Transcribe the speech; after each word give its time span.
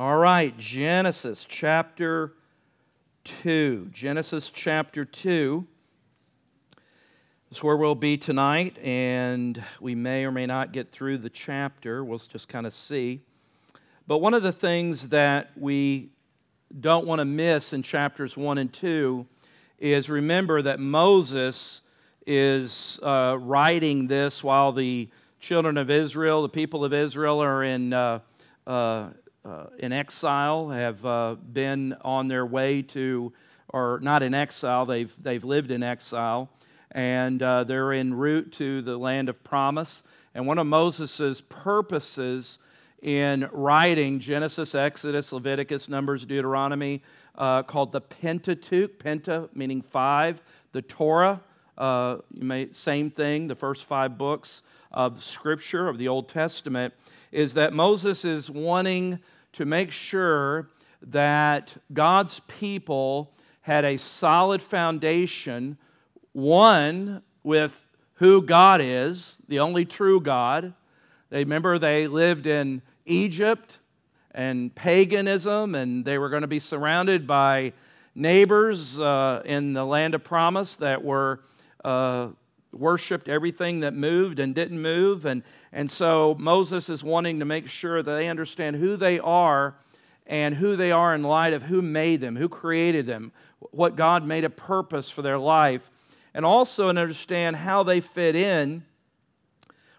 All 0.00 0.16
right, 0.16 0.56
Genesis 0.56 1.44
chapter 1.46 2.32
2. 3.24 3.90
Genesis 3.92 4.48
chapter 4.48 5.04
2 5.04 5.66
is 7.50 7.62
where 7.62 7.76
we'll 7.76 7.94
be 7.94 8.16
tonight, 8.16 8.78
and 8.78 9.62
we 9.78 9.94
may 9.94 10.24
or 10.24 10.32
may 10.32 10.46
not 10.46 10.72
get 10.72 10.90
through 10.90 11.18
the 11.18 11.28
chapter. 11.28 12.02
We'll 12.02 12.16
just 12.18 12.48
kind 12.48 12.66
of 12.66 12.72
see. 12.72 13.20
But 14.06 14.22
one 14.22 14.32
of 14.32 14.42
the 14.42 14.52
things 14.52 15.10
that 15.10 15.50
we 15.54 16.08
don't 16.80 17.06
want 17.06 17.18
to 17.18 17.26
miss 17.26 17.74
in 17.74 17.82
chapters 17.82 18.38
1 18.38 18.56
and 18.56 18.72
2 18.72 19.26
is 19.80 20.08
remember 20.08 20.62
that 20.62 20.80
Moses 20.80 21.82
is 22.26 22.98
uh, 23.02 23.36
writing 23.38 24.06
this 24.06 24.42
while 24.42 24.72
the 24.72 25.10
children 25.40 25.76
of 25.76 25.90
Israel, 25.90 26.40
the 26.40 26.48
people 26.48 26.86
of 26.86 26.94
Israel, 26.94 27.42
are 27.42 27.62
in, 27.62 27.92
uh, 27.92 28.20
uh, 28.66 29.10
uh 29.44 29.66
in 29.78 29.92
exile, 29.92 30.68
have 30.70 31.04
uh, 31.04 31.36
been 31.52 31.96
on 32.02 32.28
their 32.28 32.44
way 32.44 32.82
to, 32.82 33.32
or 33.68 33.98
not 34.02 34.22
in 34.22 34.34
exile, 34.34 34.86
they've, 34.86 35.12
they've 35.22 35.44
lived 35.44 35.70
in 35.70 35.82
exile, 35.82 36.50
and 36.92 37.42
uh, 37.42 37.64
they're 37.64 37.92
en 37.92 38.12
route 38.14 38.52
to 38.52 38.82
the 38.82 38.96
land 38.96 39.28
of 39.28 39.42
promise. 39.44 40.02
And 40.34 40.46
one 40.46 40.58
of 40.58 40.66
Moses' 40.66 41.40
purposes 41.48 42.58
in 43.02 43.48
writing 43.52 44.20
Genesis, 44.20 44.74
Exodus, 44.74 45.32
Leviticus, 45.32 45.88
Numbers, 45.88 46.26
Deuteronomy, 46.26 47.02
uh, 47.36 47.62
called 47.62 47.92
the 47.92 48.00
Pentateuch, 48.00 48.98
Penta 48.98 49.48
meaning 49.54 49.82
five, 49.82 50.42
the 50.72 50.82
Torah, 50.82 51.40
uh, 51.78 52.18
you 52.34 52.44
may, 52.44 52.68
same 52.72 53.10
thing, 53.10 53.48
the 53.48 53.54
first 53.54 53.86
five 53.86 54.18
books 54.18 54.62
of 54.92 55.22
Scripture, 55.22 55.88
of 55.88 55.96
the 55.96 56.08
Old 56.08 56.28
Testament, 56.28 56.92
is 57.32 57.54
that 57.54 57.72
Moses 57.72 58.24
is 58.24 58.50
wanting 58.50 59.18
to 59.52 59.64
make 59.64 59.92
sure 59.92 60.70
that 61.02 61.76
God's 61.92 62.40
people 62.40 63.32
had 63.62 63.84
a 63.84 63.96
solid 63.96 64.60
foundation, 64.60 65.78
one 66.32 67.22
with 67.42 67.86
who 68.14 68.42
God 68.42 68.80
is, 68.82 69.38
the 69.48 69.60
only 69.60 69.84
true 69.84 70.20
God. 70.20 70.74
They 71.30 71.38
remember 71.38 71.78
they 71.78 72.06
lived 72.06 72.46
in 72.46 72.82
Egypt 73.06 73.78
and 74.32 74.74
paganism, 74.74 75.74
and 75.74 76.04
they 76.04 76.18
were 76.18 76.28
going 76.28 76.42
to 76.42 76.48
be 76.48 76.58
surrounded 76.58 77.26
by 77.26 77.72
neighbors 78.14 78.98
uh, 79.00 79.42
in 79.44 79.72
the 79.72 79.84
land 79.84 80.14
of 80.14 80.24
promise 80.24 80.76
that 80.76 81.02
were 81.02 81.40
uh, 81.84 82.28
worshiped 82.72 83.28
everything 83.28 83.80
that 83.80 83.94
moved 83.94 84.38
and 84.38 84.54
didn't 84.54 84.80
move. 84.80 85.24
And, 85.26 85.42
and 85.72 85.90
so 85.90 86.36
Moses 86.38 86.88
is 86.88 87.02
wanting 87.02 87.38
to 87.40 87.44
make 87.44 87.68
sure 87.68 88.02
that 88.02 88.12
they 88.12 88.28
understand 88.28 88.76
who 88.76 88.96
they 88.96 89.18
are 89.18 89.74
and 90.26 90.54
who 90.54 90.76
they 90.76 90.92
are 90.92 91.14
in 91.14 91.22
light 91.22 91.52
of 91.52 91.64
who 91.64 91.82
made 91.82 92.20
them, 92.20 92.36
who 92.36 92.48
created 92.48 93.06
them, 93.06 93.32
what 93.72 93.96
God 93.96 94.24
made 94.24 94.44
a 94.44 94.50
purpose 94.50 95.10
for 95.10 95.22
their 95.22 95.38
life, 95.38 95.90
and 96.32 96.46
also 96.46 96.88
understand 96.88 97.56
how 97.56 97.82
they 97.82 98.00
fit 98.00 98.36
in 98.36 98.84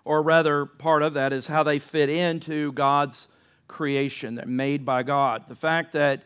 or 0.03 0.21
rather, 0.21 0.65
part 0.65 1.03
of 1.03 1.13
that 1.13 1.31
is 1.33 1.47
how 1.47 1.63
they 1.63 1.79
fit 1.79 2.09
into 2.09 2.71
God's 2.73 3.27
creation 3.67 4.35
that 4.35 4.47
made 4.47 4.85
by 4.85 5.03
God. 5.03 5.43
The 5.47 5.55
fact 5.55 5.93
that 5.93 6.23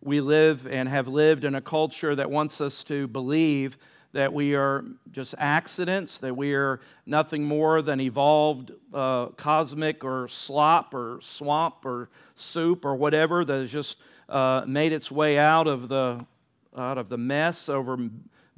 we 0.00 0.20
live 0.20 0.66
and 0.66 0.88
have 0.88 1.08
lived 1.08 1.44
in 1.44 1.54
a 1.54 1.60
culture 1.60 2.14
that 2.14 2.30
wants 2.30 2.60
us 2.60 2.82
to 2.84 3.06
believe 3.08 3.76
that 4.12 4.32
we 4.32 4.54
are 4.54 4.84
just 5.12 5.34
accidents, 5.38 6.18
that 6.18 6.34
we 6.34 6.54
are 6.54 6.80
nothing 7.06 7.44
more 7.44 7.82
than 7.82 8.00
evolved 8.00 8.72
uh, 8.94 9.26
cosmic 9.36 10.02
or 10.02 10.28
slop 10.28 10.94
or 10.94 11.18
swamp 11.20 11.84
or 11.84 12.08
soup 12.34 12.84
or 12.84 12.94
whatever 12.94 13.44
that 13.44 13.60
has 13.60 13.70
just 13.70 13.98
uh, 14.28 14.64
made 14.66 14.92
its 14.92 15.10
way 15.10 15.38
out 15.38 15.66
of 15.66 15.88
the 15.88 16.24
out 16.76 16.98
of 16.98 17.08
the 17.08 17.18
mess 17.18 17.68
over 17.68 17.98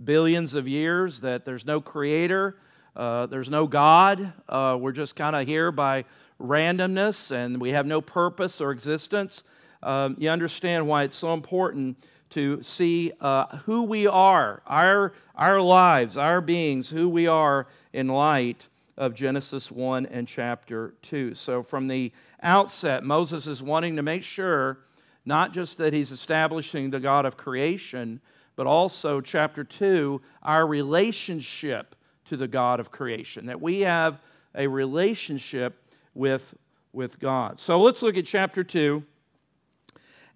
billions 0.02 0.54
of 0.54 0.68
years. 0.68 1.20
That 1.20 1.44
there's 1.44 1.66
no 1.66 1.80
creator, 1.80 2.56
uh, 2.94 3.27
there's 3.27 3.50
no 3.50 3.66
God. 3.66 4.33
Uh, 4.48 4.77
we're 4.80 4.92
just 4.92 5.16
kind 5.16 5.34
of 5.34 5.46
here 5.46 5.72
by 5.72 6.05
randomness 6.40 7.33
and 7.33 7.60
we 7.60 7.70
have 7.70 7.86
no 7.86 8.00
purpose 8.00 8.60
or 8.60 8.70
existence. 8.70 9.44
Um, 9.83 10.16
you 10.18 10.28
understand 10.30 10.86
why 10.86 11.05
it's 11.05 11.14
so 11.14 11.33
important 11.34 11.96
to 12.30 12.63
see 12.63 13.13
uh, 13.20 13.58
who 13.58 13.83
we 13.83 14.07
are, 14.07 14.63
our, 14.67 15.13
our 15.35 15.61
lives, 15.61 16.17
our 16.17 16.41
beings, 16.41 16.91
who 16.91 17.08
we 17.08 17.27
are 17.27 17.67
in 17.92 18.08
light 18.08 18.68
of 18.96 19.14
Genesis 19.14 19.70
1 19.70 20.07
and 20.07 20.29
chapter 20.29 20.95
2. 21.02 21.35
So, 21.35 21.63
from 21.63 21.89
the 21.89 22.13
outset, 22.42 23.02
Moses 23.02 23.46
is 23.46 23.63
wanting 23.63 23.96
to 23.96 24.02
make 24.02 24.23
sure 24.23 24.79
not 25.24 25.52
just 25.52 25.79
that 25.79 25.92
he's 25.92 26.13
establishing 26.13 26.90
the 26.90 27.01
God 27.01 27.27
of 27.27 27.36
creation, 27.36 28.20
but 28.57 28.67
also, 28.67 29.20
chapter 29.20 29.64
2, 29.64 30.20
our 30.42 30.67
relationship 30.67 31.95
to 32.27 32.36
the 32.36 32.48
God 32.48 32.79
of 32.79 32.90
creation, 32.90 33.46
that 33.46 33.61
we 33.61 33.80
have 33.80 34.20
a 34.55 34.67
relationship 34.67 35.83
with, 36.14 36.55
with 36.92 37.19
God. 37.19 37.58
So 37.58 37.80
let's 37.80 38.02
look 38.02 38.17
at 38.17 38.27
chapter 38.27 38.63
2, 38.63 39.02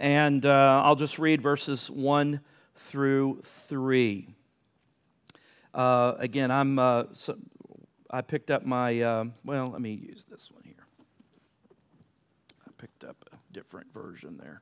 and 0.04 0.44
uh, 0.44 0.82
I'll 0.84 0.97
just 0.97 1.19
read 1.19 1.41
verses 1.41 1.91
1 1.91 2.38
through 2.76 3.41
3. 3.42 4.28
Uh, 5.72 6.12
again, 6.19 6.50
I'm, 6.50 6.78
uh, 6.78 7.04
so 7.15 7.38
I 8.10 8.20
picked 8.20 8.50
up 8.50 8.66
my, 8.66 9.00
uh, 9.00 9.25
well, 9.47 9.70
let 9.70 9.81
me 9.81 9.92
use 9.92 10.26
this 10.31 10.50
one 10.53 10.62
here. 10.62 10.84
I 12.69 12.70
picked 12.76 13.03
up 13.03 13.16
a 13.32 13.37
different 13.54 13.94
version 13.94 14.38
there. 14.38 14.60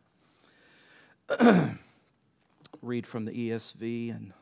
read 2.80 3.04
from 3.04 3.24
the 3.24 3.32
ESV 3.32 4.14
and 4.14 4.32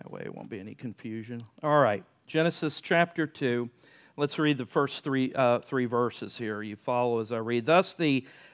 that 0.00 0.12
way, 0.12 0.22
it 0.24 0.32
won't 0.32 0.50
be 0.50 0.60
any 0.60 0.76
confusion. 0.76 1.40
All 1.64 1.80
right, 1.80 2.04
Genesis 2.28 2.80
chapter 2.80 3.26
2. 3.26 3.68
Let's 4.18 4.36
read 4.36 4.58
the 4.58 4.66
first 4.66 5.04
three, 5.04 5.32
uh, 5.32 5.60
three 5.60 5.86
verses 5.86 6.36
here. 6.36 6.60
You 6.60 6.74
follow 6.74 7.20
as 7.20 7.30
I 7.30 7.38
read. 7.38 7.66
Thus 7.66 7.94
the 7.94 8.26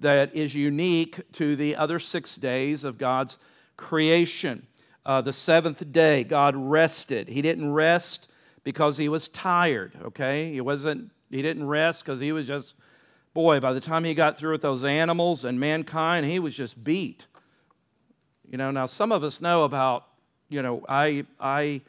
that 0.00 0.34
is 0.34 0.54
unique 0.54 1.20
to 1.32 1.56
the 1.56 1.76
other 1.76 1.98
six 1.98 2.36
days 2.36 2.84
of 2.84 2.98
God's 2.98 3.38
creation. 3.76 4.66
Uh, 5.06 5.20
the 5.20 5.32
seventh 5.32 5.92
day, 5.92 6.24
God 6.24 6.54
rested. 6.56 7.28
He 7.28 7.42
didn't 7.42 7.72
rest 7.72 8.28
because 8.64 8.98
he 8.98 9.08
was 9.08 9.28
tired, 9.28 9.96
okay? 10.02 10.52
He 10.52 10.60
wasn't, 10.60 11.10
he 11.30 11.42
didn't 11.42 11.66
rest 11.66 12.04
because 12.04 12.20
he 12.20 12.32
was 12.32 12.46
just, 12.46 12.74
boy, 13.32 13.60
by 13.60 13.72
the 13.72 13.80
time 13.80 14.04
he 14.04 14.14
got 14.14 14.36
through 14.36 14.52
with 14.52 14.62
those 14.62 14.84
animals 14.84 15.44
and 15.44 15.58
mankind, 15.58 16.26
he 16.26 16.38
was 16.38 16.54
just 16.54 16.82
beat. 16.82 17.26
You 18.50 18.58
know, 18.58 18.70
now 18.70 18.86
some 18.86 19.12
of 19.12 19.24
us 19.24 19.40
know 19.40 19.64
about, 19.64 20.06
you 20.48 20.60
know, 20.60 20.84
I, 20.88 21.24
I 21.38 21.80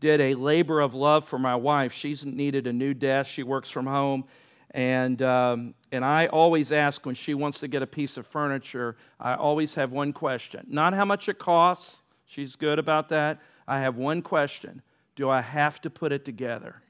did 0.00 0.20
a 0.20 0.34
labor 0.34 0.80
of 0.80 0.94
love 0.94 1.28
for 1.28 1.38
my 1.38 1.54
wife. 1.54 1.92
She's 1.92 2.24
needed 2.24 2.66
a 2.66 2.72
new 2.72 2.94
desk. 2.94 3.30
She 3.30 3.42
works 3.42 3.70
from 3.70 3.86
home. 3.86 4.24
And, 4.72 5.22
um, 5.22 5.74
and 5.92 6.04
I 6.04 6.26
always 6.26 6.72
ask 6.72 7.06
when 7.06 7.14
she 7.14 7.34
wants 7.34 7.60
to 7.60 7.68
get 7.68 7.82
a 7.82 7.86
piece 7.86 8.16
of 8.16 8.26
furniture, 8.26 8.96
I 9.20 9.34
always 9.34 9.74
have 9.74 9.92
one 9.92 10.12
question. 10.12 10.66
Not 10.68 10.94
how 10.94 11.04
much 11.04 11.28
it 11.28 11.38
costs, 11.38 12.02
she's 12.26 12.56
good 12.56 12.78
about 12.78 13.08
that. 13.10 13.40
I 13.68 13.80
have 13.80 13.96
one 13.96 14.22
question 14.22 14.82
Do 15.14 15.30
I 15.30 15.40
have 15.40 15.80
to 15.82 15.90
put 15.90 16.12
it 16.12 16.24
together? 16.24 16.82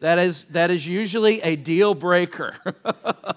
That 0.00 0.18
is, 0.18 0.44
that 0.50 0.70
is 0.70 0.86
usually 0.86 1.42
a 1.42 1.56
deal 1.56 1.92
breaker. 1.92 2.54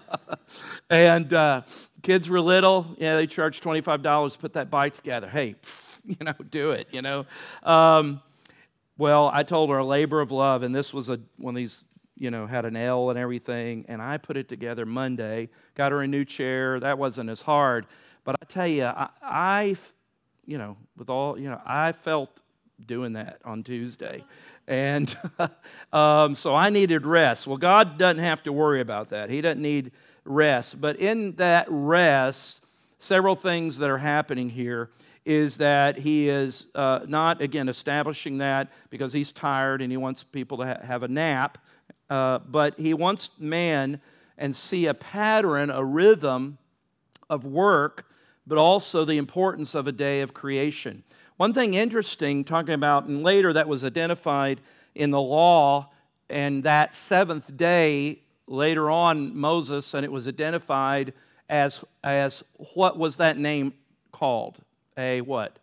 and 0.90 1.34
uh, 1.34 1.62
kids 2.04 2.30
were 2.30 2.40
little, 2.40 2.96
yeah, 3.00 3.16
they 3.16 3.26
charged 3.26 3.64
$25 3.64 4.34
to 4.34 4.38
put 4.38 4.54
that 4.54 4.70
bike 4.70 4.96
together. 4.96 5.28
Hey, 5.28 5.56
you 6.06 6.18
know, 6.22 6.34
do 6.50 6.72
it, 6.72 6.88
you 6.92 7.02
know. 7.02 7.26
Um, 7.64 8.22
well, 8.98 9.32
I 9.34 9.42
told 9.42 9.72
her 9.72 9.80
a 9.80 9.86
labor 9.86 10.22
of 10.22 10.32
love, 10.32 10.62
and 10.62 10.76
this 10.76 10.94
was 10.94 11.10
a, 11.10 11.20
one 11.38 11.56
of 11.56 11.58
these, 11.58 11.84
you 12.18 12.32
know, 12.32 12.46
had 12.46 12.66
an 12.66 12.76
L 12.76 13.10
and 13.10 13.18
everything, 13.18 13.86
and 13.88 14.02
I 14.02 14.18
put 14.18 14.38
it 14.38 14.48
together 14.48 14.86
Monday, 14.86 15.50
got 15.76 15.92
her 15.92 16.02
a 16.02 16.08
new 16.08 16.26
chair. 16.26 16.80
That 16.80 16.98
wasn't 16.98 17.30
as 17.30 17.42
hard. 17.42 17.88
But 18.24 18.36
I 18.42 18.46
tell 18.46 18.68
you, 18.68 18.86
I, 18.86 19.10
I 19.22 19.78
you 20.46 20.58
know, 20.58 20.78
with 20.98 21.10
all, 21.10 21.40
you 21.40 21.50
know, 21.50 21.62
I 21.66 21.92
felt 21.92 22.30
doing 22.86 23.14
that 23.14 23.40
on 23.46 23.64
Tuesday. 23.64 24.24
And 24.68 25.16
um, 25.94 26.36
so 26.36 26.56
I 26.56 26.70
needed 26.70 27.06
rest. 27.06 27.48
Well, 27.48 27.58
God 27.58 27.98
doesn't 27.98 28.24
have 28.24 28.44
to 28.44 28.54
worry 28.54 28.82
about 28.82 29.10
that. 29.10 29.30
He 29.30 29.42
doesn't 29.42 29.62
need 29.62 29.92
rest. 30.26 30.80
But 30.80 30.98
in 30.98 31.34
that 31.36 31.68
rest, 31.70 32.62
several 33.00 33.36
things 33.36 33.78
that 33.78 33.90
are 33.90 33.98
happening 33.98 34.50
here 34.50 34.90
is 35.24 35.58
that 35.58 35.98
he 35.98 36.30
is 36.30 36.66
uh, 36.74 37.02
not, 37.08 37.42
again, 37.42 37.70
establishing 37.70 38.40
that 38.40 38.70
because 38.90 39.14
he's 39.14 39.32
tired 39.32 39.82
and 39.82 39.92
he 39.92 39.98
wants 39.98 40.24
people 40.24 40.58
to 40.58 40.66
ha- 40.66 40.80
have 40.84 41.04
a 41.04 41.08
nap, 41.08 41.60
uh, 42.12 42.40
but 42.40 42.78
he 42.78 42.94
wants 42.94 43.32
man 43.40 44.02
and 44.38 44.54
see 44.54 44.86
a 44.86 44.94
pattern, 44.94 45.70
a 45.70 45.82
rhythm 45.82 46.58
of 47.30 47.46
work, 47.46 48.06
but 48.46 48.58
also 48.58 49.06
the 49.06 49.18
importance 49.18 49.74
of 49.74 49.88
a 49.88 49.94
day 49.94 50.20
of 50.20 50.34
creation. 50.34 51.04
One 51.38 51.54
thing 51.54 51.74
interesting, 51.74 52.44
talking 52.44 52.74
about, 52.74 53.06
and 53.06 53.24
later 53.24 53.54
that 53.54 53.70
was 53.70 53.86
identified 53.86 54.60
in 54.94 55.12
the 55.12 55.22
law, 55.22 55.90
and 56.30 56.66
that 56.66 56.94
seventh 56.94 57.56
day, 57.56 58.20
later 58.46 58.92
on, 58.92 59.34
Moses, 59.34 59.94
and 59.94 60.04
it 60.04 60.12
was 60.12 60.28
identified 60.28 61.14
as, 61.50 61.82
as 62.04 62.44
what 62.74 63.00
was 63.00 63.16
that 63.16 63.38
name 63.38 63.72
called? 64.12 64.58
A 64.98 65.22
what? 65.22 65.60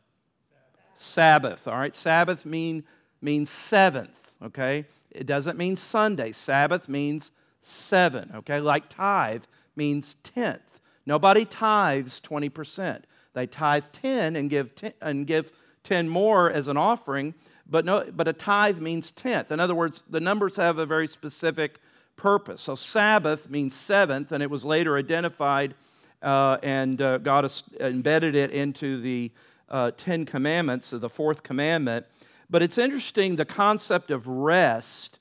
Sabbath. 0.94 1.60
Sabbath 1.60 1.68
all 1.68 1.78
right, 1.78 1.94
Sabbath 1.94 2.46
mean, 2.46 2.84
means 3.20 3.50
seventh, 3.50 4.32
okay? 4.42 4.86
It 5.10 5.26
doesn't 5.26 5.58
mean 5.58 5.76
Sunday. 5.76 6.32
Sabbath 6.32 6.88
means 6.88 7.32
seven, 7.60 8.30
okay? 8.36 8.60
Like 8.60 8.88
tithe 8.88 9.44
means 9.76 10.16
tenth. 10.22 10.80
Nobody 11.06 11.44
tithes 11.44 12.20
20%. 12.20 13.02
They 13.32 13.46
tithe 13.46 13.84
10 13.92 14.36
and 14.36 14.50
give 14.50 14.74
10, 14.74 14.92
and 15.00 15.26
give 15.26 15.52
10 15.84 16.08
more 16.08 16.50
as 16.50 16.68
an 16.68 16.76
offering, 16.76 17.34
but, 17.68 17.84
no, 17.84 18.04
but 18.14 18.28
a 18.28 18.32
tithe 18.32 18.78
means 18.78 19.12
tenth. 19.12 19.52
In 19.52 19.60
other 19.60 19.74
words, 19.74 20.04
the 20.08 20.20
numbers 20.20 20.56
have 20.56 20.78
a 20.78 20.86
very 20.86 21.06
specific 21.06 21.78
purpose. 22.16 22.62
So 22.62 22.74
Sabbath 22.74 23.48
means 23.48 23.74
seventh, 23.74 24.32
and 24.32 24.42
it 24.42 24.50
was 24.50 24.64
later 24.64 24.96
identified, 24.98 25.74
uh, 26.22 26.58
and 26.62 27.00
uh, 27.00 27.18
God 27.18 27.50
embedded 27.80 28.34
it 28.34 28.50
into 28.50 29.00
the 29.00 29.30
uh, 29.70 29.92
Ten 29.96 30.26
Commandments, 30.26 30.90
the 30.90 31.08
fourth 31.08 31.42
commandment. 31.42 32.06
But 32.50 32.62
it's 32.62 32.78
interesting, 32.78 33.36
the 33.36 33.44
concept 33.44 34.10
of 34.10 34.26
rest 34.26 35.18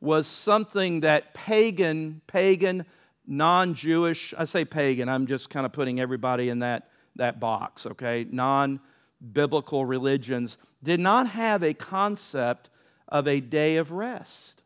was 0.00 0.26
something 0.26 1.00
that 1.00 1.34
pagan, 1.34 2.20
pagan, 2.26 2.86
non 3.26 3.74
Jewish, 3.74 4.32
I 4.38 4.44
say 4.44 4.64
pagan, 4.64 5.08
I'm 5.08 5.26
just 5.26 5.50
kind 5.50 5.66
of 5.66 5.72
putting 5.72 5.98
everybody 6.00 6.48
in 6.48 6.60
that, 6.60 6.88
that 7.16 7.40
box, 7.40 7.86
okay? 7.86 8.26
Non 8.30 8.80
biblical 9.32 9.84
religions 9.84 10.58
did 10.82 11.00
not 11.00 11.26
have 11.28 11.62
a 11.62 11.74
concept 11.74 12.70
of 13.08 13.26
a 13.26 13.40
day 13.40 13.76
of 13.76 13.90
rest. 13.90 14.62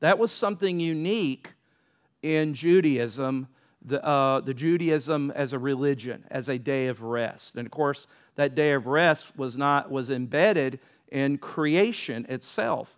That 0.00 0.18
was 0.18 0.30
something 0.30 0.78
unique 0.78 1.54
in 2.22 2.54
Judaism, 2.54 3.48
the, 3.84 4.04
uh, 4.04 4.40
the 4.40 4.54
Judaism 4.54 5.32
as 5.34 5.52
a 5.52 5.58
religion, 5.58 6.24
as 6.30 6.48
a 6.48 6.58
day 6.58 6.86
of 6.86 7.02
rest. 7.02 7.56
And 7.56 7.66
of 7.66 7.72
course, 7.72 8.06
that 8.36 8.54
day 8.54 8.72
of 8.72 8.86
rest 8.86 9.36
was 9.36 9.56
not 9.56 9.90
was 9.90 10.10
embedded 10.10 10.78
in 11.10 11.38
creation 11.38 12.26
itself. 12.28 12.96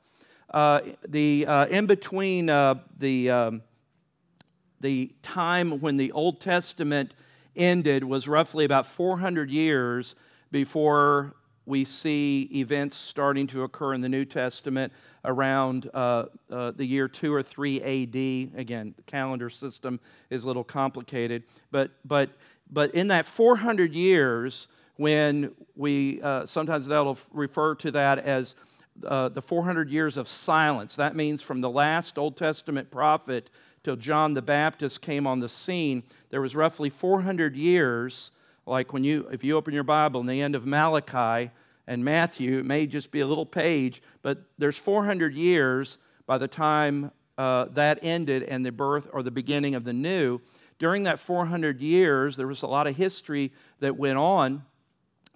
Uh, 0.50 0.80
the 1.08 1.46
uh, 1.46 1.66
in 1.66 1.86
between 1.86 2.50
uh, 2.50 2.74
the 2.98 3.30
um, 3.30 3.62
the 4.80 5.12
time 5.22 5.80
when 5.80 5.96
the 5.96 6.10
Old 6.12 6.40
Testament 6.40 7.14
ended 7.54 8.02
was 8.02 8.26
roughly 8.26 8.64
about 8.64 8.86
400 8.86 9.50
years 9.50 10.16
before 10.50 11.34
we 11.66 11.84
see 11.84 12.48
events 12.54 12.96
starting 12.96 13.46
to 13.46 13.62
occur 13.62 13.94
in 13.94 14.00
the 14.00 14.08
New 14.08 14.24
Testament 14.24 14.92
around 15.24 15.88
uh, 15.92 16.24
uh, 16.50 16.72
the 16.72 16.84
year 16.84 17.06
2 17.06 17.32
or 17.32 17.42
3 17.42 17.80
AD. 17.80 18.58
Again, 18.58 18.94
the 18.96 19.02
calendar 19.02 19.50
system 19.50 20.00
is 20.30 20.44
a 20.44 20.46
little 20.46 20.64
complicated. 20.64 21.44
But, 21.70 21.92
but, 22.04 22.30
but 22.72 22.94
in 22.94 23.08
that 23.08 23.26
400 23.26 23.94
years, 23.94 24.68
when 25.00 25.50
we 25.76 26.20
uh, 26.20 26.44
sometimes 26.44 26.86
that'll 26.86 27.16
refer 27.32 27.74
to 27.74 27.90
that 27.90 28.18
as 28.18 28.54
uh, 29.06 29.30
the 29.30 29.40
400 29.40 29.88
years 29.88 30.18
of 30.18 30.28
silence. 30.28 30.94
That 30.96 31.16
means 31.16 31.40
from 31.40 31.62
the 31.62 31.70
last 31.70 32.18
Old 32.18 32.36
Testament 32.36 32.90
prophet 32.90 33.48
till 33.82 33.96
John 33.96 34.34
the 34.34 34.42
Baptist 34.42 35.00
came 35.00 35.26
on 35.26 35.40
the 35.40 35.48
scene, 35.48 36.02
there 36.28 36.42
was 36.42 36.54
roughly 36.54 36.90
400 36.90 37.56
years. 37.56 38.30
Like 38.66 38.92
when 38.92 39.02
you, 39.02 39.26
if 39.32 39.42
you 39.42 39.56
open 39.56 39.72
your 39.72 39.84
Bible 39.84 40.20
in 40.20 40.26
the 40.26 40.42
end 40.42 40.54
of 40.54 40.66
Malachi 40.66 41.50
and 41.86 42.04
Matthew, 42.04 42.58
it 42.58 42.66
may 42.66 42.86
just 42.86 43.10
be 43.10 43.20
a 43.20 43.26
little 43.26 43.46
page, 43.46 44.02
but 44.20 44.42
there's 44.58 44.76
400 44.76 45.32
years 45.32 45.96
by 46.26 46.36
the 46.36 46.46
time 46.46 47.10
uh, 47.38 47.64
that 47.72 48.00
ended 48.02 48.42
and 48.42 48.66
the 48.66 48.70
birth 48.70 49.08
or 49.14 49.22
the 49.22 49.30
beginning 49.30 49.74
of 49.74 49.84
the 49.84 49.94
new. 49.94 50.42
During 50.78 51.04
that 51.04 51.20
400 51.20 51.80
years, 51.80 52.36
there 52.36 52.46
was 52.46 52.60
a 52.60 52.66
lot 52.66 52.86
of 52.86 52.96
history 52.96 53.50
that 53.78 53.96
went 53.96 54.18
on. 54.18 54.62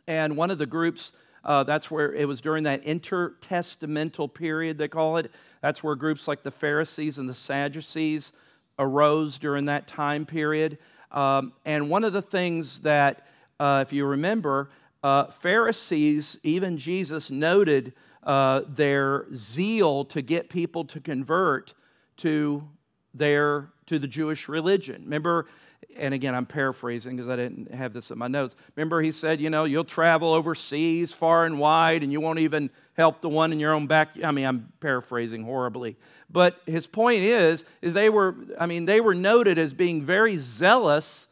And 0.07 0.37
one 0.37 0.51
of 0.51 0.59
the 0.59 0.67
groups 0.67 1.13
uh, 1.45 1.63
that's 1.63 1.91
where 1.91 2.13
it 2.13 2.27
was 2.27 2.41
during 2.41 2.65
that 2.65 2.83
intertestamental 2.85 4.33
period, 4.33 4.79
they 4.79 4.89
call 4.89 5.19
it. 5.19 5.31
That's 5.61 5.83
where 5.83 5.95
groups 5.95 6.27
like 6.27 6.43
the 6.43 6.51
Pharisees 6.51 7.19
and 7.19 7.29
the 7.29 7.35
Sadducees 7.35 8.33
arose 8.79 9.39
during 9.39 9.67
that 9.67 9.87
time 9.87 10.25
period. 10.25 10.79
Um, 11.11 11.53
and 11.65 11.91
one 11.91 12.03
of 12.03 12.13
the 12.13 12.23
things 12.23 12.81
that, 12.81 13.27
uh, 13.61 13.85
if 13.87 13.93
you 13.93 14.07
remember, 14.07 14.71
uh, 15.03 15.27
Pharisees, 15.27 16.39
even 16.43 16.79
Jesus 16.79 17.31
noted 17.31 17.93
uh, 18.23 18.63
their 18.67 19.27
zeal 19.35 20.07
to 20.07 20.23
get 20.23 20.49
people 20.49 20.85
to 20.87 21.01
convert 21.01 21.75
to 22.19 22.67
their 23.13 23.69
to 23.87 23.99
the 23.99 24.09
Jewish 24.09 24.49
religion. 24.49 25.03
Remember, 25.05 25.47
and 25.97 26.15
again, 26.15 26.35
I'm 26.35 26.47
paraphrasing 26.47 27.17
because 27.17 27.31
I 27.31 27.37
didn't 27.37 27.73
have 27.73 27.93
this 27.93 28.11
in 28.11 28.19
my 28.19 28.29
notes. 28.29 28.55
Remember, 28.77 29.01
he 29.01 29.13
said, 29.13 29.41
you 29.41 29.51
know, 29.51 29.65
you'll 29.65 29.85
travel 29.85 30.33
overseas 30.33 31.13
far 31.13 31.45
and 31.47 31.59
wide 31.59 32.03
and 32.03 32.13
you 32.13 32.21
won't 32.21 32.39
even 32.39 32.71
help 32.95 33.21
the 33.21 33.29
one 33.29 33.53
in 33.53 33.61
your 33.61 33.73
own 33.73 33.87
back. 33.87 34.11
I 34.23 34.31
mean, 34.31 34.47
I'm 34.47 34.73
paraphrasing 34.81 35.45
horribly. 35.45 35.97
But 36.31 36.61
his 36.67 36.87
point 36.87 37.23
is, 37.23 37.65
is 37.83 37.95
they 37.95 38.11
were, 38.11 38.35
I 38.59 38.67
mean, 38.67 38.87
they 38.87 39.01
were 39.01 39.15
noted 39.15 39.59
as 39.59 39.73
being 39.73 40.03
very 40.03 40.37
zealous 40.39 41.29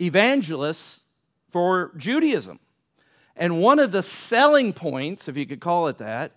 evangelists 0.00 1.00
for 1.50 1.92
Judaism. 1.96 2.58
And 3.36 3.60
one 3.60 3.78
of 3.78 3.92
the 3.92 4.02
selling 4.02 4.72
points, 4.72 5.28
if 5.28 5.36
you 5.36 5.46
could 5.46 5.60
call 5.60 5.88
it 5.88 5.98
that, 5.98 6.32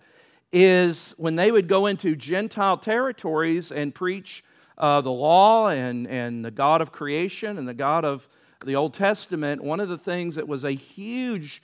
is 0.52 1.14
when 1.18 1.36
they 1.36 1.50
would 1.50 1.68
go 1.68 1.86
into 1.86 2.16
Gentile 2.16 2.78
territories 2.78 3.70
and 3.70 3.94
preach 3.94 4.42
uh, 4.78 5.00
the 5.00 5.10
law 5.10 5.68
and, 5.68 6.06
and 6.06 6.44
the 6.44 6.50
God 6.50 6.80
of 6.80 6.92
creation 6.92 7.58
and 7.58 7.68
the 7.68 7.74
God 7.74 8.04
of 8.04 8.28
the 8.64 8.76
Old 8.76 8.94
Testament, 8.94 9.62
one 9.62 9.80
of 9.80 9.88
the 9.88 9.98
things 9.98 10.36
that 10.36 10.48
was 10.48 10.64
a 10.64 10.72
huge 10.72 11.62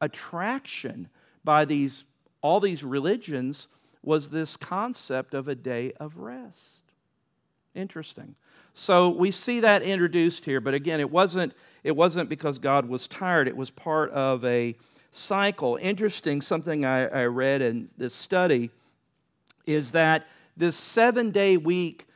attraction 0.00 1.08
by 1.44 1.64
these, 1.64 2.04
all 2.42 2.60
these 2.60 2.82
religions 2.82 3.68
was 4.02 4.28
this 4.28 4.56
concept 4.56 5.34
of 5.34 5.48
a 5.48 5.54
day 5.54 5.92
of 6.00 6.18
rest. 6.18 6.80
Interesting. 7.74 8.34
So 8.74 9.08
we 9.08 9.30
see 9.30 9.60
that 9.60 9.82
introduced 9.82 10.44
here, 10.44 10.60
but 10.60 10.74
again, 10.74 11.00
it 11.00 11.10
wasn't, 11.10 11.54
it 11.82 11.94
wasn't 11.96 12.28
because 12.28 12.58
God 12.58 12.86
was 12.86 13.06
tired, 13.06 13.48
it 13.48 13.56
was 13.56 13.70
part 13.70 14.10
of 14.10 14.44
a 14.44 14.76
cycle. 15.12 15.78
Interesting, 15.80 16.40
something 16.40 16.84
I, 16.84 17.06
I 17.06 17.24
read 17.26 17.62
in 17.62 17.88
this 17.96 18.14
study 18.14 18.70
is 19.66 19.92
that 19.92 20.26
this 20.56 20.76
seven 20.76 21.30
day 21.30 21.56
week 21.56 22.06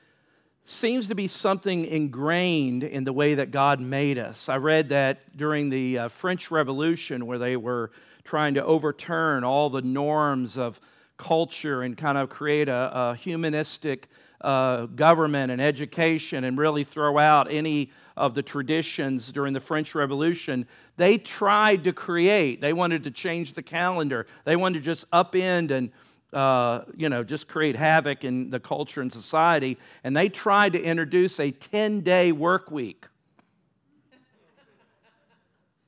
seems 0.68 1.08
to 1.08 1.14
be 1.14 1.26
something 1.26 1.86
ingrained 1.86 2.84
in 2.84 3.04
the 3.04 3.12
way 3.12 3.34
that 3.34 3.50
God 3.50 3.80
made 3.80 4.18
us. 4.18 4.48
I 4.48 4.58
read 4.58 4.90
that 4.90 5.36
during 5.36 5.70
the 5.70 5.98
uh, 5.98 6.08
French 6.08 6.50
Revolution, 6.50 7.26
where 7.26 7.38
they 7.38 7.56
were 7.56 7.90
trying 8.22 8.54
to 8.54 8.64
overturn 8.64 9.44
all 9.44 9.70
the 9.70 9.80
norms 9.80 10.58
of 10.58 10.78
culture 11.16 11.82
and 11.82 11.96
kind 11.96 12.18
of 12.18 12.28
create 12.28 12.68
a, 12.68 12.90
a 12.94 13.14
humanistic 13.14 14.08
uh, 14.42 14.86
government 14.86 15.50
and 15.50 15.60
education 15.60 16.44
and 16.44 16.58
really 16.58 16.84
throw 16.84 17.18
out 17.18 17.50
any 17.50 17.90
of 18.16 18.34
the 18.34 18.42
traditions 18.42 19.32
during 19.32 19.54
the 19.54 19.60
French 19.60 19.94
Revolution, 19.94 20.66
they 20.96 21.16
tried 21.16 21.84
to 21.84 21.92
create, 21.92 22.60
they 22.60 22.72
wanted 22.72 23.04
to 23.04 23.10
change 23.10 23.54
the 23.54 23.62
calendar. 23.62 24.26
They 24.44 24.56
wanted 24.56 24.80
to 24.80 24.84
just 24.84 25.10
upend 25.10 25.70
and 25.70 25.90
uh, 26.32 26.82
you 26.96 27.08
know, 27.08 27.24
just 27.24 27.48
create 27.48 27.76
havoc 27.76 28.24
in 28.24 28.50
the 28.50 28.60
culture 28.60 29.00
and 29.00 29.12
society. 29.12 29.78
And 30.04 30.16
they 30.16 30.28
tried 30.28 30.74
to 30.74 30.82
introduce 30.82 31.40
a 31.40 31.50
10 31.50 32.00
day 32.00 32.32
work 32.32 32.70
week. 32.70 33.06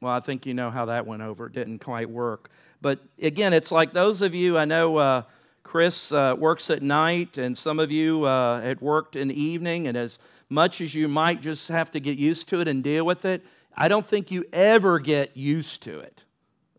Well, 0.00 0.12
I 0.12 0.20
think 0.20 0.47
you 0.47 0.54
know 0.54 0.70
how 0.70 0.87
that 0.87 1.06
went 1.06 1.23
over. 1.23 1.47
It 1.47 1.52
didn't 1.52 1.80
quite 1.80 2.09
work. 2.09 2.50
But 2.80 3.00
again, 3.20 3.52
it's 3.52 3.70
like 3.70 3.92
those 3.92 4.23
of 4.23 4.35
you, 4.35 4.56
I 4.56 4.64
know 4.64 4.97
uh, 4.97 5.23
Chris 5.62 6.11
uh, 6.11 6.35
works 6.38 6.70
at 6.70 6.82
night, 6.82 7.37
and 7.37 7.56
some 7.56 7.78
of 7.78 7.90
you 7.90 8.25
uh, 8.25 8.62
had 8.62 8.80
worked 8.80 9.14
in 9.14 9.28
the 9.28 9.40
evening, 9.40 9.87
and 9.87 9.97
as 9.99 10.18
much 10.49 10.80
as 10.80 10.94
you 10.94 11.06
might 11.06 11.42
just 11.42 11.68
have 11.68 11.90
to 11.90 12.00
get 12.00 12.18
used 12.18 12.49
to 12.49 12.61
it 12.61 12.68
and 12.68 12.82
deal 12.82 13.04
with 13.04 13.26
it, 13.26 13.44
I 13.76 13.88
don't 13.88 14.06
think 14.06 14.30
you 14.30 14.47
ever 14.54 14.99
get 14.99 15.37
used 15.37 15.82
to 15.82 16.00
it. 16.00 16.25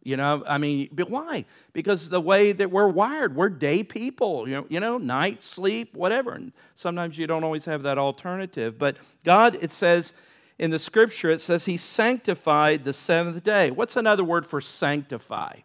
You 0.03 0.17
know, 0.17 0.43
I 0.47 0.57
mean, 0.57 0.89
but 0.91 1.11
why? 1.11 1.45
Because 1.73 2.09
the 2.09 2.21
way 2.21 2.53
that 2.53 2.71
we're 2.71 2.87
wired, 2.87 3.35
we're 3.35 3.49
day 3.49 3.83
people, 3.83 4.47
you 4.47 4.55
know, 4.55 4.65
you 4.67 4.79
know, 4.79 4.97
night, 4.97 5.43
sleep, 5.43 5.95
whatever. 5.95 6.31
And 6.33 6.53
sometimes 6.73 7.19
you 7.19 7.27
don't 7.27 7.43
always 7.43 7.65
have 7.65 7.83
that 7.83 7.99
alternative. 7.99 8.79
But 8.79 8.97
God, 9.23 9.59
it 9.61 9.71
says 9.71 10.13
in 10.57 10.71
the 10.71 10.79
scripture, 10.79 11.29
it 11.29 11.41
says 11.41 11.65
He 11.65 11.77
sanctified 11.77 12.83
the 12.83 12.93
seventh 12.93 13.43
day. 13.43 13.69
What's 13.69 13.95
another 13.95 14.23
word 14.23 14.45
for 14.45 14.59
sanctify? 14.59 15.57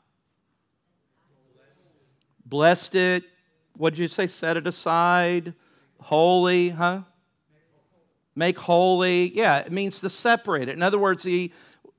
Blessed 2.45 2.95
it. 2.95 3.25
What 3.75 3.95
did 3.95 4.01
you 4.01 4.09
say? 4.09 4.27
Set 4.27 4.57
it 4.57 4.67
aside. 4.67 5.55
Holy, 5.99 6.69
huh? 6.69 7.03
Make 8.35 8.59
holy. 8.59 9.35
Yeah, 9.35 9.59
it 9.59 9.73
means 9.73 10.01
to 10.01 10.11
separate 10.11 10.69
it. 10.69 10.77
In 10.77 10.83
other 10.83 10.99
words, 10.99 11.23
he 11.23 11.53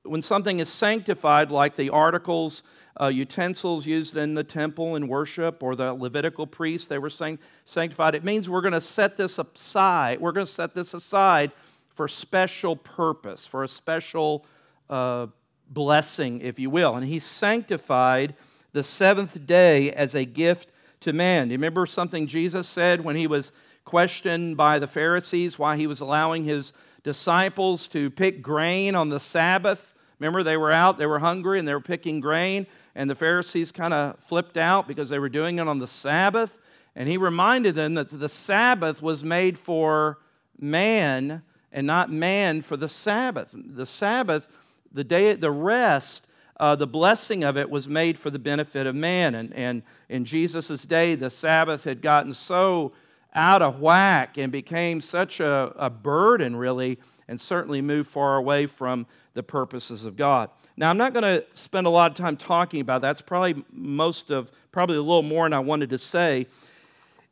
when 0.08 0.22
something 0.22 0.60
is 0.60 0.68
sanctified, 0.68 1.50
like 1.50 1.76
the 1.76 1.90
articles, 1.90 2.62
uh, 3.00 3.06
utensils 3.08 3.86
used 3.86 4.16
in 4.16 4.34
the 4.34 4.44
temple 4.44 4.96
in 4.96 5.08
worship, 5.08 5.62
or 5.62 5.76
the 5.76 5.92
Levitical 5.92 6.46
priests, 6.46 6.88
they 6.88 6.98
were 6.98 7.10
sanctified. 7.10 8.14
It 8.14 8.24
means 8.24 8.50
we're 8.50 8.60
going 8.60 8.72
to 8.72 8.80
set 8.80 9.16
this 9.16 9.38
aside. 9.38 10.20
We're 10.20 10.32
going 10.32 10.46
to 10.46 10.52
set 10.52 10.74
this 10.74 10.94
aside 10.94 11.52
for 11.94 12.08
special 12.08 12.76
purpose, 12.76 13.46
for 13.46 13.64
a 13.64 13.68
special 13.68 14.44
uh, 14.88 15.26
blessing, 15.68 16.40
if 16.40 16.58
you 16.58 16.70
will. 16.70 16.94
And 16.94 17.04
he 17.04 17.18
sanctified 17.18 18.34
the 18.72 18.82
seventh 18.82 19.46
day 19.46 19.92
as 19.92 20.14
a 20.14 20.24
gift 20.24 20.72
to 21.00 21.12
man. 21.12 21.48
Do 21.48 21.52
you 21.52 21.58
remember 21.58 21.86
something 21.86 22.26
Jesus 22.26 22.68
said 22.68 23.04
when 23.04 23.16
he 23.16 23.26
was 23.26 23.52
questioned 23.84 24.56
by 24.56 24.78
the 24.78 24.86
Pharisees 24.86 25.58
why 25.58 25.76
he 25.76 25.86
was 25.86 26.00
allowing 26.00 26.44
his 26.44 26.72
disciples 27.02 27.88
to 27.88 28.10
pick 28.10 28.42
grain 28.42 28.94
on 28.94 29.08
the 29.08 29.20
Sabbath? 29.20 29.94
Remember, 30.18 30.42
they 30.42 30.56
were 30.56 30.72
out, 30.72 30.98
they 30.98 31.06
were 31.06 31.18
hungry, 31.18 31.58
and 31.58 31.68
they 31.68 31.74
were 31.74 31.80
picking 31.80 32.20
grain, 32.20 32.66
and 32.94 33.08
the 33.08 33.14
Pharisees 33.14 33.70
kind 33.70 33.94
of 33.94 34.18
flipped 34.20 34.56
out 34.56 34.88
because 34.88 35.08
they 35.08 35.18
were 35.18 35.28
doing 35.28 35.58
it 35.58 35.68
on 35.68 35.78
the 35.78 35.86
Sabbath. 35.86 36.56
And 36.96 37.08
he 37.08 37.16
reminded 37.16 37.76
them 37.76 37.94
that 37.94 38.10
the 38.10 38.28
Sabbath 38.28 39.00
was 39.00 39.22
made 39.22 39.58
for 39.58 40.18
man 40.58 41.42
and 41.70 41.86
not 41.86 42.10
man 42.10 42.62
for 42.62 42.76
the 42.76 42.88
Sabbath. 42.88 43.54
The 43.54 43.86
Sabbath, 43.86 44.48
the 44.92 45.04
day, 45.04 45.34
the 45.34 45.52
rest, 45.52 46.26
uh, 46.58 46.74
the 46.74 46.86
blessing 46.88 47.44
of 47.44 47.56
it 47.56 47.70
was 47.70 47.88
made 47.88 48.18
for 48.18 48.30
the 48.30 48.38
benefit 48.38 48.86
of 48.86 48.96
man. 48.96 49.36
And, 49.36 49.52
and 49.54 49.82
in 50.08 50.24
Jesus' 50.24 50.82
day, 50.84 51.14
the 51.14 51.30
Sabbath 51.30 51.84
had 51.84 52.02
gotten 52.02 52.32
so 52.32 52.92
out 53.34 53.62
of 53.62 53.80
whack 53.80 54.36
and 54.38 54.50
became 54.50 55.00
such 55.00 55.38
a, 55.38 55.72
a 55.76 55.90
burden, 55.90 56.56
really, 56.56 56.98
and 57.28 57.40
certainly 57.40 57.82
move 57.82 58.06
far 58.06 58.36
away 58.36 58.66
from 58.66 59.06
the 59.34 59.42
purposes 59.42 60.04
of 60.04 60.16
God. 60.16 60.50
Now, 60.76 60.90
I'm 60.90 60.96
not 60.96 61.12
going 61.12 61.22
to 61.22 61.44
spend 61.52 61.86
a 61.86 61.90
lot 61.90 62.10
of 62.10 62.16
time 62.16 62.36
talking 62.36 62.80
about 62.80 63.02
that. 63.02 63.08
That's 63.08 63.20
probably 63.20 63.62
most 63.70 64.30
of, 64.30 64.50
probably 64.72 64.96
a 64.96 65.02
little 65.02 65.22
more 65.22 65.44
than 65.44 65.52
I 65.52 65.60
wanted 65.60 65.90
to 65.90 65.98
say. 65.98 66.46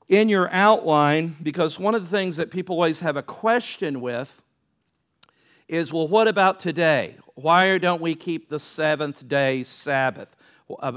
In 0.08 0.28
your 0.28 0.48
outline, 0.52 1.34
because 1.42 1.80
one 1.80 1.94
of 1.94 2.08
the 2.08 2.16
things 2.16 2.36
that 2.36 2.50
people 2.50 2.76
always 2.76 3.00
have 3.00 3.16
a 3.16 3.22
question 3.22 4.00
with 4.00 4.42
is 5.66 5.92
well, 5.92 6.06
what 6.06 6.28
about 6.28 6.60
today? 6.60 7.16
Why 7.34 7.76
don't 7.78 8.00
we 8.00 8.14
keep 8.14 8.48
the 8.48 8.60
seventh 8.60 9.26
day 9.26 9.64
Sabbath? 9.64 10.28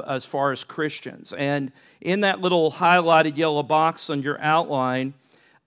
as 0.08 0.26
far 0.26 0.52
as 0.52 0.64
Christians. 0.64 1.34
And 1.34 1.72
in 2.02 2.22
that 2.22 2.42
little 2.42 2.72
highlighted 2.72 3.38
yellow 3.38 3.64
box 3.64 4.10
on 4.10 4.22
your 4.22 4.42
outline, 4.42 5.14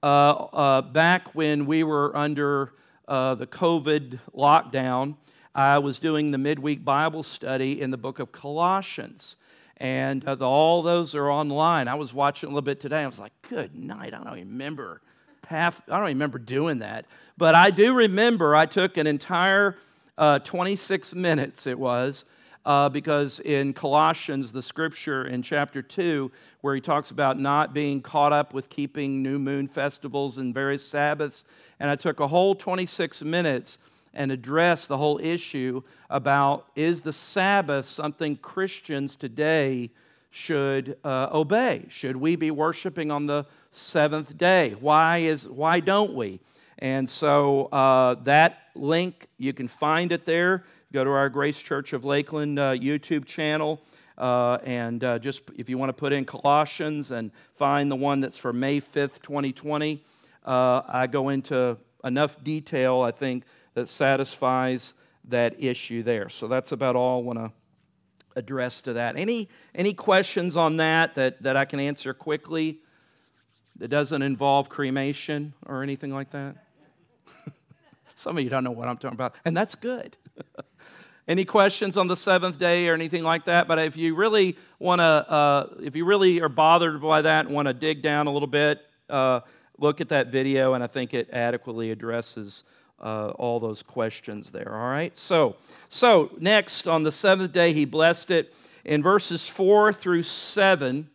uh, 0.03 0.07
uh, 0.07 0.83
back 0.83 1.35
when 1.35 1.67
we 1.67 1.85
were 1.85 2.17
under 2.17 2.73
uh, 3.13 3.35
the 3.35 3.47
COVID 3.47 4.21
lockdown, 4.35 5.17
I 5.55 5.79
was 5.81 5.99
doing 5.99 6.31
the 6.31 6.39
midweek 6.39 6.83
Bible 6.83 7.23
study 7.23 7.79
in 7.79 7.91
the 7.91 7.99
book 7.99 8.19
of 8.21 8.33
Colossians. 8.33 9.37
And 9.77 10.25
uh, 10.25 10.35
the, 10.35 10.47
all 10.47 10.83
those 10.83 11.15
are 11.15 11.31
online. 11.31 11.89
I 11.89 11.95
was 11.95 12.15
watching 12.15 12.47
a 12.47 12.51
little 12.51 12.63
bit 12.63 12.81
today. 12.81 13.03
I 13.03 13.07
was 13.07 13.19
like, 13.19 13.35
good 13.51 13.75
night. 13.75 14.15
I 14.15 14.25
don't 14.25 14.33
remember 14.33 15.03
half, 15.47 15.83
I 15.91 15.99
don't 15.99 16.07
remember 16.07 16.39
doing 16.39 16.79
that. 16.79 17.05
But 17.37 17.55
I 17.55 17.71
do 17.71 17.93
remember 17.93 18.57
I 18.57 18.65
took 18.65 18.97
an 18.97 19.07
entire 19.07 19.77
uh, 20.17 20.39
26 20.39 21.15
minutes, 21.15 21.67
it 21.67 21.79
was, 21.79 22.25
uh, 22.65 22.89
because 22.89 23.41
in 23.41 23.73
Colossians, 23.73 24.53
the 24.53 24.63
scripture 24.63 25.27
in 25.27 25.43
chapter 25.43 25.83
2, 25.83 26.31
where 26.61 26.75
he 26.75 26.81
talks 26.81 27.11
about 27.11 27.39
not 27.39 27.75
being 27.75 28.01
caught 28.01 28.33
up 28.33 28.55
with 28.55 28.69
keeping 28.69 29.23
new 29.23 29.39
moon 29.39 29.67
festivals 29.67 30.39
and 30.39 30.55
various 30.55 30.85
Sabbaths, 30.85 31.45
and 31.81 31.91
I 31.91 31.97
took 31.97 32.21
a 32.21 32.29
whole 32.29 32.55
26 32.55 33.23
minutes 33.23 33.79
and 34.15 34.31
addressed 34.31 34.89
the 34.89 34.99
whole 34.99 35.19
issue 35.19 35.83
about 36.11 36.67
is 36.77 37.01
the 37.01 37.13
Sabbath 37.13 37.87
something 37.87 38.37
Christians 38.37 39.17
today 39.17 39.91
should 40.31 40.97
uh, 41.05 41.29
obey? 41.33 41.85
Should 41.89 42.17
we 42.17 42.37
be 42.37 42.51
worshiping 42.51 43.11
on 43.11 43.27
the 43.27 43.47
seventh 43.71 44.37
day? 44.37 44.75
Why, 44.81 45.19
is, 45.19 45.49
why 45.49 45.81
don't 45.81 46.15
we? 46.15 46.41
And 46.79 47.09
so 47.09 47.67
uh, 47.67 48.17
that 48.25 48.59
link, 48.75 49.29
you 49.39 49.53
can 49.53 49.69
find 49.69 50.11
it 50.11 50.25
there. 50.25 50.65
Go 50.93 51.05
to 51.05 51.11
our 51.11 51.31
Grace 51.31 51.57
Church 51.57 51.95
of 51.95 52.05
Lakeland 52.05 52.59
uh, 52.59 52.73
YouTube 52.73 53.25
channel. 53.25 53.81
Uh, 54.19 54.59
and 54.63 55.03
uh, 55.03 55.19
just 55.19 55.41
if 55.57 55.71
you 55.71 55.79
want 55.79 55.89
to 55.89 55.95
put 55.95 56.13
in 56.13 56.27
Colossians 56.27 57.13
and 57.13 57.31
find 57.55 57.91
the 57.91 57.97
one 57.97 58.21
that's 58.21 58.37
for 58.37 58.53
May 58.53 58.79
5th, 58.79 59.23
2020, 59.23 60.05
uh, 60.45 60.83
I 60.87 61.07
go 61.07 61.31
into 61.31 61.79
enough 62.05 62.45
detail, 62.45 63.01
I 63.01 63.11
think, 63.11 63.45
that 63.73 63.89
satisfies 63.89 64.93
that 65.29 65.55
issue 65.59 66.03
there. 66.03 66.29
So 66.29 66.47
that's 66.47 66.73
about 66.73 66.95
all 66.95 67.21
I 67.21 67.23
want 67.23 67.39
to 67.39 67.53
address 68.37 68.83
to 68.83 68.93
that. 68.93 69.17
Any, 69.17 69.49
any 69.75 69.95
questions 69.95 70.59
on 70.59 70.77
that, 70.77 71.15
that 71.15 71.43
that 71.43 71.57
I 71.57 71.65
can 71.65 71.81
answer 71.81 72.13
quickly 72.13 72.81
that 73.77 73.89
doesn't 73.89 74.21
involve 74.21 74.69
cremation 74.69 75.55
or 75.65 75.83
anything 75.83 76.13
like 76.13 76.33
that? 76.33 76.57
Some 78.23 78.39
of 78.39 78.45
you 78.45 78.51
don't 78.51 78.63
know 78.63 78.71
what 78.71 78.87
I'm 78.87 78.97
talking 78.97 79.17
about, 79.17 79.35
and 79.45 79.57
that's 79.57 79.75
good. 79.75 80.17
Any 81.29 81.45
questions 81.45 81.97
on 81.97 82.07
the 82.07 82.15
seventh 82.15 82.57
day 82.57 82.89
or 82.89 82.95
anything 82.95 83.25
like 83.25 83.47
that? 83.47 83.67
But 83.67 83.81
if 83.81 83.97
you 83.97 84.15
really 84.15 84.57
want 84.79 85.01
to, 85.01 85.05
uh, 85.05 85.75
if 85.81 85.97
you 85.97 86.05
really 86.05 86.41
are 86.41 86.49
bothered 86.49 87.01
by 87.01 87.23
that 87.23 87.47
and 87.47 87.55
want 87.55 87.67
to 87.67 87.75
dig 87.75 88.01
down 88.01 88.29
a 88.29 88.33
little 88.33 88.47
bit, 88.47 88.81
uh, 89.11 89.41
look 89.77 90.01
at 90.01 90.09
that 90.11 90.29
video, 90.29 90.75
and 90.75 90.85
I 90.85 90.87
think 90.87 91.15
it 91.15 91.31
adequately 91.33 91.91
addresses 91.91 92.63
uh, 93.01 93.31
all 93.31 93.59
those 93.59 93.83
questions 93.83 94.53
there. 94.53 94.73
All 94.73 94.89
right. 94.89 95.17
So, 95.19 95.57
so 95.89 96.31
next 96.39 96.87
on 96.87 97.03
the 97.03 97.13
seventh 97.13 97.53
day, 97.53 97.73
he 97.73 97.85
blessed 97.85 98.31
it. 98.31 98.55
In 98.85 99.03
verses 99.03 99.49
four 99.49 99.93
through 99.93 100.23
seven, 100.23 101.11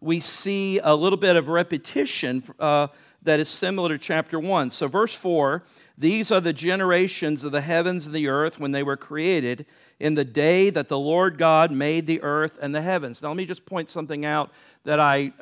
we 0.00 0.18
see 0.18 0.80
a 0.80 0.94
little 0.94 1.18
bit 1.18 1.36
of 1.36 1.48
repetition 1.48 2.42
uh, 2.58 2.88
that 3.22 3.38
is 3.38 3.48
similar 3.48 3.90
to 3.90 3.98
chapter 3.98 4.40
one. 4.40 4.70
So, 4.70 4.88
verse 4.88 5.14
four. 5.14 5.62
These 5.96 6.32
are 6.32 6.40
the 6.40 6.52
generations 6.52 7.44
of 7.44 7.52
the 7.52 7.60
heavens 7.60 8.06
and 8.06 8.14
the 8.14 8.28
earth 8.28 8.58
when 8.58 8.72
they 8.72 8.82
were 8.82 8.96
created 8.96 9.64
in 10.00 10.14
the 10.14 10.24
day 10.24 10.70
that 10.70 10.88
the 10.88 10.98
Lord 10.98 11.38
God 11.38 11.70
made 11.70 12.06
the 12.06 12.20
earth 12.22 12.58
and 12.60 12.74
the 12.74 12.82
heavens. 12.82 13.22
Now, 13.22 13.28
let 13.28 13.36
me 13.36 13.46
just 13.46 13.64
point 13.64 13.88
something 13.88 14.24
out 14.24 14.50
that 14.82 14.98
I 14.98 15.32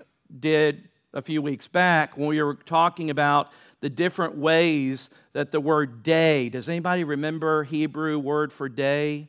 did 0.40 0.88
a 1.14 1.22
few 1.22 1.40
weeks 1.40 1.68
back 1.68 2.16
when 2.16 2.28
we 2.28 2.42
were 2.42 2.54
talking 2.54 3.10
about 3.10 3.50
the 3.80 3.90
different 3.90 4.36
ways 4.36 5.10
that 5.32 5.52
the 5.52 5.60
word 5.60 6.02
day, 6.02 6.48
does 6.48 6.68
anybody 6.68 7.04
remember 7.04 7.64
Hebrew 7.64 8.18
word 8.18 8.52
for 8.52 8.68
day? 8.68 9.28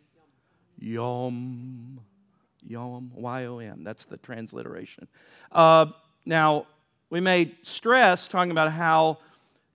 Yom. 0.78 2.00
Yom, 2.68 3.12
Y 3.16 3.46
O 3.46 3.60
M. 3.60 3.84
That's 3.84 4.06
the 4.06 4.18
transliteration. 4.18 5.08
Uh, 5.52 5.88
now, 6.26 6.68
we 7.10 7.20
made 7.20 7.56
stress 7.64 8.28
talking 8.28 8.52
about 8.52 8.72
how 8.72 9.20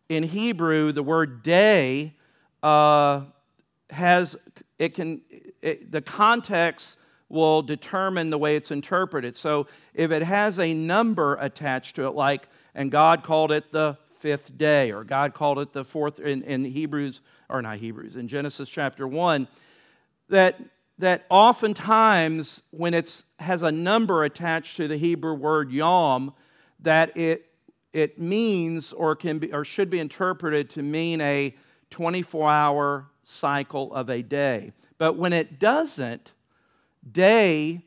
in 0.09 0.23
Hebrew, 0.23 0.93
the 0.93 1.03
word 1.03 1.43
day 1.43 2.15
uh, 2.63 3.23
has, 3.91 4.37
it 4.79 4.95
can, 4.95 5.21
it, 5.63 5.93
the 5.93 6.01
context 6.01 6.99
will 7.29 7.63
determine 7.63 8.31
the 8.31 8.39
way 8.39 8.57
it's 8.57 8.71
interpreted. 8.71 9.37
So 9.37 9.67
if 9.95 10.11
it 10.11 10.23
has 10.23 10.59
a 10.59 10.73
number 10.73 11.37
attached 11.37 11.97
to 11.97 12.07
it, 12.07 12.15
like, 12.15 12.49
and 12.75 12.91
God 12.91 13.23
called 13.23 13.53
it 13.53 13.71
the 13.71 13.99
fifth 14.21 14.57
day, 14.57 14.91
or 14.91 15.05
God 15.05 15.35
called 15.35 15.59
it 15.59 15.73
the 15.73 15.85
fourth 15.85 16.21
in, 16.21 16.43
in 16.43 16.65
Hebrews, 16.65 17.21
or 17.51 17.61
not 17.61 17.79
Hebrews, 17.79 18.17
in 18.17 18.29
Genesis 18.29 18.69
chapter 18.69 19.07
1, 19.07 19.47
that, 20.31 20.59
that 20.99 21.27
oftentimes 21.29 22.63
when 22.71 22.95
it 22.95 23.25
has 23.39 23.63
a 23.63 23.71
number 23.71 24.25
attached 24.25 24.79
to 24.79 24.89
the 24.89 24.97
Hebrew 24.97 25.35
word 25.35 25.71
yom, 25.71 26.33
that 26.81 27.17
it 27.17 27.48
it 27.93 28.19
means 28.19 28.93
or 28.93 29.17
can 29.17 29.39
be 29.39 29.53
or 29.53 29.65
should 29.65 29.91
be 29.91 29.99
interpreted 29.99 30.71
to 30.71 30.83
mean 30.83 31.21
a 31.21 31.55
24 31.91 32.51
hour 32.51 33.07
cycle 33.25 33.93
of 33.95 34.11
a 34.11 34.23
day. 34.23 34.73
But 34.99 35.17
when 35.17 35.33
it 35.33 35.59
doesn't, 35.59 36.33
day 37.11 37.83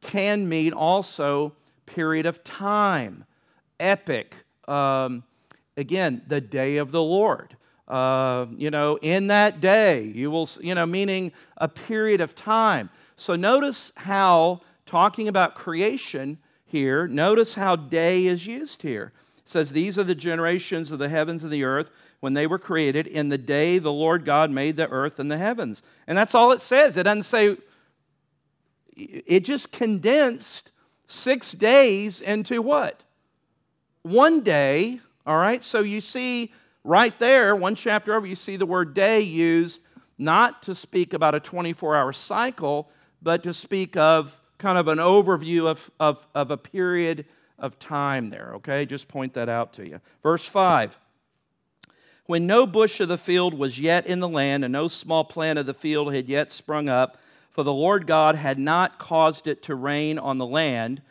can 0.00 0.48
mean 0.48 0.72
also 0.72 1.54
period 1.86 2.26
of 2.26 2.44
time, 2.44 3.24
epic. 3.78 4.34
Um, 4.68 5.24
again, 5.76 6.22
the 6.28 6.40
day 6.40 6.76
of 6.76 6.92
the 6.92 7.02
Lord. 7.02 7.56
uh, 7.90 8.46
you 8.56 8.70
know, 8.70 8.98
in 9.02 9.26
that 9.26 9.60
day. 9.60 10.04
You 10.04 10.30
will, 10.30 10.48
you 10.60 10.74
know, 10.74 10.86
meaning 10.86 11.32
a 11.56 11.68
period 11.68 12.20
of 12.20 12.34
time. 12.34 12.88
So 13.16 13.34
notice 13.34 13.92
how, 13.96 14.60
talking 14.86 15.26
about 15.26 15.56
creation 15.56 16.38
here, 16.64 17.08
notice 17.08 17.54
how 17.54 17.74
day 17.74 18.26
is 18.26 18.46
used 18.46 18.82
here. 18.82 19.12
Says, 19.50 19.72
These 19.72 19.98
are 19.98 20.04
the 20.04 20.14
generations 20.14 20.92
of 20.92 20.98
the 20.98 21.08
heavens 21.08 21.42
and 21.42 21.52
the 21.52 21.64
earth 21.64 21.90
when 22.20 22.34
they 22.34 22.46
were 22.46 22.58
created 22.58 23.06
in 23.06 23.28
the 23.28 23.38
day 23.38 23.78
the 23.78 23.92
Lord 23.92 24.24
God 24.24 24.50
made 24.50 24.76
the 24.76 24.88
earth 24.88 25.18
and 25.18 25.30
the 25.30 25.38
heavens. 25.38 25.82
And 26.06 26.16
that's 26.16 26.34
all 26.34 26.52
it 26.52 26.60
says. 26.60 26.96
It 26.96 27.02
doesn't 27.02 27.24
say, 27.24 27.56
it 28.96 29.44
just 29.44 29.72
condensed 29.72 30.70
six 31.06 31.52
days 31.52 32.20
into 32.20 32.62
what? 32.62 33.02
One 34.02 34.42
day, 34.42 35.00
all 35.26 35.38
right? 35.38 35.62
So 35.62 35.80
you 35.80 36.00
see 36.00 36.52
right 36.84 37.18
there, 37.18 37.56
one 37.56 37.74
chapter 37.74 38.14
over, 38.14 38.26
you 38.26 38.36
see 38.36 38.56
the 38.56 38.66
word 38.66 38.94
day 38.94 39.20
used 39.20 39.82
not 40.16 40.62
to 40.62 40.74
speak 40.74 41.12
about 41.12 41.34
a 41.34 41.40
24 41.40 41.96
hour 41.96 42.12
cycle, 42.12 42.88
but 43.22 43.42
to 43.42 43.52
speak 43.52 43.96
of 43.96 44.38
kind 44.58 44.78
of 44.78 44.88
an 44.88 44.98
overview 44.98 45.66
of, 45.66 45.90
of, 45.98 46.24
of 46.34 46.50
a 46.50 46.56
period 46.56 47.24
of 47.60 47.78
time 47.78 48.30
there, 48.30 48.52
okay? 48.56 48.86
Just 48.86 49.08
point 49.08 49.34
that 49.34 49.48
out 49.48 49.72
to 49.74 49.86
you. 49.86 50.00
Verse 50.22 50.44
5 50.44 50.96
when 52.30 52.46
no 52.46 52.64
bush 52.64 53.00
of 53.00 53.08
the 53.08 53.18
field 53.18 53.54
was 53.54 53.80
yet 53.80 54.06
in 54.06 54.20
the 54.20 54.28
land, 54.28 54.64
and 54.64 54.70
no 54.70 54.86
small 54.86 55.24
plant 55.24 55.58
of 55.58 55.66
the 55.66 55.74
field 55.74 56.14
had 56.14 56.28
yet 56.28 56.52
sprung 56.52 56.88
up, 56.88 57.18
for 57.50 57.64
the 57.64 57.72
Lord 57.72 58.06
God 58.06 58.36
had 58.36 58.56
not 58.56 59.00
caused 59.00 59.48
it 59.48 59.64
to 59.64 59.74
rain 59.74 60.16
on 60.16 60.38
the 60.38 60.46
land, 60.46 61.02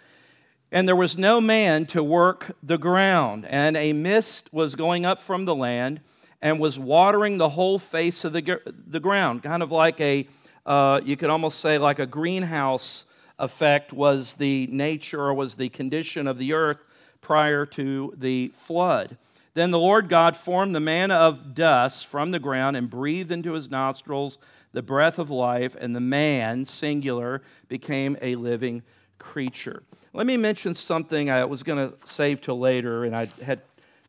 and 0.71 0.87
there 0.87 0.95
was 0.95 1.17
no 1.17 1.41
man 1.41 1.85
to 1.87 2.01
work 2.01 2.55
the 2.63 2.77
ground, 2.77 3.45
and 3.49 3.75
a 3.75 3.91
mist 3.91 4.47
was 4.53 4.75
going 4.75 5.05
up 5.05 5.21
from 5.21 5.43
the 5.43 5.53
land 5.53 5.99
and 6.41 6.57
was 6.57 6.79
watering 6.79 7.37
the 7.37 7.49
whole 7.49 7.79
face 7.79 8.23
of 8.23 8.31
the, 8.31 8.61
the 8.87 9.01
ground, 9.01 9.43
kind 9.43 9.61
of 9.61 9.73
like 9.73 9.99
a, 9.99 10.25
uh, 10.65 11.01
you 11.03 11.17
could 11.17 11.29
almost 11.29 11.59
say, 11.59 11.77
like 11.77 11.99
a 11.99 12.05
greenhouse 12.05 13.05
effect 13.39 13.91
was 13.93 14.35
the 14.35 14.67
nature 14.71 15.21
or 15.21 15.33
was 15.33 15.55
the 15.55 15.69
condition 15.69 16.27
of 16.27 16.37
the 16.37 16.53
earth 16.53 16.79
prior 17.21 17.65
to 17.65 18.13
the 18.17 18.51
flood. 18.55 19.17
Then 19.53 19.71
the 19.71 19.79
Lord 19.79 20.09
God 20.09 20.37
formed 20.37 20.75
the 20.75 20.79
man 20.79 21.09
of 21.11 21.55
dust 21.55 22.07
from 22.07 22.31
the 22.31 22.39
ground 22.39 22.77
and 22.77 22.89
breathed 22.89 23.31
into 23.31 23.53
his 23.53 23.69
nostrils 23.71 24.37
the 24.71 24.81
breath 24.83 25.17
of 25.17 25.31
life, 25.31 25.75
and 25.79 25.95
the 25.95 25.99
man, 25.99 26.63
singular, 26.63 27.41
became 27.67 28.15
a 28.21 28.35
living 28.35 28.83
creature. 29.17 29.81
Let 30.13 30.27
me 30.27 30.37
mention 30.37 30.75
something 30.75 31.29
I 31.29 31.43
was 31.45 31.63
going 31.63 31.89
to 31.89 31.97
save 32.03 32.41
till 32.41 32.59
later, 32.59 33.03
and 33.03 33.15
I 33.15 33.29
had 33.43 33.61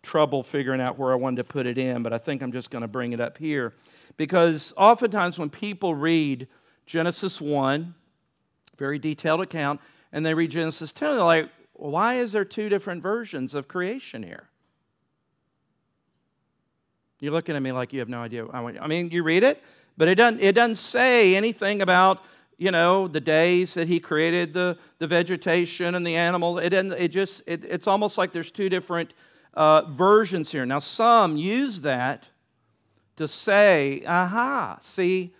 trouble 0.03 0.43
figuring 0.43 0.81
out 0.81 0.99
where 0.99 1.13
I 1.13 1.17
wanted 1.17 1.39
to 1.39 1.45
put 1.45 1.67
it 1.67 1.79
in, 1.79 2.03
but 2.03 2.13
I 2.13 2.19
think 2.19 2.43
I'm 2.43 2.53
just 2.53 2.71
going 2.71 2.83
to 2.83 2.89
bring 2.89 3.13
it 3.13 3.21
up 3.21 3.39
here. 3.39 3.73
Because 4.17 4.75
oftentimes 4.77 5.39
when 5.39 5.51
people 5.51 5.95
read 5.95 6.47
Genesis 6.87 7.41
1, 7.41 7.95
very 8.81 8.99
detailed 8.99 9.41
account, 9.41 9.81
and 10.11 10.27
they 10.27 10.35
read 10.35 10.51
Genesis 10.51 10.93
2, 10.93 11.05
they're 11.05 11.23
like, 11.23 11.49
why 11.75 12.15
is 12.15 12.33
there 12.33 12.45
two 12.45 12.69
different 12.69 13.03
versions 13.03 13.55
of 13.55 13.69
creation 13.69 14.25
here? 14.25 14.49
You're 17.21 17.33
looking 17.33 17.55
at 17.55 17.63
me 17.63 17.71
like 17.71 17.93
you 17.93 18.01
have 18.01 18.09
no 18.09 18.21
idea. 18.21 18.49
I 18.49 18.89
mean, 18.89 19.11
you 19.11 19.23
read 19.23 19.45
it, 19.45 19.63
but 19.97 20.09
it 20.09 20.15
doesn't, 20.15 20.41
it 20.41 20.55
doesn't 20.55 20.77
say 20.77 21.37
anything 21.37 21.83
about, 21.83 22.25
you 22.57 22.71
know, 22.71 23.07
the 23.07 23.21
days 23.21 23.75
that 23.75 23.87
he 23.87 24.01
created 24.01 24.55
the, 24.55 24.79
the 24.99 25.07
vegetation 25.07 25.95
and 25.95 26.07
the 26.07 26.17
animals. 26.17 26.61
It, 26.63 26.71
doesn't, 26.71 26.93
it 26.93 27.09
just, 27.09 27.43
it, 27.47 27.65
it's 27.65 27.87
almost 27.87 28.17
like 28.17 28.33
there's 28.33 28.51
two 28.51 28.71
different 28.71 29.13
uh, 29.53 29.83
versions 29.91 30.51
here. 30.51 30.65
Now, 30.65 30.79
some 30.79 31.37
use 31.37 31.83
that 31.83 32.29
to 33.17 33.29
say, 33.29 34.03
aha, 34.07 34.79
see, 34.81 35.35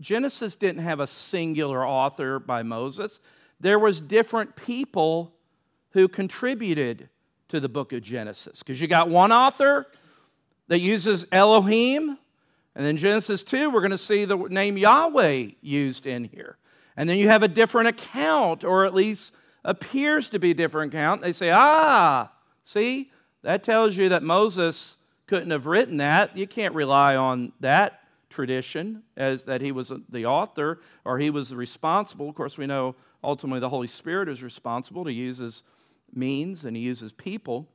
Genesis 0.00 0.56
didn't 0.56 0.82
have 0.82 1.00
a 1.00 1.06
singular 1.06 1.86
author 1.86 2.38
by 2.38 2.62
Moses. 2.62 3.20
There 3.60 3.78
was 3.78 4.00
different 4.00 4.56
people 4.56 5.34
who 5.90 6.08
contributed 6.08 7.08
to 7.48 7.60
the 7.60 7.68
book 7.68 7.92
of 7.92 8.02
Genesis. 8.02 8.60
Because 8.62 8.80
you 8.80 8.88
got 8.88 9.08
one 9.08 9.32
author 9.32 9.86
that 10.68 10.80
uses 10.80 11.26
Elohim, 11.30 12.18
and 12.74 12.84
then 12.84 12.96
Genesis 12.96 13.44
2, 13.44 13.70
we're 13.70 13.80
going 13.80 13.90
to 13.90 13.98
see 13.98 14.24
the 14.24 14.36
name 14.36 14.76
Yahweh 14.76 15.50
used 15.60 16.06
in 16.06 16.24
here. 16.24 16.58
And 16.96 17.08
then 17.08 17.18
you 17.18 17.28
have 17.28 17.42
a 17.42 17.48
different 17.48 17.88
account, 17.88 18.64
or 18.64 18.86
at 18.86 18.94
least 18.94 19.34
appears 19.64 20.28
to 20.30 20.38
be 20.38 20.50
a 20.50 20.54
different 20.54 20.92
account. 20.92 21.22
They 21.22 21.32
say, 21.32 21.50
ah, 21.52 22.30
see, 22.64 23.10
that 23.42 23.62
tells 23.62 23.96
you 23.96 24.08
that 24.10 24.22
Moses 24.22 24.96
couldn't 25.26 25.50
have 25.50 25.66
written 25.66 25.98
that. 25.98 26.36
You 26.36 26.46
can't 26.46 26.74
rely 26.74 27.16
on 27.16 27.52
that 27.60 28.00
tradition 28.34 29.02
as 29.16 29.44
that 29.44 29.60
he 29.60 29.72
was 29.72 29.92
the 30.08 30.26
author 30.26 30.80
or 31.04 31.18
he 31.18 31.30
was 31.30 31.54
responsible. 31.54 32.28
Of 32.28 32.34
course, 32.34 32.58
we 32.58 32.66
know 32.66 32.96
ultimately 33.22 33.60
the 33.60 33.68
Holy 33.68 33.86
Spirit 33.86 34.28
is 34.28 34.42
responsible 34.42 35.04
to 35.04 35.12
use 35.12 35.38
his 35.38 35.62
means 36.12 36.64
and 36.64 36.76
he 36.76 36.82
uses 36.82 37.12
people. 37.12 37.68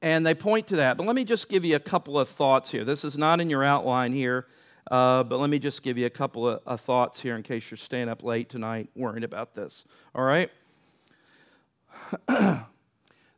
And 0.00 0.24
they 0.24 0.34
point 0.34 0.68
to 0.68 0.76
that. 0.76 0.96
But 0.96 1.06
let 1.06 1.16
me 1.16 1.24
just 1.24 1.48
give 1.48 1.64
you 1.64 1.74
a 1.74 1.80
couple 1.80 2.18
of 2.18 2.28
thoughts 2.28 2.70
here. 2.70 2.84
This 2.84 3.04
is 3.04 3.18
not 3.18 3.40
in 3.40 3.50
your 3.50 3.64
outline 3.64 4.12
here, 4.12 4.46
uh, 4.90 5.24
but 5.24 5.40
let 5.40 5.50
me 5.50 5.58
just 5.58 5.82
give 5.82 5.98
you 5.98 6.06
a 6.06 6.10
couple 6.10 6.48
of, 6.48 6.60
of 6.64 6.80
thoughts 6.80 7.20
here 7.20 7.34
in 7.34 7.42
case 7.42 7.70
you're 7.70 7.78
staying 7.78 8.08
up 8.08 8.22
late 8.22 8.48
tonight 8.48 8.88
worrying 8.94 9.24
about 9.24 9.54
this. 9.54 9.84
All 10.14 10.22
right? 10.22 10.50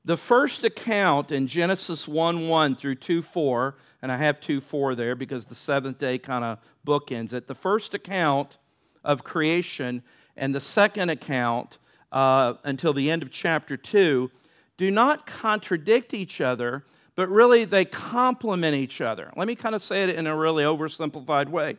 the 0.08 0.16
first 0.16 0.64
account 0.64 1.32
in 1.32 1.46
Genesis 1.46 2.08
1 2.08 2.48
1 2.48 2.76
through 2.76 2.94
2 2.94 3.20
4, 3.20 3.74
and 4.00 4.10
I 4.10 4.16
have 4.16 4.40
2 4.40 4.62
4 4.62 4.94
there 4.94 5.14
because 5.14 5.44
the 5.44 5.54
seventh 5.54 5.98
day 5.98 6.16
kind 6.16 6.44
of 6.44 6.58
bookends 6.86 7.34
it. 7.34 7.46
The 7.46 7.54
first 7.54 7.92
account 7.92 8.56
of 9.04 9.22
creation 9.22 10.02
and 10.34 10.54
the 10.54 10.62
second 10.62 11.10
account 11.10 11.76
uh, 12.10 12.54
until 12.64 12.94
the 12.94 13.10
end 13.10 13.22
of 13.22 13.30
chapter 13.30 13.76
2 13.76 14.30
do 14.78 14.90
not 14.90 15.26
contradict 15.26 16.14
each 16.14 16.40
other, 16.40 16.86
but 17.14 17.28
really 17.28 17.66
they 17.66 17.84
complement 17.84 18.74
each 18.74 19.02
other. 19.02 19.30
Let 19.36 19.46
me 19.46 19.56
kind 19.56 19.74
of 19.74 19.82
say 19.82 20.04
it 20.04 20.16
in 20.16 20.26
a 20.26 20.34
really 20.34 20.64
oversimplified 20.64 21.50
way. 21.50 21.76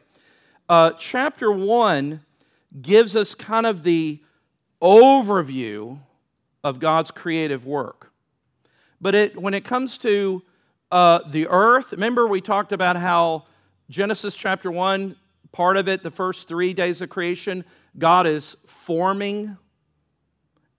Uh, 0.70 0.92
chapter 1.00 1.52
1 1.52 2.22
gives 2.80 3.16
us 3.16 3.34
kind 3.34 3.66
of 3.66 3.82
the 3.82 4.22
overview 4.84 5.98
of 6.64 6.80
God's 6.80 7.10
creative 7.10 7.66
work. 7.66 8.09
But 9.02 9.16
it, 9.16 9.42
when 9.42 9.54
it 9.54 9.64
comes 9.64 9.98
to 10.00 10.44
uh, 10.92 11.20
the 11.30 11.48
earth, 11.48 11.92
remember 11.92 12.28
we 12.28 12.42
talked 12.42 12.72
about 12.72 12.96
how 12.96 13.46
Genesis 13.90 14.36
chapter 14.36 14.72
1, 14.72 15.16
part 15.52 15.78
of 15.78 15.88
it, 15.88 16.04
the 16.04 16.12
first 16.12 16.48
three 16.48 16.74
days 16.74 17.02
of 17.02 17.10
creation, 17.10 17.64
God 17.98 18.28
is 18.28 18.56
forming 18.68 19.58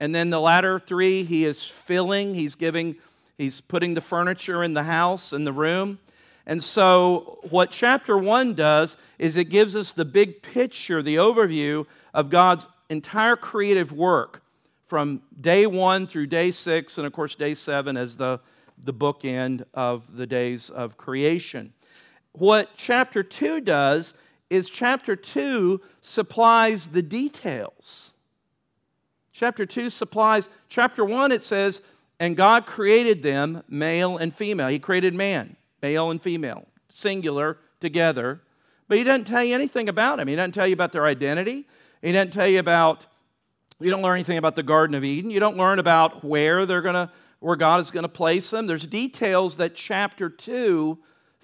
and 0.01 0.15
then 0.15 0.31
the 0.31 0.41
latter 0.41 0.81
three, 0.81 1.23
he 1.23 1.45
is 1.45 1.63
filling, 1.63 2.35
he's 2.35 2.55
giving, 2.55 2.97
he's 3.37 3.61
putting 3.61 3.93
the 3.93 4.01
furniture 4.01 4.65
in 4.65 4.73
the 4.73 4.83
house, 4.83 5.35
in 5.35 5.45
the 5.45 5.53
room. 5.53 5.99
And 6.47 6.65
so, 6.65 7.39
what 7.51 7.71
chapter 7.71 8.17
one 8.17 8.55
does 8.55 8.97
is 9.19 9.37
it 9.37 9.51
gives 9.51 9.77
us 9.77 9.93
the 9.93 10.07
big 10.07 10.43
picture, 10.43 11.03
the 11.03 11.17
overview 11.17 11.87
of 12.15 12.31
God's 12.31 12.67
entire 12.89 13.37
creative 13.37 13.93
work 13.93 14.40
from 14.91 15.23
day 15.41 15.67
one 15.67 16.07
through 16.07 16.27
day 16.27 16.51
six, 16.51 16.99
and 16.99 17.07
of 17.07 17.15
course, 17.15 17.35
day 17.35 17.55
seven 17.55 17.97
as 17.97 18.19
the, 18.19 18.41
the 18.77 18.93
bookend 18.93 19.65
of 19.73 20.15
the 20.15 20.27
days 20.27 20.69
of 20.69 20.99
creation. 20.99 21.73
What 22.33 22.69
chapter 22.77 23.23
two 23.23 23.63
does 23.63 24.13
is 24.51 24.69
chapter 24.69 25.17
two 25.17 25.81
supplies 26.03 26.89
the 26.89 27.03
details 27.03 28.11
Chapter 29.41 29.65
2 29.65 29.89
supplies, 29.89 30.51
chapter 30.69 31.03
1 31.03 31.33
it 31.33 31.41
says, 31.43 31.81
and 32.19 32.37
God 32.37 32.67
created 32.67 33.23
them 33.23 33.63
male 33.71 34.19
and 34.19 34.35
female. 34.35 34.69
He 34.69 34.79
created 34.79 35.15
man, 35.15 35.57
male 35.81 36.11
and 36.11 36.21
female, 36.21 36.67
singular, 36.91 37.57
together. 37.81 38.43
But 38.87 38.99
he 38.99 39.05
doesn't 39.05 39.25
tell 39.25 39.43
you 39.43 39.55
anything 39.55 39.89
about 39.89 40.19
them. 40.19 40.29
He 40.29 40.37
doesn't 40.37 40.53
tell 40.53 40.67
you 40.67 40.75
about 40.75 40.93
their 40.93 41.07
identity. 41.07 41.67
He 42.03 42.13
doesn't 42.13 42.35
tell 42.35 42.49
you 42.49 42.59
about, 42.59 43.07
you 43.81 43.91
don't 43.91 44.03
learn 44.03 44.17
anything 44.17 44.39
about 44.39 44.57
the 44.57 44.63
Garden 44.63 44.95
of 44.95 45.05
Eden. 45.05 45.31
You 45.31 45.41
don't 45.41 45.57
learn 45.57 45.79
about 45.79 46.25
where 46.25 46.67
they're 46.67 46.83
going 46.83 46.95
to, 46.95 47.11
where 47.41 47.57
God 47.57 47.81
is 47.81 47.91
going 47.91 48.03
to 48.03 48.09
place 48.09 48.51
them. 48.51 48.67
There's 48.67 48.87
details 48.87 49.57
that 49.57 49.75
chapter 49.75 50.29
2 50.29 50.99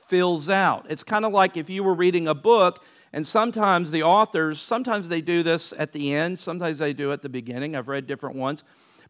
fills 0.07 0.49
out. 0.49 0.87
It's 0.89 1.03
kind 1.03 1.25
of 1.25 1.33
like 1.33 1.57
if 1.57 1.71
you 1.71 1.83
were 1.83 1.95
reading 1.95 2.29
a 2.29 2.35
book 2.35 2.85
and 3.13 3.27
sometimes 3.27 3.91
the 3.91 4.03
authors, 4.03 4.61
sometimes 4.61 5.09
they 5.09 5.21
do 5.21 5.43
this 5.43 5.73
at 5.79 5.93
the 5.93 6.13
end, 6.15 6.39
sometimes 6.39 6.79
they 6.79 6.93
do 6.93 7.13
at 7.13 7.23
the 7.23 7.29
beginning. 7.29 7.75
I've 7.75 7.89
read 7.89 8.07
different 8.07 8.37
ones. 8.37 8.63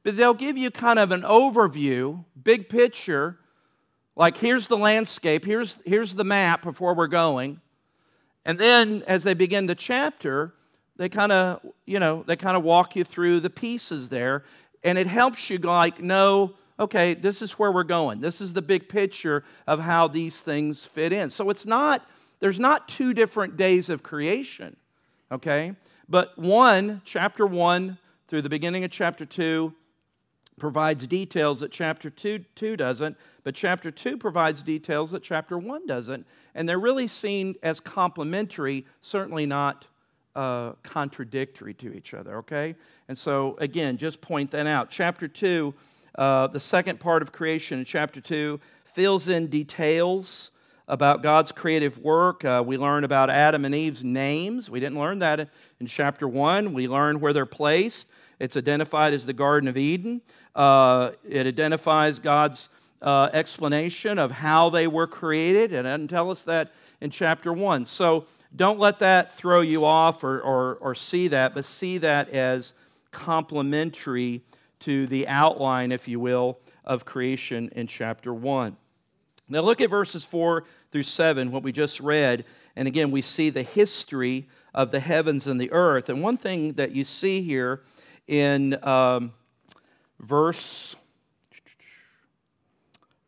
But 0.02 0.16
they'll 0.16 0.34
give 0.34 0.56
you 0.56 0.70
kind 0.70 0.98
of 0.98 1.10
an 1.10 1.22
overview, 1.22 2.24
big 2.40 2.68
picture, 2.68 3.38
like 4.14 4.38
here's 4.38 4.66
the 4.66 4.78
landscape, 4.78 5.44
here's, 5.44 5.78
here's 5.84 6.14
the 6.14 6.24
map 6.24 6.62
before 6.62 6.94
we're 6.94 7.06
going. 7.06 7.60
And 8.44 8.58
then 8.58 9.02
as 9.06 9.24
they 9.24 9.34
begin 9.34 9.66
the 9.66 9.74
chapter, 9.74 10.54
they 10.96 11.08
kind 11.08 11.32
of, 11.32 11.60
you 11.84 11.98
know, 11.98 12.24
they 12.26 12.36
kind 12.36 12.56
of 12.56 12.62
walk 12.62 12.96
you 12.96 13.04
through 13.04 13.40
the 13.40 13.50
pieces 13.50 14.08
there. 14.08 14.44
And 14.82 14.98
it 14.98 15.06
helps 15.06 15.50
you 15.50 15.58
like 15.58 16.00
know 16.00 16.54
okay, 16.78 17.14
this 17.14 17.42
is 17.42 17.52
where 17.52 17.72
we're 17.72 17.84
going. 17.84 18.20
This 18.20 18.40
is 18.40 18.52
the 18.52 18.62
big 18.62 18.88
picture 18.88 19.44
of 19.66 19.80
how 19.80 20.08
these 20.08 20.40
things 20.40 20.84
fit 20.84 21.12
in. 21.12 21.30
So 21.30 21.48
it's 21.50 21.64
not, 21.64 22.06
there's 22.40 22.60
not 22.60 22.88
two 22.88 23.14
different 23.14 23.56
days 23.56 23.88
of 23.88 24.02
creation, 24.02 24.76
okay? 25.32 25.72
But 26.08 26.38
one, 26.38 27.00
chapter 27.04 27.46
one 27.46 27.98
through 28.28 28.42
the 28.42 28.48
beginning 28.48 28.84
of 28.84 28.90
chapter 28.90 29.24
two, 29.24 29.72
provides 30.58 31.06
details 31.06 31.60
that 31.60 31.70
chapter 31.70 32.08
2, 32.08 32.38
2 32.54 32.76
doesn't, 32.78 33.16
but 33.44 33.54
chapter 33.54 33.90
2 33.90 34.16
provides 34.16 34.62
details 34.62 35.10
that 35.10 35.22
chapter 35.22 35.58
1 35.58 35.86
doesn't. 35.86 36.26
And 36.54 36.66
they're 36.66 36.78
really 36.78 37.06
seen 37.06 37.56
as 37.62 37.78
complementary, 37.78 38.86
certainly 39.02 39.44
not 39.44 39.86
uh, 40.36 40.72
contradictory 40.82 41.72
to 41.74 41.92
each 41.94 42.12
other, 42.12 42.36
okay? 42.36 42.74
And 43.08 43.16
so, 43.16 43.56
again, 43.58 43.96
just 43.96 44.20
point 44.20 44.50
that 44.50 44.66
out. 44.66 44.90
Chapter 44.90 45.26
2, 45.26 45.74
uh, 46.16 46.46
the 46.48 46.60
second 46.60 47.00
part 47.00 47.22
of 47.22 47.32
creation 47.32 47.78
in 47.78 47.84
chapter 47.86 48.20
2, 48.20 48.60
fills 48.92 49.28
in 49.28 49.46
details 49.46 50.50
about 50.88 51.22
God's 51.22 51.52
creative 51.52 51.98
work. 51.98 52.44
Uh, 52.44 52.62
we 52.64 52.76
learn 52.76 53.04
about 53.04 53.30
Adam 53.30 53.64
and 53.64 53.74
Eve's 53.74 54.04
names. 54.04 54.70
We 54.70 54.78
didn't 54.78 54.98
learn 54.98 55.20
that 55.20 55.48
in 55.80 55.86
chapter 55.86 56.28
1. 56.28 56.74
We 56.74 56.86
learn 56.86 57.18
where 57.18 57.32
they're 57.32 57.46
placed. 57.46 58.06
It's 58.38 58.56
identified 58.56 59.14
as 59.14 59.24
the 59.24 59.32
Garden 59.32 59.68
of 59.68 59.78
Eden. 59.78 60.20
Uh, 60.54 61.12
it 61.28 61.46
identifies 61.46 62.18
God's 62.18 62.68
uh, 63.02 63.30
explanation 63.32 64.18
of 64.18 64.30
how 64.30 64.70
they 64.70 64.86
were 64.86 65.06
created, 65.06 65.72
and 65.72 66.08
tell 66.08 66.30
us 66.30 66.42
that 66.44 66.72
in 67.00 67.10
chapter 67.10 67.52
1. 67.52 67.86
So 67.86 68.26
don't 68.54 68.78
let 68.78 68.98
that 69.00 69.36
throw 69.36 69.60
you 69.60 69.84
off 69.84 70.24
or, 70.24 70.40
or, 70.40 70.76
or 70.76 70.94
see 70.94 71.28
that, 71.28 71.54
but 71.54 71.64
see 71.64 71.98
that 71.98 72.30
as 72.30 72.74
complementary 73.10 74.42
to 74.80 75.06
the 75.06 75.26
outline, 75.28 75.92
if 75.92 76.08
you 76.08 76.20
will, 76.20 76.58
of 76.84 77.04
creation 77.04 77.70
in 77.74 77.86
chapter 77.86 78.32
1. 78.32 78.76
Now 79.48 79.60
look 79.60 79.80
at 79.80 79.90
verses 79.90 80.24
4 80.24 80.64
through 80.90 81.02
7, 81.02 81.50
what 81.50 81.62
we 81.62 81.72
just 81.72 82.00
read. 82.00 82.44
And 82.74 82.88
again, 82.88 83.10
we 83.10 83.22
see 83.22 83.50
the 83.50 83.62
history 83.62 84.48
of 84.74 84.90
the 84.90 85.00
heavens 85.00 85.46
and 85.46 85.60
the 85.60 85.72
earth. 85.72 86.08
And 86.08 86.22
one 86.22 86.36
thing 86.36 86.74
that 86.74 86.92
you 86.92 87.04
see 87.04 87.42
here 87.42 87.82
in 88.26 88.82
um, 88.84 89.32
verse, 90.20 90.96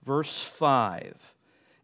verse 0.09 0.43
5. 0.43 1.35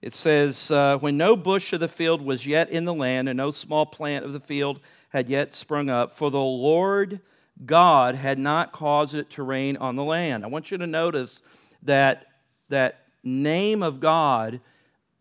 It 0.01 0.15
says, 0.15 0.71
uh, 0.71 0.97
When 0.97 1.19
no 1.19 1.37
bush 1.37 1.75
of 1.75 1.81
the 1.81 1.89
field 1.89 2.23
was 2.23 2.47
yet 2.47 2.71
in 2.71 2.87
the 2.87 2.95
land, 2.95 3.29
and 3.29 3.37
no 3.37 3.51
small 3.51 3.85
plant 3.85 4.25
of 4.25 4.33
the 4.33 4.41
field 4.41 4.81
had 5.11 5.29
yet 5.29 5.55
sprung 5.55 5.91
up, 5.91 6.17
for 6.17 6.31
the 6.31 6.41
Lord 6.41 7.21
God 7.67 8.15
had 8.15 8.39
not 8.39 8.73
caused 8.73 9.15
it 9.15 9.29
to 9.31 9.43
rain 9.43 9.77
on 9.77 9.95
the 9.95 10.03
land. 10.03 10.43
I 10.43 10.47
want 10.47 10.71
you 10.71 10.79
to 10.79 10.87
notice 10.87 11.43
that 11.83 12.25
that 12.71 13.03
name 13.23 13.83
of 13.83 14.01
God, 14.01 14.61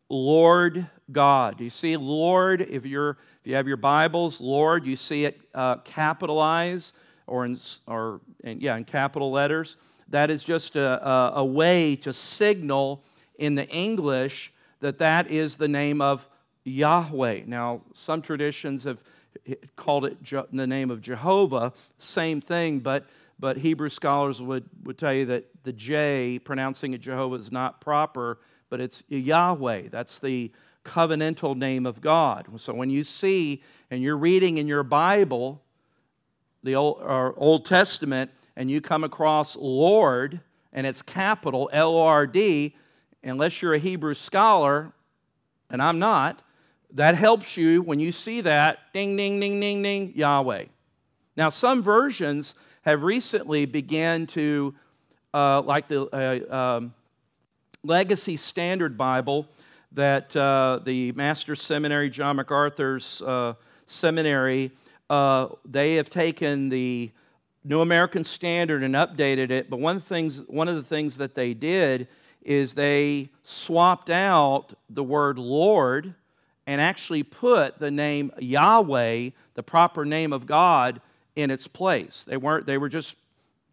Lord 0.07 0.87
God. 1.11 1.59
You 1.59 1.69
see, 1.69 1.97
Lord, 1.97 2.61
if 2.61 2.85
you're 2.85 3.17
if 3.41 3.47
you 3.47 3.55
have 3.55 3.67
your 3.67 3.77
Bibles, 3.77 4.39
Lord, 4.39 4.85
you 4.85 4.95
see 4.95 5.25
it 5.25 5.41
uh, 5.53 5.75
capitalized 5.83 6.95
or 7.27 7.43
in, 7.43 7.57
or 7.85 8.21
in, 8.45 8.61
yeah, 8.61 8.77
in 8.77 8.85
capital 8.85 9.29
letters. 9.29 9.75
That 10.09 10.29
is 10.29 10.43
just 10.43 10.75
a, 10.75 11.07
a, 11.07 11.31
a 11.37 11.45
way 11.45 11.95
to 11.97 12.13
signal 12.13 13.03
in 13.37 13.55
the 13.55 13.67
English 13.69 14.53
that 14.79 14.99
that 14.99 15.31
is 15.31 15.55
the 15.55 15.67
name 15.67 16.01
of 16.01 16.27
Yahweh. 16.65 17.43
Now, 17.45 17.81
some 17.93 18.21
traditions 18.21 18.83
have 18.83 19.03
called 19.75 20.05
it 20.05 20.17
the 20.51 20.67
name 20.67 20.91
of 20.91 21.01
Jehovah, 21.01 21.73
same 21.97 22.41
thing, 22.41 22.79
but, 22.79 23.05
but 23.39 23.57
Hebrew 23.57 23.89
scholars 23.89 24.41
would, 24.41 24.65
would 24.83 24.97
tell 24.97 25.13
you 25.13 25.25
that 25.25 25.45
the 25.63 25.73
J, 25.73 26.39
pronouncing 26.39 26.93
it 26.93 27.01
Jehovah, 27.01 27.35
is 27.35 27.51
not 27.51 27.81
proper, 27.81 28.39
but 28.69 28.79
it's 28.79 29.03
Yahweh. 29.07 29.89
That's 29.89 30.19
the 30.19 30.51
covenantal 30.85 31.55
name 31.55 31.85
of 31.85 32.01
God. 32.01 32.47
So 32.57 32.73
when 32.73 32.89
you 32.89 33.03
see 33.03 33.63
and 33.89 34.01
you're 34.01 34.17
reading 34.17 34.57
in 34.57 34.67
your 34.67 34.83
Bible 34.83 35.61
the 36.63 36.75
Old, 36.75 37.01
Old 37.37 37.65
Testament 37.65 38.31
and 38.55 38.69
you 38.69 38.81
come 38.81 39.03
across 39.03 39.55
Lord 39.55 40.39
and 40.71 40.87
it's 40.87 41.01
capital 41.01 41.69
L 41.73 41.97
R 41.97 42.27
D, 42.27 42.75
unless 43.23 43.61
you're 43.61 43.73
a 43.73 43.79
Hebrew 43.79 44.13
scholar, 44.13 44.91
and 45.69 45.81
I'm 45.81 45.99
not, 45.99 46.41
that 46.93 47.15
helps 47.15 47.57
you 47.57 47.81
when 47.81 47.99
you 47.99 48.11
see 48.11 48.41
that 48.41 48.79
ding, 48.93 49.15
ding, 49.15 49.39
ding, 49.39 49.59
ding, 49.59 49.81
ding, 49.81 50.13
Yahweh. 50.15 50.65
Now, 51.35 51.49
some 51.49 51.81
versions 51.81 52.53
have 52.83 53.03
recently 53.03 53.65
began 53.65 54.27
to, 54.27 54.75
uh, 55.33 55.61
like 55.61 55.87
the 55.87 56.03
uh, 56.03 56.55
um, 56.55 56.93
Legacy 57.83 58.37
Standard 58.37 58.97
Bible 58.97 59.47
that 59.93 60.35
uh, 60.35 60.79
the 60.83 61.11
Master 61.13 61.55
Seminary, 61.55 62.09
John 62.09 62.35
MacArthur's 62.35 63.21
uh, 63.21 63.53
seminary, 63.85 64.71
uh, 65.09 65.47
they 65.65 65.95
have 65.95 66.09
taken 66.09 66.69
the 66.69 67.11
New 67.63 67.81
American 67.81 68.23
Standard 68.23 68.83
and 68.83 68.95
updated 68.95 69.49
it. 69.51 69.69
But 69.69 69.79
one, 69.79 70.01
things, 70.01 70.41
one 70.47 70.67
of 70.67 70.75
the 70.75 70.83
things 70.83 71.17
that 71.17 71.35
they 71.35 71.53
did 71.53 72.07
is 72.41 72.73
they 72.73 73.29
swapped 73.43 74.09
out 74.09 74.73
the 74.89 75.03
word 75.03 75.39
Lord 75.39 76.13
and 76.67 76.81
actually 76.81 77.23
put 77.23 77.79
the 77.79 77.91
name 77.91 78.31
Yahweh, 78.39 79.29
the 79.53 79.63
proper 79.63 80.05
name 80.05 80.33
of 80.33 80.45
God, 80.45 81.01
in 81.35 81.51
its 81.51 81.67
place. 81.67 82.23
They 82.27 82.37
weren't, 82.37 82.65
they 82.65 82.77
were 82.77 82.89
just 82.89 83.15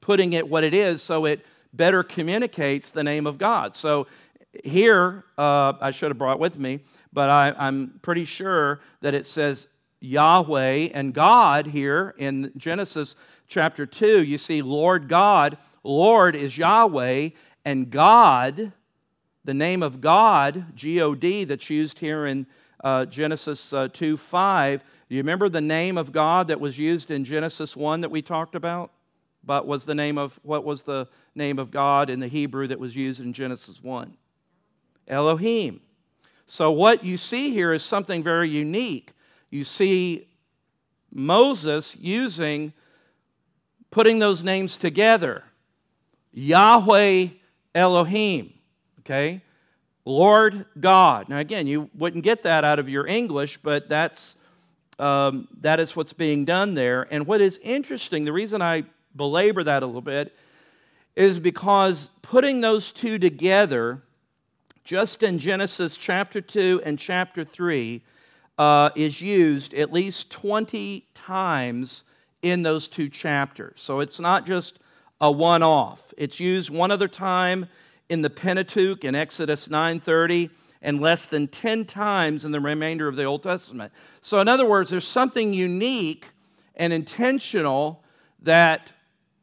putting 0.01 0.33
it 0.33 0.49
what 0.49 0.65
it 0.65 0.75
is 0.75 1.03
so 1.03 1.25
it 1.25 1.45
better 1.73 2.03
communicates 2.03 2.91
the 2.91 3.05
name 3.05 3.27
of 3.27 3.39
God. 3.39 3.75
So 3.75 4.07
here, 4.65 5.25
uh, 5.39 5.75
I 5.81 5.91
should 5.91 6.11
have 6.11 6.19
brought 6.19 6.41
with 6.41 6.59
me, 6.59 6.81
but 7.13 7.31
I, 7.31 7.55
I'm 7.57 8.01
pretty 8.03 8.25
sure 8.25 8.81
that 9.03 9.15
it 9.15 9.27
says 9.27 9.69
Yahweh 10.01 10.89
and 10.95 11.13
God 11.13 11.67
here 11.67 12.15
in 12.19 12.53
Genesis 12.57 13.15
chapter 13.51 13.85
2. 13.85 14.23
You 14.23 14.39
see, 14.39 14.63
Lord 14.63 15.09
God, 15.09 15.59
Lord 15.85 16.35
is 16.35 16.57
Yahweh, 16.57 17.31
and 17.67 17.91
God, 17.91 18.73
the 19.45 19.53
name 19.53 19.83
of 19.83 20.01
God, 20.01 20.75
G 20.75 21.03
O 21.03 21.15
D, 21.15 21.45
that's 21.45 21.69
used 21.69 21.99
here 21.99 22.27
in 22.27 22.47
uh, 22.83 23.05
Genesis 23.05 23.75
uh, 23.75 23.89
2 23.93 24.17
5. 24.17 24.81
Do 25.09 25.15
you 25.15 25.21
remember 25.21 25.49
the 25.49 25.61
name 25.61 25.99
of 25.99 26.13
God 26.13 26.49
that 26.49 26.61
was 26.61 26.79
used 26.79 27.11
in 27.11 27.25
Genesis 27.25 27.77
1 27.77 28.01
that 28.01 28.11
we 28.11 28.23
talked 28.23 28.55
about? 28.55 28.93
But 29.45 29.67
was 29.67 29.85
the 29.85 29.95
name 29.95 30.17
of 30.17 30.39
what 30.43 30.65
was 30.65 30.85
the 30.85 31.09
name 31.35 31.59
of 31.59 31.71
God 31.71 32.09
in 32.09 32.21
the 32.21 32.29
Hebrew 32.29 32.69
that 32.69 32.79
was 32.79 32.97
used 32.97 33.21
in 33.21 33.33
Genesis 33.33 33.83
1? 33.83 34.17
Elohim. 35.09 35.81
So 36.47 36.71
what 36.71 37.05
you 37.05 37.17
see 37.17 37.51
here 37.51 37.73
is 37.73 37.83
something 37.83 38.23
very 38.23 38.49
unique 38.49 39.13
you 39.51 39.65
see 39.65 40.29
Moses 41.13 41.97
using, 41.99 42.73
putting 43.91 44.19
those 44.19 44.43
names 44.43 44.79
together 44.79 45.45
Yahweh 46.33 47.29
Elohim, 47.75 48.53
okay? 49.01 49.43
Lord 50.05 50.65
God. 50.79 51.29
Now, 51.29 51.39
again, 51.39 51.67
you 51.67 51.91
wouldn't 51.95 52.25
get 52.25 52.45
that 52.45 52.65
out 52.65 52.79
of 52.79 52.89
your 52.89 53.07
English, 53.07 53.59
but 53.59 53.89
that's, 53.89 54.37
um, 54.99 55.49
that 55.61 55.81
is 55.81 55.95
what's 55.95 56.13
being 56.13 56.45
done 56.45 56.75
there. 56.75 57.07
And 57.11 57.27
what 57.27 57.41
is 57.41 57.59
interesting, 57.63 58.25
the 58.25 58.33
reason 58.33 58.63
I 58.63 58.85
belabor 59.15 59.65
that 59.65 59.83
a 59.83 59.87
little 59.87 60.01
bit, 60.01 60.35
is 61.17 61.39
because 61.39 62.11
putting 62.23 62.61
those 62.61 62.93
two 62.93 63.19
together, 63.19 64.03
just 64.85 65.23
in 65.23 65.39
Genesis 65.39 65.97
chapter 65.97 66.41
2 66.41 66.83
and 66.85 66.99
chapter 66.99 67.45
3, 67.45 68.03
uh, 68.59 68.91
is 68.95 69.21
used 69.21 69.75
at 69.75 69.93
least 69.93 70.31
20 70.31 71.07
times 71.15 72.05
in 72.43 72.63
those 72.63 72.89
two 72.89 73.09
chapters. 73.09 73.75
So 73.77 74.01
it's 74.01 74.21
not 74.21 74.47
just 74.47 74.79
a 75.21 75.31
one 75.31 75.63
off. 75.63 76.01
It's 76.17 76.41
used 76.41 76.71
one 76.71 76.91
other 76.91 77.09
time 77.09 77.69
in 78.09 78.23
the 78.23 78.31
Pentateuch 78.31 79.05
in 79.05 79.15
Exodus 79.15 79.69
9:30 79.69 80.51
and 80.83 81.01
less 81.01 81.27
than 81.27 81.47
10 81.47 81.85
times 81.85 82.45
in 82.45 82.53
the 82.53 82.61
remainder 82.61 83.07
of 83.07 83.17
the 83.17 83.25
Old 83.25 83.43
Testament. 83.43 83.93
So 84.23 84.41
in 84.41 84.49
other 84.49 84.67
words, 84.67 84.91
there's 84.91 85.07
something 85.07 85.53
unique 85.53 86.27
and 86.75 86.93
intentional 86.93 88.03
that 88.43 88.91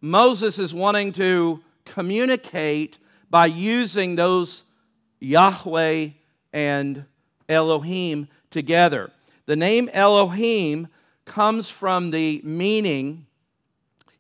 Moses 0.02 0.58
is 0.58 0.74
wanting 0.74 1.12
to 1.14 1.64
communicate 1.86 2.98
by 3.30 3.46
using 3.46 4.16
those 4.16 4.64
Yahweh 5.20 6.10
and 6.54 7.06
Elohim 7.48 8.28
together. 8.50 9.12
The 9.46 9.56
name 9.56 9.90
Elohim 9.94 10.88
comes 11.28 11.70
from 11.70 12.10
the 12.10 12.42
meaning, 12.44 13.28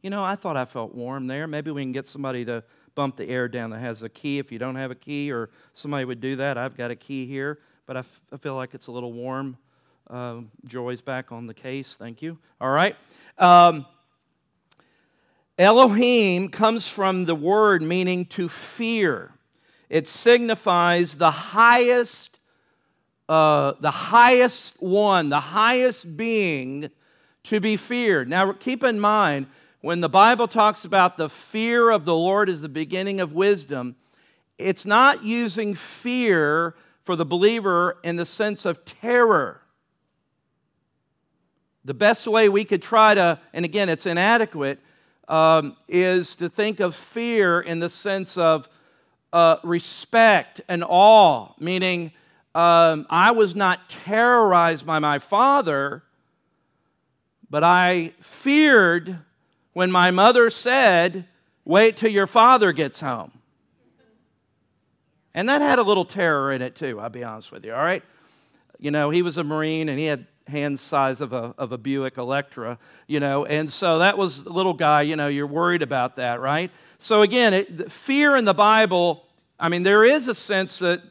you 0.04 0.12
know, 0.12 0.24
I 0.24 0.36
thought 0.36 0.56
I 0.56 0.66
felt 0.66 0.94
warm 0.94 1.26
there. 1.26 1.48
Maybe 1.48 1.72
we 1.72 1.82
can 1.82 1.92
get 1.92 2.06
somebody 2.06 2.46
to 2.46 2.64
bump 2.94 3.16
the 3.16 3.28
air 3.28 3.48
down 3.48 3.72
that 3.72 3.80
has 3.80 4.04
a 4.04 4.10
key. 4.10 4.38
If 4.38 4.52
you 4.52 4.60
don't 4.60 4.76
have 4.76 4.92
a 4.92 4.96
key 4.96 5.32
or 5.32 5.50
somebody 5.74 6.06
would 6.06 6.22
do 6.22 6.36
that, 6.36 6.58
I've 6.58 6.78
got 6.78 6.92
a 6.92 6.96
key 6.96 7.26
here, 7.26 7.60
but 7.86 7.96
I, 7.96 8.00
f- 8.02 8.22
I 8.32 8.38
feel 8.38 8.56
like 8.56 8.74
it's 8.74 8.88
a 8.88 8.92
little 8.92 9.14
warm. 9.14 9.58
Uh, 10.10 10.42
Joy's 10.66 11.02
back 11.02 11.32
on 11.32 11.48
the 11.48 11.54
case. 11.54 11.96
Thank 11.96 12.22
you. 12.22 12.38
All 12.62 12.70
right. 12.70 12.96
Um, 13.38 13.86
Elohim 15.58 16.50
comes 16.50 16.88
from 16.88 17.26
the 17.26 17.36
word 17.36 17.82
meaning 17.82 18.26
to 18.26 18.48
fear. 18.48 19.32
It 19.90 20.08
signifies 20.08 21.16
the 21.16 21.32
highest, 21.32 22.40
uh, 23.30 23.74
the 23.80 23.92
highest 23.92 24.82
one, 24.82 25.30
the 25.30 25.40
highest 25.40 26.16
being 26.16 26.90
to 27.44 27.60
be 27.60 27.78
feared. 27.78 28.30
Now, 28.30 28.52
keep 28.54 28.84
in 28.84 29.00
mind, 29.00 29.48
when 29.82 30.02
the 30.02 30.10
Bible 30.10 30.48
talks 30.48 30.86
about 30.86 31.18
the 31.18 31.30
fear 31.30 31.90
of 31.90 32.06
the 32.06 32.16
Lord 32.16 32.50
is 32.50 32.62
the 32.62 32.70
beginning 32.70 33.22
of 33.22 33.34
wisdom, 33.34 33.96
it's 34.58 34.86
not 34.86 35.24
using 35.24 35.76
fear 35.76 36.76
for 37.04 37.16
the 37.16 37.26
believer 37.26 37.98
in 38.04 38.16
the 38.16 38.26
sense 38.26 38.66
of 38.66 38.84
terror. 38.84 39.62
The 41.86 41.94
best 41.94 42.28
way 42.28 42.50
we 42.50 42.66
could 42.66 42.82
try 42.82 43.14
to, 43.14 43.40
and 43.54 43.64
again, 43.64 43.88
it's 43.88 44.06
inadequate, 44.06 44.80
um, 45.28 45.78
is 45.88 46.36
to 46.38 46.50
think 46.50 46.80
of 46.80 46.96
fear 46.96 47.62
in 47.62 47.80
the 47.80 47.90
sense 47.90 48.38
of 48.38 48.68
uh, 49.32 49.58
respect 49.64 50.60
and 50.68 50.84
awe, 50.86 51.54
meaning 51.60 52.12
um, 52.58 53.06
I 53.12 53.32
was 53.32 53.56
not 53.56 53.88
terrorized 53.88 54.84
by 54.84 54.98
my 54.98 55.20
father, 55.20 56.02
but 57.52 57.64
I 57.64 58.14
feared 58.20 59.20
when 59.74 59.92
my 59.92 60.10
mother 60.10 60.50
said, 60.50 61.28
Wait 61.66 61.98
till 61.98 62.10
your 62.10 62.26
father 62.26 62.72
gets 62.72 63.00
home. 63.00 63.32
And 65.36 65.50
that 65.50 65.62
had 65.62 65.78
a 65.78 65.84
little 65.84 66.06
terror 66.06 66.52
in 66.52 66.64
it 66.64 66.76
too, 66.76 67.00
I'll 67.00 67.10
be 67.10 67.24
honest 67.24 67.52
with 67.52 67.64
you, 67.64 67.74
all 67.76 67.84
right? 67.84 68.02
You 68.80 68.90
know, 68.90 69.12
he 69.12 69.22
was 69.22 69.38
a 69.38 69.44
Marine 69.44 69.88
and 69.88 70.00
he 70.00 70.06
had 70.06 70.26
hand 70.48 70.80
size 70.80 71.22
of 71.22 71.34
a, 71.34 71.54
of 71.60 71.74
a 71.74 71.78
Buick 71.78 72.18
Electra, 72.18 72.80
you 73.06 73.20
know, 73.20 73.46
and 73.46 73.72
so 73.72 74.00
that 74.00 74.18
was 74.18 74.46
the 74.46 74.50
little 74.50 74.74
guy, 74.74 75.04
you 75.04 75.16
know, 75.16 75.28
you're 75.28 75.46
worried 75.46 75.84
about 75.84 76.16
that, 76.16 76.40
right? 76.40 76.72
So 76.98 77.22
again, 77.22 77.54
it, 77.54 77.92
fear 77.92 78.36
in 78.36 78.46
the 78.46 78.56
Bible, 78.56 79.26
I 79.60 79.70
mean, 79.70 79.84
there 79.84 80.04
is 80.04 80.28
a 80.28 80.34
sense 80.34 80.80
that 80.80 81.04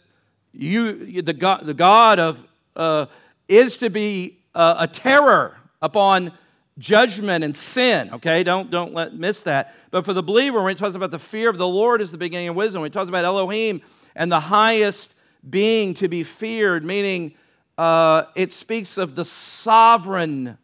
you, 0.57 1.23
the 1.23 1.33
God, 1.33 1.67
the 1.67 1.75
God 1.75 2.19
of, 2.19 2.45
uh, 2.75 3.07
is 3.49 3.77
to 3.79 3.91
be 3.91 4.39
uh, 4.55 4.77
a 4.79 4.89
terror 4.89 5.57
upon 5.83 6.33
judgment 6.79 7.43
and 7.43 7.57
sin 7.57 8.11
okay? 8.13 8.43
Don't 8.43 8.71
don't 8.71 8.93
let 8.93 9.15
miss 9.15 9.43
that. 9.43 9.75
But 9.91 10.05
for 10.05 10.13
the 10.13 10.23
believer 10.23 10.63
when 10.63 10.75
he 10.75 10.79
talks 10.79 10.95
about 10.95 11.11
the 11.11 11.19
fear 11.19 11.49
of 11.49 11.57
the 11.57 11.67
lord 11.67 12.03
is 12.03 12.11
the 12.11 12.19
beginning 12.19 12.49
of 12.49 12.57
wisdom. 12.57 12.83
When 12.83 12.91
he 12.91 12.93
talks 12.93 13.09
about 13.09 13.25
elohim 13.25 13.81
and 14.15 14.31
the 14.31 14.41
highest 14.41 15.15
being 15.49 15.95
to 15.95 16.09
be 16.09 16.23
feared 16.23 16.85
meaning 16.85 17.35
uh, 17.79 18.25
it 18.35 18.53
speaks 18.53 18.97
of 18.97 19.15
the 19.15 19.25
sovereign, 19.25 20.57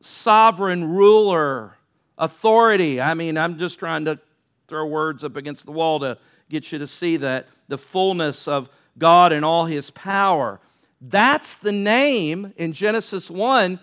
sovereign 0.00 0.88
ruler, 0.88 1.76
authority. 2.16 3.00
I 3.00 3.14
mean, 3.14 3.36
I'm 3.36 3.58
just 3.58 3.78
trying 3.78 4.06
to 4.06 4.18
throw 4.66 4.86
words 4.86 5.24
up 5.24 5.36
against 5.36 5.66
the 5.66 5.72
wall 5.72 6.00
to 6.00 6.18
get 6.48 6.72
you 6.72 6.78
to 6.78 6.86
see 6.86 7.18
that 7.18 7.46
the 7.68 7.76
fullness 7.76 8.48
of 8.48 8.70
God 8.98 9.32
and 9.32 9.44
all 9.44 9.66
his 9.66 9.90
power. 9.90 10.60
That's 11.00 11.56
the 11.56 11.72
name 11.72 12.52
in 12.56 12.72
Genesis 12.72 13.30
1 13.30 13.78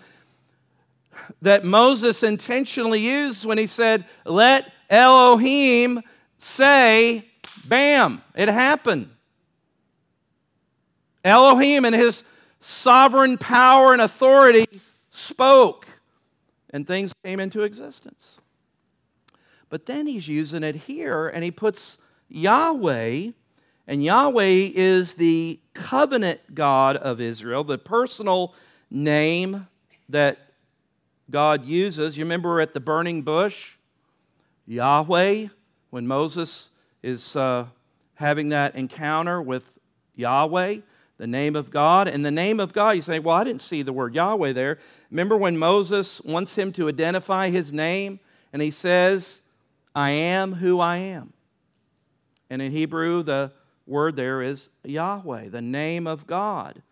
that 1.42 1.64
Moses 1.64 2.22
intentionally 2.22 3.00
used 3.00 3.44
when 3.44 3.58
he 3.58 3.66
said, 3.66 4.04
Let 4.24 4.72
Elohim 4.90 6.02
say, 6.38 7.26
bam, 7.64 8.22
it 8.34 8.48
happened. 8.48 9.10
Elohim 11.24 11.84
and 11.84 11.94
his 11.94 12.22
sovereign 12.60 13.38
power 13.38 13.92
and 13.92 14.02
authority 14.02 14.66
spoke, 15.10 15.86
and 16.70 16.86
things 16.86 17.12
came 17.24 17.40
into 17.40 17.62
existence. 17.62 18.38
But 19.70 19.86
then 19.86 20.06
he's 20.06 20.28
using 20.28 20.62
it 20.62 20.74
here, 20.74 21.28
and 21.28 21.42
he 21.42 21.50
puts 21.50 21.98
Yahweh, 22.28 23.30
and 23.86 24.02
Yahweh 24.02 24.70
is 24.74 25.14
the 25.14 25.60
covenant 25.74 26.54
God 26.54 26.96
of 26.96 27.20
Israel, 27.20 27.64
the 27.64 27.78
personal 27.78 28.54
name 28.90 29.66
that 30.08 30.38
God 31.30 31.64
uses. 31.64 32.16
You 32.16 32.24
remember 32.24 32.60
at 32.60 32.74
the 32.74 32.80
burning 32.80 33.22
bush? 33.22 33.72
Yahweh, 34.66 35.48
when 35.90 36.06
Moses 36.06 36.70
is 37.02 37.36
uh, 37.36 37.66
having 38.14 38.48
that 38.50 38.74
encounter 38.74 39.42
with 39.42 39.64
Yahweh, 40.16 40.78
the 41.18 41.26
name 41.26 41.54
of 41.54 41.70
God. 41.70 42.08
And 42.08 42.24
the 42.24 42.30
name 42.30 42.60
of 42.60 42.72
God, 42.72 42.92
you 42.92 43.02
say, 43.02 43.18
well, 43.18 43.36
I 43.36 43.44
didn't 43.44 43.60
see 43.60 43.82
the 43.82 43.92
word 43.92 44.14
Yahweh 44.14 44.52
there. 44.52 44.78
Remember 45.10 45.36
when 45.36 45.56
Moses 45.56 46.20
wants 46.22 46.56
him 46.56 46.72
to 46.72 46.88
identify 46.88 47.50
his 47.50 47.72
name 47.72 48.18
and 48.52 48.62
he 48.62 48.70
says, 48.70 49.40
I 49.94 50.10
am 50.10 50.54
who 50.54 50.80
I 50.80 50.96
am. 50.98 51.32
And 52.50 52.60
in 52.60 52.72
Hebrew, 52.72 53.22
the 53.22 53.52
word 53.86 54.16
there 54.16 54.42
is 54.42 54.70
Yahweh, 54.84 55.48
the 55.48 55.62
name 55.62 56.06
of 56.06 56.26
God. 56.26 56.82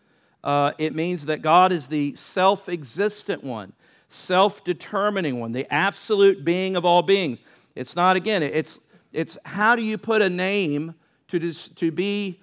Uh, 0.44 0.72
it 0.78 0.94
means 0.94 1.26
that 1.26 1.40
God 1.42 1.72
is 1.72 1.86
the 1.86 2.14
self 2.16 2.68
existent 2.68 3.44
one, 3.44 3.72
self 4.08 4.64
determining 4.64 5.38
one, 5.38 5.52
the 5.52 5.72
absolute 5.72 6.44
being 6.44 6.76
of 6.76 6.84
all 6.84 7.02
beings. 7.02 7.40
It's 7.74 7.96
not, 7.96 8.16
again, 8.16 8.42
it's, 8.42 8.78
it's 9.12 9.38
how 9.44 9.76
do 9.76 9.82
you 9.82 9.96
put 9.96 10.20
a 10.20 10.28
name 10.28 10.94
to, 11.28 11.52
to 11.52 11.90
be 11.90 12.40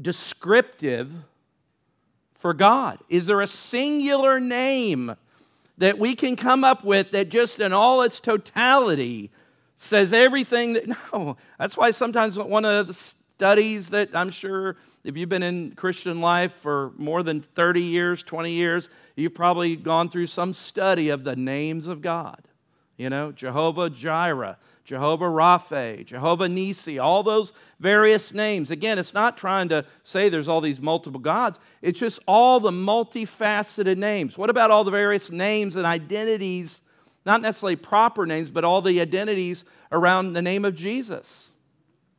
descriptive 0.00 1.12
for 2.34 2.54
God? 2.54 2.98
Is 3.08 3.26
there 3.26 3.40
a 3.40 3.46
singular 3.46 4.40
name 4.40 5.14
that 5.78 5.98
we 5.98 6.14
can 6.14 6.36
come 6.36 6.64
up 6.64 6.84
with 6.84 7.10
that 7.12 7.28
just 7.28 7.60
in 7.60 7.72
all 7.72 8.02
its 8.02 8.20
totality 8.20 9.30
says 9.76 10.12
everything 10.12 10.74
that 10.74 10.86
no 11.12 11.36
that's 11.58 11.76
why 11.76 11.90
sometimes 11.90 12.38
one 12.38 12.64
of 12.64 12.86
the 12.86 12.94
studies 12.94 13.90
that 13.90 14.14
i'm 14.14 14.30
sure 14.30 14.76
if 15.04 15.16
you've 15.16 15.28
been 15.28 15.42
in 15.42 15.72
christian 15.72 16.20
life 16.20 16.52
for 16.62 16.92
more 16.96 17.22
than 17.22 17.40
30 17.40 17.82
years 17.82 18.22
20 18.22 18.50
years 18.50 18.88
you've 19.16 19.34
probably 19.34 19.76
gone 19.76 20.08
through 20.08 20.26
some 20.26 20.52
study 20.52 21.08
of 21.08 21.24
the 21.24 21.36
names 21.36 21.88
of 21.88 22.00
god 22.00 22.42
you 22.96 23.10
know 23.10 23.32
jehovah 23.32 23.90
jireh 23.90 24.56
Jehovah 24.84 25.24
Rapha, 25.24 26.04
Jehovah 26.04 26.48
Nisi, 26.48 26.98
all 26.98 27.22
those 27.22 27.54
various 27.80 28.34
names. 28.34 28.70
Again, 28.70 28.98
it's 28.98 29.14
not 29.14 29.38
trying 29.38 29.70
to 29.70 29.86
say 30.02 30.28
there's 30.28 30.48
all 30.48 30.60
these 30.60 30.80
multiple 30.80 31.20
gods, 31.20 31.58
it's 31.80 31.98
just 31.98 32.20
all 32.28 32.60
the 32.60 32.70
multifaceted 32.70 33.96
names. 33.96 34.36
What 34.36 34.50
about 34.50 34.70
all 34.70 34.84
the 34.84 34.90
various 34.90 35.30
names 35.30 35.76
and 35.76 35.86
identities, 35.86 36.82
not 37.24 37.42
necessarily 37.42 37.76
proper 37.76 38.26
names, 38.26 38.50
but 38.50 38.64
all 38.64 38.82
the 38.82 39.00
identities 39.00 39.64
around 39.90 40.32
the 40.32 40.42
name 40.42 40.64
of 40.64 40.74
Jesus? 40.74 41.50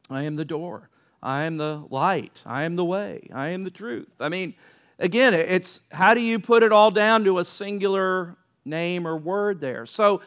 I 0.09 0.23
am 0.23 0.35
the 0.35 0.45
door. 0.45 0.89
I 1.21 1.43
am 1.43 1.57
the 1.57 1.83
light. 1.89 2.41
I 2.45 2.63
am 2.63 2.75
the 2.75 2.85
way. 2.85 3.27
I 3.33 3.49
am 3.49 3.63
the 3.63 3.71
truth. 3.71 4.09
I 4.19 4.29
mean, 4.29 4.53
again, 4.99 5.33
it's 5.33 5.81
how 5.91 6.13
do 6.13 6.21
you 6.21 6.39
put 6.39 6.63
it 6.63 6.71
all 6.71 6.91
down 6.91 7.23
to 7.23 7.39
a 7.39 7.45
singular 7.45 8.35
name 8.63 9.07
or 9.07 9.17
word 9.17 9.59
there? 9.59 9.85
So 9.85 10.21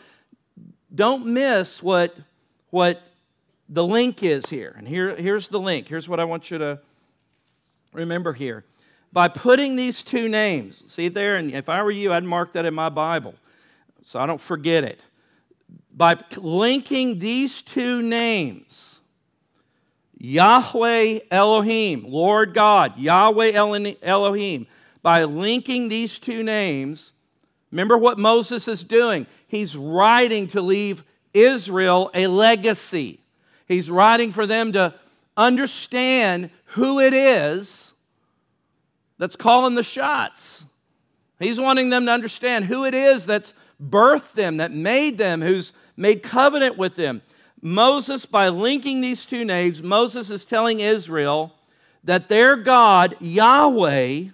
don't 0.94 1.26
miss 1.26 1.82
what 1.82 2.16
what 2.70 3.00
the 3.68 3.84
link 3.84 4.22
is 4.22 4.46
here. 4.46 4.74
And 4.76 4.88
here, 4.88 5.14
here's 5.14 5.48
the 5.48 5.60
link. 5.60 5.88
Here's 5.88 6.08
what 6.08 6.20
I 6.20 6.24
want 6.24 6.50
you 6.50 6.58
to 6.58 6.80
remember 7.92 8.32
here. 8.32 8.64
By 9.12 9.28
putting 9.28 9.76
these 9.76 10.02
two 10.02 10.28
names, 10.28 10.84
see 10.86 11.08
there, 11.08 11.36
and 11.36 11.52
if 11.52 11.68
I 11.68 11.82
were 11.82 11.90
you, 11.90 12.12
I'd 12.12 12.24
mark 12.24 12.52
that 12.52 12.64
in 12.66 12.74
my 12.74 12.88
Bible 12.88 13.34
so 14.02 14.18
I 14.18 14.26
don't 14.26 14.40
forget 14.40 14.84
it. 14.84 15.00
By 15.92 16.16
linking 16.36 17.18
these 17.18 17.62
two 17.62 18.02
names, 18.02 19.00
Yahweh 20.16 21.20
Elohim, 21.30 22.04
Lord 22.06 22.54
God, 22.54 22.98
Yahweh 22.98 23.52
Elohim, 24.02 24.66
by 25.02 25.24
linking 25.24 25.88
these 25.88 26.18
two 26.18 26.42
names, 26.42 27.12
remember 27.70 27.96
what 27.96 28.18
Moses 28.18 28.66
is 28.68 28.84
doing? 28.84 29.26
He's 29.46 29.76
writing 29.76 30.48
to 30.48 30.60
leave 30.60 31.04
Israel 31.32 32.10
a 32.14 32.26
legacy. 32.26 33.20
He's 33.66 33.90
writing 33.90 34.32
for 34.32 34.46
them 34.46 34.72
to 34.72 34.94
understand 35.36 36.50
who 36.64 36.98
it 37.00 37.14
is 37.14 37.92
that's 39.18 39.36
calling 39.36 39.74
the 39.74 39.82
shots. 39.82 40.66
He's 41.38 41.60
wanting 41.60 41.90
them 41.90 42.06
to 42.06 42.12
understand 42.12 42.64
who 42.64 42.84
it 42.84 42.94
is 42.94 43.26
that's 43.26 43.54
birthed 43.80 44.32
them, 44.32 44.56
that 44.58 44.72
made 44.72 45.18
them, 45.18 45.40
who's 45.40 45.72
made 45.96 46.22
covenant 46.22 46.76
with 46.76 46.96
them. 46.96 47.22
Moses, 47.60 48.26
by 48.26 48.48
linking 48.48 49.00
these 49.00 49.26
two 49.26 49.44
names, 49.44 49.82
Moses 49.82 50.30
is 50.30 50.44
telling 50.44 50.80
Israel 50.80 51.54
that 52.04 52.28
their 52.28 52.56
God, 52.56 53.16
Yahweh, 53.20 54.24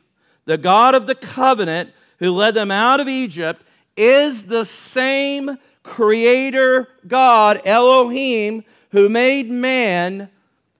the 0.44 0.58
God 0.58 0.94
of 0.94 1.06
the 1.06 1.14
covenant 1.14 1.90
who 2.18 2.30
led 2.30 2.54
them 2.54 2.70
out 2.70 3.00
of 3.00 3.08
Egypt, 3.08 3.64
is 3.96 4.44
the 4.44 4.64
same 4.64 5.58
creator 5.82 6.88
God, 7.06 7.62
Elohim, 7.64 8.64
who 8.90 9.08
made 9.08 9.50
man 9.50 10.28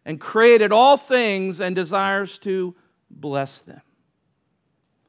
and 0.04 0.20
created 0.20 0.72
all 0.72 0.96
things 0.96 1.60
and 1.60 1.74
desires 1.74 2.38
to 2.40 2.74
bless 3.10 3.60
them. 3.60 3.80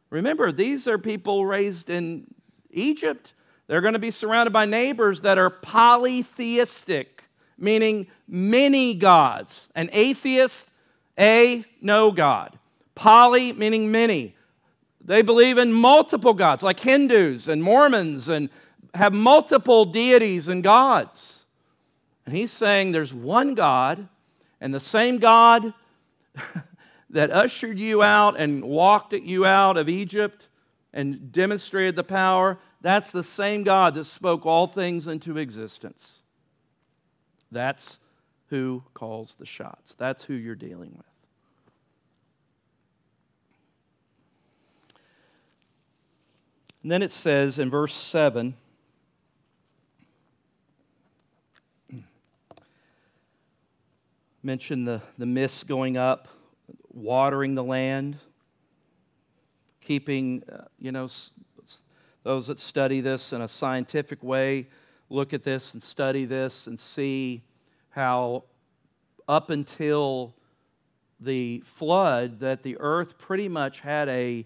Remember, 0.09 0.51
these 0.51 0.87
are 0.87 0.97
people 0.97 1.45
raised 1.45 1.89
in 1.89 2.25
Egypt. 2.71 3.33
They're 3.67 3.82
going 3.82 3.93
to 3.93 3.99
be 3.99 4.12
surrounded 4.12 4.51
by 4.51 4.65
neighbors 4.65 5.21
that 5.21 5.38
are 5.38 5.49
polytheistic, 5.49 7.23
meaning 7.58 8.08
many 8.28 8.93
gods. 8.93 9.67
An 9.75 9.89
atheist, 9.91 10.67
a, 11.17 11.65
no 11.82 12.12
God. 12.12 12.58
Poly, 12.93 13.54
meaning 13.54 13.91
many. 13.91 14.36
They 15.04 15.21
believe 15.21 15.58
in 15.58 15.73
multiple 15.73 16.34
gods, 16.34 16.63
like 16.63 16.80
Hindus 16.80 17.47
and 17.47 17.62
Mormons, 17.62 18.30
and 18.30 18.49
have 18.93 19.13
multiple 19.13 19.86
deities 19.86 20.47
and 20.47 20.63
gods. 20.63 21.45
And 22.25 22.36
he's 22.36 22.51
saying 22.51 22.91
there's 22.91 23.13
one 23.13 23.56
God, 23.56 24.08
and 24.60 24.73
the 24.73 24.80
same 24.80 25.17
God 25.19 25.73
that 27.10 27.32
ushered 27.32 27.80
you 27.80 28.01
out 28.01 28.39
and 28.39 28.63
walked 28.63 29.13
you 29.13 29.45
out 29.45 29.78
of 29.78 29.89
Egypt 29.89 30.47
and 30.93 31.32
demonstrated 31.32 31.95
the 31.95 32.04
power, 32.04 32.58
that's 32.85 33.09
the 33.09 33.23
same 33.23 33.63
God 33.63 33.95
that 33.95 34.03
spoke 34.03 34.45
all 34.45 34.67
things 34.67 35.07
into 35.07 35.39
existence. 35.39 36.21
That's 37.51 37.99
who 38.49 38.83
calls 38.93 39.33
the 39.33 39.45
shots. 39.47 39.95
That's 39.95 40.23
who 40.23 40.35
you're 40.35 40.53
dealing 40.53 40.91
with. 40.95 41.07
And 46.83 46.91
then 46.91 47.01
it 47.01 47.09
says 47.09 47.57
in 47.57 47.71
verse 47.71 47.95
7 47.95 48.53
mention 54.43 54.85
the, 54.85 55.01
the 55.17 55.25
mist 55.25 55.67
going 55.67 55.97
up, 55.97 56.27
watering 56.93 57.55
the 57.55 57.63
land, 57.63 58.17
keeping, 59.81 60.43
uh, 60.51 60.65
you 60.79 60.91
know, 60.91 61.07
those 62.25 62.47
that 62.47 62.57
study 62.57 63.01
this 63.01 63.31
in 63.33 63.41
a 63.41 63.47
scientific 63.47 64.23
way 64.23 64.67
look 65.09 65.31
at 65.31 65.43
this 65.43 65.75
and 65.75 65.83
study 65.83 66.25
this 66.25 66.65
and 66.65 66.79
see 66.79 67.43
how 67.91 68.43
up 69.27 69.51
until 69.51 70.33
the 71.19 71.61
flood 71.65 72.39
that 72.39 72.63
the 72.63 72.75
earth 72.79 73.19
pretty 73.19 73.47
much 73.47 73.79
had 73.79 74.09
a 74.09 74.43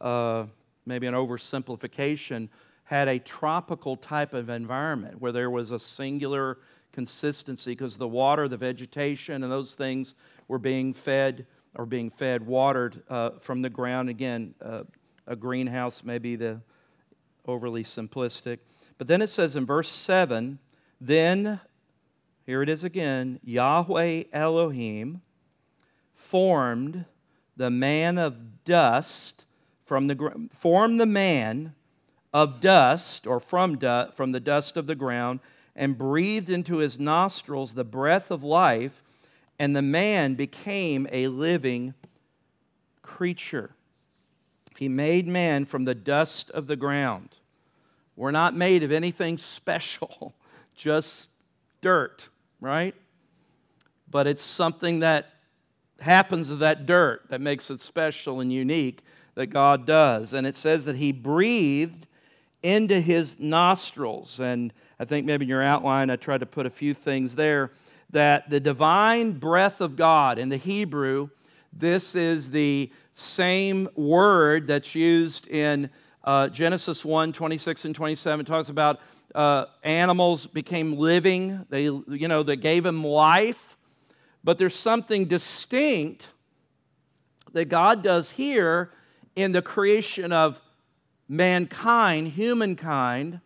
uh, 0.00 0.44
maybe 0.84 1.06
an 1.06 1.14
oversimplification 1.14 2.48
had 2.82 3.06
a 3.06 3.20
tropical 3.20 3.96
type 3.96 4.34
of 4.34 4.50
environment 4.50 5.20
where 5.20 5.30
there 5.30 5.50
was 5.50 5.70
a 5.70 5.78
singular 5.78 6.58
consistency 6.90 7.70
because 7.70 7.96
the 7.96 8.08
water, 8.08 8.48
the 8.48 8.56
vegetation, 8.56 9.44
and 9.44 9.52
those 9.52 9.74
things 9.74 10.16
were 10.48 10.58
being 10.58 10.92
fed 10.92 11.46
or 11.76 11.86
being 11.86 12.10
fed, 12.10 12.44
watered 12.44 13.00
uh, 13.08 13.30
from 13.38 13.62
the 13.62 13.70
ground. 13.70 14.08
Again, 14.08 14.52
uh, 14.60 14.82
a 15.28 15.36
greenhouse 15.36 16.02
may 16.02 16.18
be 16.18 16.34
the 16.34 16.60
overly 17.50 17.84
simplistic. 17.84 18.58
But 18.98 19.08
then 19.08 19.22
it 19.22 19.28
says 19.28 19.56
in 19.56 19.66
verse 19.66 19.88
7 19.88 20.58
then, 21.00 21.60
here 22.44 22.62
it 22.62 22.68
is 22.68 22.84
again, 22.84 23.40
Yahweh 23.42 24.24
Elohim 24.32 25.22
formed 26.14 27.06
the 27.56 27.70
man 27.70 28.18
of 28.18 28.64
dust 28.64 29.44
from 29.84 30.06
the 30.06 30.14
ground. 30.14 30.50
formed 30.52 31.00
the 31.00 31.06
man 31.06 31.74
of 32.32 32.60
dust 32.60 33.26
or 33.26 33.40
from 33.40 33.76
dust 33.76 34.14
from 34.14 34.32
the 34.32 34.40
dust 34.40 34.76
of 34.76 34.86
the 34.86 34.94
ground 34.94 35.40
and 35.74 35.96
breathed 35.96 36.50
into 36.50 36.76
his 36.76 36.98
nostrils 36.98 37.74
the 37.74 37.84
breath 37.84 38.30
of 38.30 38.44
life, 38.44 39.02
and 39.58 39.74
the 39.74 39.82
man 39.82 40.34
became 40.34 41.06
a 41.10 41.28
living 41.28 41.94
creature. 43.02 43.70
He 44.76 44.88
made 44.88 45.26
man 45.26 45.64
from 45.64 45.84
the 45.84 45.94
dust 45.94 46.50
of 46.50 46.66
the 46.66 46.76
ground. 46.76 47.36
We're 48.16 48.30
not 48.30 48.54
made 48.54 48.82
of 48.82 48.92
anything 48.92 49.38
special, 49.38 50.34
just 50.76 51.30
dirt, 51.80 52.28
right? 52.60 52.94
But 54.10 54.26
it's 54.26 54.42
something 54.42 55.00
that 55.00 55.30
happens 56.00 56.48
to 56.48 56.56
that 56.56 56.86
dirt 56.86 57.22
that 57.28 57.40
makes 57.40 57.70
it 57.70 57.80
special 57.80 58.40
and 58.40 58.52
unique 58.52 59.02
that 59.34 59.46
God 59.46 59.86
does. 59.86 60.32
And 60.32 60.46
it 60.46 60.54
says 60.54 60.84
that 60.86 60.96
He 60.96 61.12
breathed 61.12 62.06
into 62.62 63.00
His 63.00 63.38
nostrils. 63.38 64.40
And 64.40 64.72
I 64.98 65.04
think 65.04 65.26
maybe 65.26 65.44
in 65.44 65.48
your 65.48 65.62
outline, 65.62 66.10
I 66.10 66.16
tried 66.16 66.40
to 66.40 66.46
put 66.46 66.66
a 66.66 66.70
few 66.70 66.94
things 66.94 67.36
there. 67.36 67.70
That 68.10 68.50
the 68.50 68.60
divine 68.60 69.32
breath 69.32 69.80
of 69.80 69.96
God 69.96 70.38
in 70.38 70.48
the 70.48 70.56
Hebrew, 70.56 71.30
this 71.72 72.16
is 72.16 72.50
the 72.50 72.90
same 73.12 73.88
word 73.94 74.66
that's 74.66 74.94
used 74.94 75.46
in 75.46 75.90
uh, 76.24 76.48
Genesis 76.48 77.04
1 77.04 77.32
26 77.32 77.84
and 77.84 77.94
27. 77.94 78.44
Talks 78.44 78.68
about 78.68 79.00
uh, 79.34 79.66
animals 79.82 80.46
became 80.46 80.96
living, 80.96 81.64
they, 81.68 81.84
you 81.84 82.28
know, 82.28 82.42
that 82.42 82.56
gave 82.56 82.82
them 82.82 83.04
life. 83.04 83.76
But 84.42 84.58
there's 84.58 84.74
something 84.74 85.26
distinct 85.26 86.30
that 87.52 87.66
God 87.66 88.02
does 88.02 88.30
here 88.30 88.90
in 89.36 89.52
the 89.52 89.62
creation 89.62 90.32
of 90.32 90.60
mankind, 91.28 92.28
humankind, 92.28 93.40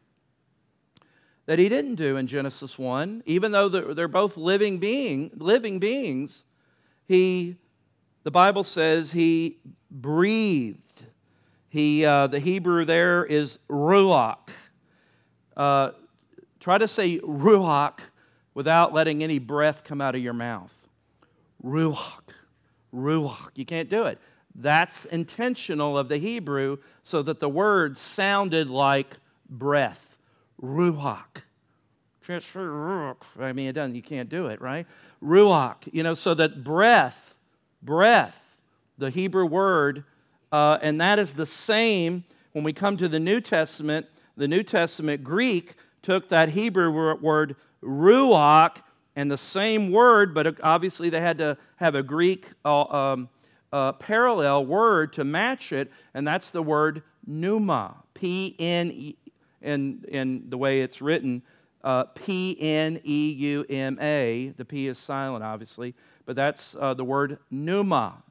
that 1.47 1.59
he 1.59 1.69
didn't 1.69 1.97
do 1.97 2.17
in 2.17 2.27
Genesis 2.27 2.79
1. 2.79 3.23
Even 3.27 3.53
though 3.53 3.69
they're 3.69 4.09
both 4.09 4.37
living, 4.37 4.79
being, 4.79 5.31
living 5.37 5.79
beings, 5.79 6.45
he, 7.07 7.57
the 8.23 8.31
Bible 8.31 8.65
says 8.65 9.13
he 9.13 9.59
breathed. 9.91 10.84
He, 11.75 12.05
uh, 12.05 12.29
the 12.29 12.39
Hebrew 12.39 12.85
there 12.85 13.25
is 13.25 13.59
ruach. 13.69 14.49
Uh, 15.57 15.91
try 16.61 16.79
to 16.79 16.87
say 16.87 17.19
ruach 17.19 17.99
without 18.55 18.95
letting 18.95 19.25
any 19.25 19.41
breath 19.41 19.83
come 19.83 20.01
out 20.01 20.15
of 20.15 20.23
your 20.23 20.35
mouth. 20.35 20.73
Ruach. 21.65 22.31
Ruach. 22.95 23.51
You 23.57 23.67
can't 23.67 23.91
do 23.91 24.05
it. 24.05 24.21
That's 24.55 25.05
intentional 25.07 25.99
of 25.99 26.09
the 26.09 26.19
Hebrew 26.19 26.77
so 27.03 27.23
that 27.23 27.41
the 27.41 27.49
word 27.49 27.99
sounded 27.99 28.71
like 28.71 29.17
breath 29.51 30.17
ruach. 30.63 31.43
I 33.41 33.53
mean, 33.53 33.67
it 33.67 33.73
doesn't, 33.73 33.97
you 33.97 34.03
can't 34.03 34.29
do 34.29 34.47
it, 34.47 34.61
right? 34.61 34.87
Ruach, 35.21 35.89
you 35.91 36.05
know, 36.05 36.15
so 36.15 36.35
that 36.35 36.63
breath, 36.63 37.35
breath, 37.83 38.41
the 38.97 39.11
Hebrew 39.11 39.47
word, 39.47 40.05
uh, 40.55 40.79
and 40.83 41.01
that 41.01 41.19
is 41.19 41.35
the 41.35 41.45
same 41.45 42.23
when 42.53 42.63
we 42.63 42.73
come 42.73 42.97
to 42.97 43.09
the 43.09 43.19
New 43.19 43.41
Testament. 43.41 44.07
The 44.37 44.47
New 44.47 44.63
Testament 44.63 45.25
Greek 45.25 45.75
took 46.01 46.29
that 46.29 46.51
Hebrew 46.51 46.93
word 47.21 47.57
ruach 47.83 48.77
and 49.17 49.29
the 49.29 49.37
same 49.37 49.91
word, 49.91 50.33
but 50.33 50.61
obviously 50.63 51.11
they 51.11 51.21
had 51.21 51.39
to 51.39 51.59
have 51.79 51.97
a 51.97 52.05
Greek 52.05 52.53
uh, 52.65 52.83
um, 52.83 53.29
uh, 53.73 53.95
parallel 53.95 54.65
word 54.65 55.13
to 55.15 55.25
match 55.25 55.73
it, 55.73 55.91
and 56.15 56.25
that's 56.25 56.53
the 56.53 56.63
word 56.63 57.03
pneuma, 57.27 57.97
P 58.15 58.55
N 58.61 58.93
E 58.95 59.17
in, 59.61 60.05
in 60.07 60.51
the 60.51 60.57
way 60.57 60.83
it's 60.83 61.03
written, 61.03 61.43
uh, 61.83 62.05
P 62.05 62.57
N 62.61 63.01
E 63.03 63.33
U 63.33 63.67
M 63.69 63.99
A. 64.01 64.55
The 64.57 64.65
P 64.65 64.87
is 64.87 64.99
silent, 64.99 65.43
obviously, 65.43 65.97
but 66.27 66.37
that's 66.37 66.77
uh, 66.79 66.95
the 66.95 67.05
word 67.05 67.39
pneuma. 67.51 68.23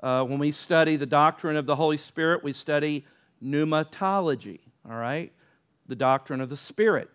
Uh, 0.00 0.24
when 0.24 0.38
we 0.38 0.52
study 0.52 0.96
the 0.96 1.06
doctrine 1.06 1.56
of 1.56 1.66
the 1.66 1.76
Holy 1.76 1.96
Spirit, 1.96 2.44
we 2.44 2.52
study 2.52 3.04
pneumatology, 3.42 4.60
all 4.88 4.96
right? 4.96 5.32
The 5.86 5.96
doctrine 5.96 6.40
of 6.40 6.48
the 6.48 6.56
Spirit. 6.56 7.10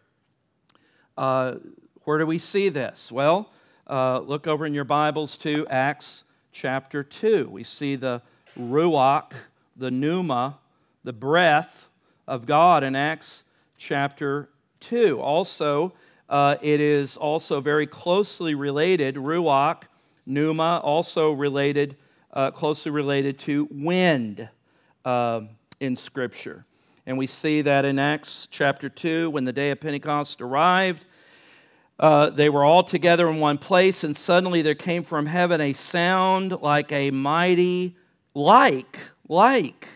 Uh, 1.17 1.56
where 2.04 2.17
do 2.17 2.26
we 2.26 2.39
see 2.39 2.70
this? 2.70 3.12
Well, 3.12 3.52
uh, 3.88 4.20
look 4.20 4.48
over 4.48 4.65
in 4.65 4.74
your 4.74 4.84
Bibles 4.84 5.38
to 5.39 5.67
Acts 5.67 6.24
chapter 6.52 7.04
2. 7.04 7.50
We 7.50 7.63
see 7.63 7.96
the 7.96 8.22
ruach, 8.60 9.34
the 9.76 9.91
pneuma, 9.91 10.58
the 11.04 11.13
breath 11.13 11.88
of 12.28 12.46
God 12.46 12.84
in 12.84 12.96
Acts 12.96 13.44
chapter 13.78 14.50
2. 14.80 15.20
Also, 15.20 15.94
uh, 16.30 16.56
it 16.62 16.82
is 16.82 17.17
also 17.17 17.62
very 17.62 17.86
closely 17.86 18.56
related, 18.56 19.15
ruach, 19.15 19.84
pneuma, 20.26 20.80
also 20.84 21.32
related, 21.32 21.98
uh, 22.34 22.52
closely 22.52 22.91
related 22.91 23.39
to 23.39 23.67
wind 23.72 24.48
uh, 25.06 25.41
in 25.80 25.96
Scripture. 25.96 26.65
And 27.06 27.17
we 27.17 27.28
see 27.28 27.62
that 27.62 27.86
in 27.86 28.00
Acts 28.00 28.48
chapter 28.52 28.89
2, 28.89 29.30
when 29.32 29.44
the 29.44 29.54
day 29.54 29.72
of 29.72 29.80
Pentecost 29.80 30.41
arrived, 30.41 31.06
uh, 32.00 32.30
they 32.30 32.50
were 32.50 32.63
all 32.63 32.84
together 32.84 33.30
in 33.30 33.39
one 33.39 33.58
place, 33.58 34.04
and 34.04 34.15
suddenly 34.15 34.62
there 34.62 34.75
came 34.75 35.04
from 35.04 35.25
heaven 35.25 35.62
a 35.62 35.73
sound 35.73 36.52
like 36.62 36.92
a 36.92 37.12
mighty, 37.12 37.96
like, 38.34 39.00
like 39.27 39.88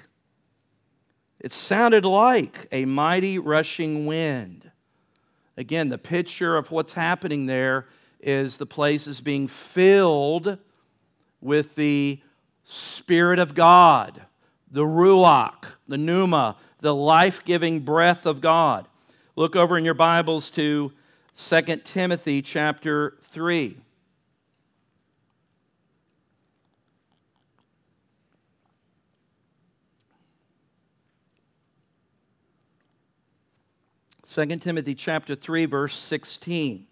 it 1.46 1.52
sounded 1.52 2.06
like 2.06 2.68
a 2.72 2.86
mighty 2.86 3.38
rushing 3.38 4.08
wind. 4.08 4.72
Again, 5.58 5.90
the 5.90 5.98
picture 6.00 6.58
of 6.58 6.72
what's 6.72 6.94
happening 6.94 7.46
there 7.46 7.86
is 8.20 8.58
the 8.58 8.66
place 8.66 9.06
is 9.06 9.22
being 9.22 9.48
filled 9.48 10.58
with 11.42 11.76
the 11.76 12.20
Spirit 12.66 13.39
of 13.39 13.53
God, 13.53 14.22
the 14.70 14.82
Ruach, 14.84 15.66
the 15.88 15.97
Pneuma, 15.97 16.57
the 16.82 16.93
life 16.93 17.43
giving 17.45 17.80
breath 17.80 18.26
of 18.26 18.41
God. 18.41 18.88
look 19.36 19.55
over 19.55 19.78
in 19.78 19.86
your 19.86 19.93
Bibles 19.93 20.49
to 20.51 20.91
2 21.36 21.61
Timothy 21.84 22.41
chapter 22.41 23.18
3. 23.24 23.78
Second 34.24 34.61
Timothy 34.61 34.95
chapter 34.95 35.36
3 35.36 35.66
verse 35.66 35.95
16. 35.95 36.88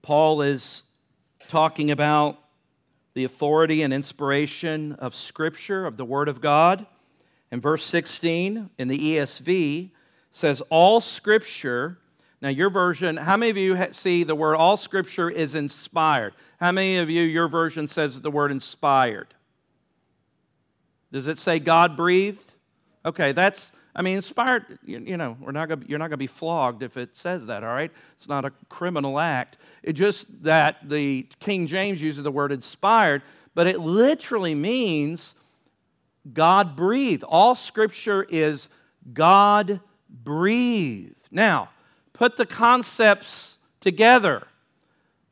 Paul 0.00 0.40
is 0.40 0.84
talking 1.48 1.90
about 1.90 2.38
the 3.18 3.24
authority 3.24 3.82
and 3.82 3.92
inspiration 3.92 4.92
of 4.92 5.12
Scripture, 5.12 5.86
of 5.86 5.96
the 5.96 6.04
Word 6.04 6.28
of 6.28 6.40
God. 6.40 6.86
And 7.50 7.60
verse 7.60 7.84
16 7.84 8.70
in 8.78 8.86
the 8.86 8.96
ESV 8.96 9.90
says, 10.30 10.62
All 10.70 11.00
Scripture. 11.00 11.98
Now, 12.40 12.50
your 12.50 12.70
version, 12.70 13.16
how 13.16 13.36
many 13.36 13.50
of 13.50 13.56
you 13.56 13.76
see 13.90 14.22
the 14.22 14.36
word 14.36 14.54
all 14.54 14.76
Scripture 14.76 15.28
is 15.28 15.56
inspired? 15.56 16.34
How 16.60 16.70
many 16.70 16.98
of 16.98 17.10
you, 17.10 17.22
your 17.22 17.48
version 17.48 17.88
says 17.88 18.20
the 18.20 18.30
word 18.30 18.52
inspired? 18.52 19.34
Does 21.10 21.26
it 21.26 21.38
say 21.38 21.58
God 21.58 21.96
breathed? 21.96 22.52
Okay, 23.04 23.32
that's 23.32 23.72
I 23.98 24.02
mean, 24.02 24.14
inspired, 24.14 24.78
you, 24.84 25.00
you 25.00 25.16
know, 25.16 25.36
we're 25.40 25.50
not 25.50 25.68
gonna, 25.68 25.84
you're 25.88 25.98
not 25.98 26.04
going 26.04 26.12
to 26.12 26.18
be 26.18 26.28
flogged 26.28 26.84
if 26.84 26.96
it 26.96 27.16
says 27.16 27.46
that, 27.46 27.64
all 27.64 27.74
right? 27.74 27.90
It's 28.14 28.28
not 28.28 28.44
a 28.44 28.52
criminal 28.68 29.18
act. 29.18 29.56
It's 29.82 29.98
just 29.98 30.28
that 30.44 30.88
the 30.88 31.26
King 31.40 31.66
James 31.66 32.00
uses 32.00 32.22
the 32.22 32.30
word 32.30 32.52
inspired, 32.52 33.22
but 33.56 33.66
it 33.66 33.80
literally 33.80 34.54
means 34.54 35.34
God 36.32 36.76
breathed. 36.76 37.24
All 37.24 37.56
scripture 37.56 38.24
is 38.30 38.68
God 39.12 39.80
breathed. 40.08 41.16
Now, 41.32 41.70
put 42.12 42.36
the 42.36 42.46
concepts 42.46 43.58
together. 43.80 44.46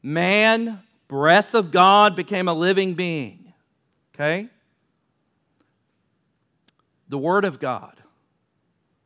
Man, 0.03 0.83
breath 1.07 1.55
of 1.55 1.71
God, 1.71 2.17
became 2.17 2.49
a 2.49 2.55
living 2.55 2.95
being. 2.95 3.53
Okay? 4.13 4.49
The 7.09 7.19
Word 7.19 7.45
of 7.45 7.61
God 7.61 8.03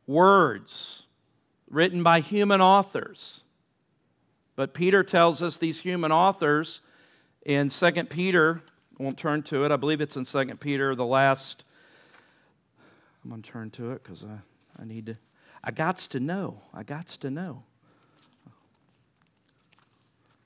words 0.07 1.03
written 1.69 2.03
by 2.03 2.19
human 2.19 2.61
authors. 2.61 3.43
But 4.55 4.73
Peter 4.73 5.03
tells 5.03 5.41
us 5.41 5.57
these 5.57 5.81
human 5.81 6.11
authors 6.11 6.81
in 7.45 7.69
2 7.69 7.91
Peter, 8.05 8.61
I 8.99 9.03
won't 9.03 9.17
turn 9.17 9.41
to 9.43 9.65
it, 9.65 9.71
I 9.71 9.77
believe 9.77 10.01
it's 10.01 10.15
in 10.15 10.25
2 10.25 10.55
Peter, 10.59 10.93
the 10.95 11.05
last, 11.05 11.63
I'm 13.23 13.31
going 13.31 13.41
to 13.41 13.49
turn 13.49 13.69
to 13.71 13.91
it 13.91 14.03
because 14.03 14.23
I, 14.23 14.81
I 14.81 14.85
need 14.85 15.07
to, 15.07 15.17
I 15.63 15.71
gots 15.71 16.07
to 16.09 16.19
know, 16.19 16.61
I 16.73 16.83
gots 16.83 17.17
to 17.19 17.31
know. 17.31 17.63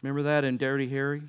Remember 0.01 0.23
that 0.23 0.43
in 0.45 0.57
Dirty 0.57 0.87
Harry? 0.87 1.23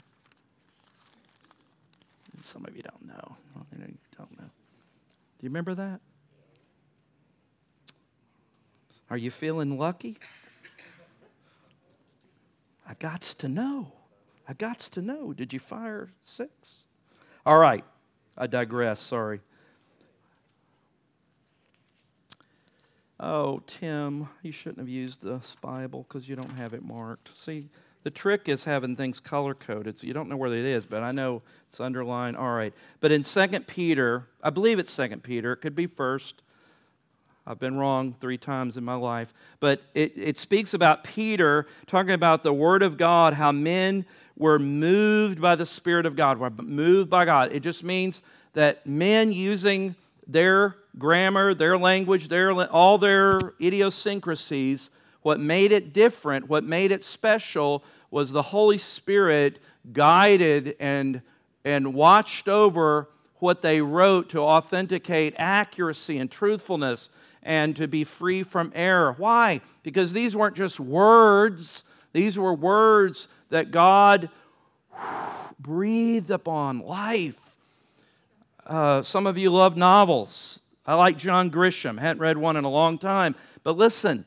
Some 2.43 2.65
of 2.67 2.77
you 2.77 2.83
don't 2.83 3.07
know. 3.07 3.37
You 3.73 3.95
don't 4.17 4.39
know. 4.39 4.45
Do 4.45 5.43
you 5.43 5.49
remember 5.49 5.75
that? 5.75 6.01
Are 9.11 9.17
you 9.17 9.31
feeling 9.31 9.79
lucky? 9.79 10.19
I 12.89 12.95
gots 12.95 13.37
to 13.39 13.49
know. 13.49 13.93
I 14.49 14.55
gots 14.55 14.89
to 14.91 15.03
know. 15.03 15.33
Did 15.33 15.53
you 15.53 15.59
fire 15.59 16.11
six? 16.21 16.87
All 17.45 17.59
right. 17.59 17.85
I 18.37 18.47
digress. 18.47 19.01
Sorry. 19.01 19.41
Oh, 23.19 23.63
Tim, 23.67 24.29
you 24.43 24.53
shouldn't 24.53 24.79
have 24.79 24.89
used 24.89 25.23
the 25.23 25.41
Bible 25.63 26.05
because 26.07 26.29
you 26.29 26.37
don't 26.37 26.53
have 26.53 26.75
it 26.75 26.85
marked. 26.85 27.31
See, 27.39 27.71
the 28.03 28.11
trick 28.11 28.49
is 28.49 28.65
having 28.65 28.95
things 28.95 29.21
color 29.21 29.55
coded, 29.55 29.99
so 29.99 30.07
you 30.07 30.13
don't 30.13 30.29
know 30.29 30.37
where 30.37 30.53
it 30.53 30.67
is, 30.67 30.85
but 30.85 31.03
I 31.03 31.13
know 31.13 31.43
it's 31.67 31.81
underlined. 31.81 32.37
All 32.37 32.55
right. 32.55 32.75
But 33.01 33.13
in 33.13 33.23
2 33.23 33.49
Peter, 33.61 34.29
I 34.43 34.51
believe 34.51 34.79
it's 34.79 34.95
2 34.95 35.09
Peter, 35.23 35.53
it 35.53 35.57
could 35.57 35.75
be 35.75 35.87
first. 35.87 36.43
I've 37.47 37.61
been 37.61 37.77
wrong 37.77 38.17
three 38.21 38.39
times 38.39 38.77
in 38.77 38.83
my 38.83 38.97
life. 38.97 39.33
But 39.61 39.81
it, 39.95 40.13
it 40.17 40.37
speaks 40.37 40.75
about 40.75 41.05
Peter 41.05 41.67
talking 41.87 42.11
about 42.11 42.43
the 42.43 42.53
Word 42.53 42.83
of 42.83 42.99
God, 42.99 43.35
how 43.35 43.53
men 43.53 44.05
were 44.37 44.59
moved 44.59 45.41
by 45.41 45.55
the 45.55 45.65
Spirit 45.65 46.07
of 46.07 46.17
God, 46.17 46.39
were 46.39 46.51
moved 46.51 47.09
by 47.09 47.25
God. 47.25 47.53
It 47.53 47.61
just 47.61 47.85
means 47.85 48.23
that 48.55 48.85
men 48.85 49.33
using 49.33 49.95
their 50.27 50.75
grammar, 50.99 51.55
their 51.55 51.79
language, 51.79 52.27
their, 52.27 52.53
all 52.53 52.99
their 52.99 53.39
idiosyncrasies, 53.61 54.91
what 55.23 55.39
made 55.39 55.71
it 55.71 55.93
different, 55.93 56.49
what 56.49 56.65
made 56.65 56.91
it 56.91 57.05
special, 57.05 57.85
was 58.11 58.33
the 58.33 58.43
Holy 58.43 58.79
Spirit 58.79 59.61
guided 59.93 60.75
and, 60.81 61.23
and 61.65 61.95
watched 61.95 62.49
over 62.49 63.09
what 63.39 63.63
they 63.63 63.81
wrote 63.81 64.31
to 64.31 64.41
authenticate 64.41 65.35
accuracy 65.37 66.19
and 66.19 66.31
truthfulness 66.31 67.11
and 67.47 67.77
to 67.77 67.87
be 67.87 68.03
free 68.03 68.43
from 68.43 68.73
error. 68.75 69.15
Why? 69.17 69.61
Because 69.85 70.13
these 70.13 70.35
weren't 70.35 70.57
just 70.57 70.81
words, 70.81 71.85
these 72.13 72.37
were 72.37 72.53
words 72.53 73.29
that 73.51 73.71
God 73.71 74.29
breathed 75.59 76.31
upon 76.31 76.81
life. 76.81 77.41
Uh, 78.67 79.01
some 79.03 79.29
of 79.29 79.39
you 79.39 79.51
love 79.51 79.77
novels. 79.77 80.59
I 80.85 80.95
like 80.95 81.19
John 81.19 81.51
Grisham. 81.51 81.99
Hadn't 82.01 82.21
read 82.21 82.37
one 82.37 82.57
in 82.57 82.65
a 82.65 82.71
long 82.71 82.99
time. 82.99 83.37
But 83.63 83.77
listen, 83.77 84.25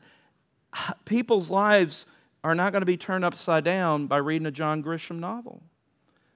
people's 1.04 1.50
lives 1.50 2.06
are 2.42 2.54
not 2.54 2.72
going 2.72 2.80
to 2.80 2.86
be 2.86 2.96
turned 2.96 3.24
upside 3.24 3.64
down 3.64 4.06
by 4.06 4.16
reading 4.16 4.46
a 4.46 4.50
John 4.50 4.82
Grisham 4.82 5.18
novel 5.18 5.60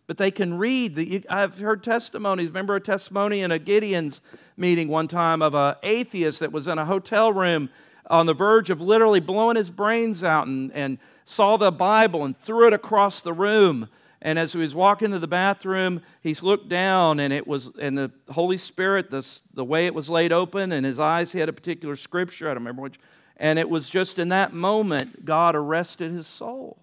but 0.06 0.18
they 0.18 0.30
can 0.30 0.58
read. 0.58 0.94
The, 0.94 1.24
I've 1.28 1.58
heard 1.58 1.82
testimonies. 1.82 2.48
Remember 2.48 2.76
a 2.76 2.80
testimony 2.80 3.40
in 3.40 3.52
a 3.52 3.58
Gideon's 3.58 4.20
meeting 4.56 4.88
one 4.88 5.08
time 5.08 5.42
of 5.42 5.54
an 5.54 5.76
atheist 5.82 6.40
that 6.40 6.52
was 6.52 6.68
in 6.68 6.78
a 6.78 6.84
hotel 6.84 7.32
room 7.32 7.70
on 8.10 8.26
the 8.26 8.34
verge 8.34 8.70
of 8.70 8.80
literally 8.80 9.20
blowing 9.20 9.56
his 9.56 9.70
brains 9.70 10.22
out 10.22 10.46
and, 10.46 10.72
and 10.72 10.98
saw 11.24 11.56
the 11.56 11.72
Bible 11.72 12.24
and 12.24 12.38
threw 12.40 12.66
it 12.66 12.72
across 12.72 13.20
the 13.20 13.32
room. 13.32 13.88
And 14.20 14.38
as 14.38 14.52
he 14.52 14.58
was 14.58 14.74
walking 14.74 15.10
to 15.10 15.18
the 15.18 15.26
bathroom, 15.26 16.02
he 16.22 16.34
looked 16.34 16.68
down 16.68 17.20
and 17.20 17.32
it 17.32 17.46
was, 17.46 17.70
and 17.78 17.96
the 17.96 18.10
Holy 18.30 18.58
Spirit, 18.58 19.10
the, 19.10 19.26
the 19.52 19.64
way 19.64 19.86
it 19.86 19.94
was 19.94 20.08
laid 20.08 20.32
open, 20.32 20.72
and 20.72 20.84
his 20.84 20.98
eyes 20.98 21.32
had 21.32 21.48
a 21.48 21.52
particular 21.52 21.96
scripture, 21.96 22.46
I 22.46 22.54
don't 22.54 22.62
remember 22.62 22.82
which, 22.82 22.98
and 23.36 23.58
it 23.58 23.68
was 23.68 23.90
just 23.90 24.18
in 24.18 24.28
that 24.30 24.52
moment 24.52 25.24
God 25.24 25.56
arrested 25.56 26.12
his 26.12 26.26
soul. 26.26 26.78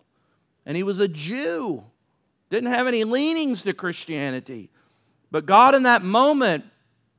And 0.65 0.77
he 0.77 0.83
was 0.83 0.99
a 0.99 1.07
Jew 1.07 1.83
didn't 2.51 2.73
have 2.73 2.85
any 2.85 3.05
leanings 3.05 3.63
to 3.63 3.73
Christianity. 3.73 4.69
But 5.31 5.45
God, 5.45 5.73
in 5.73 5.83
that 5.83 6.03
moment, 6.03 6.65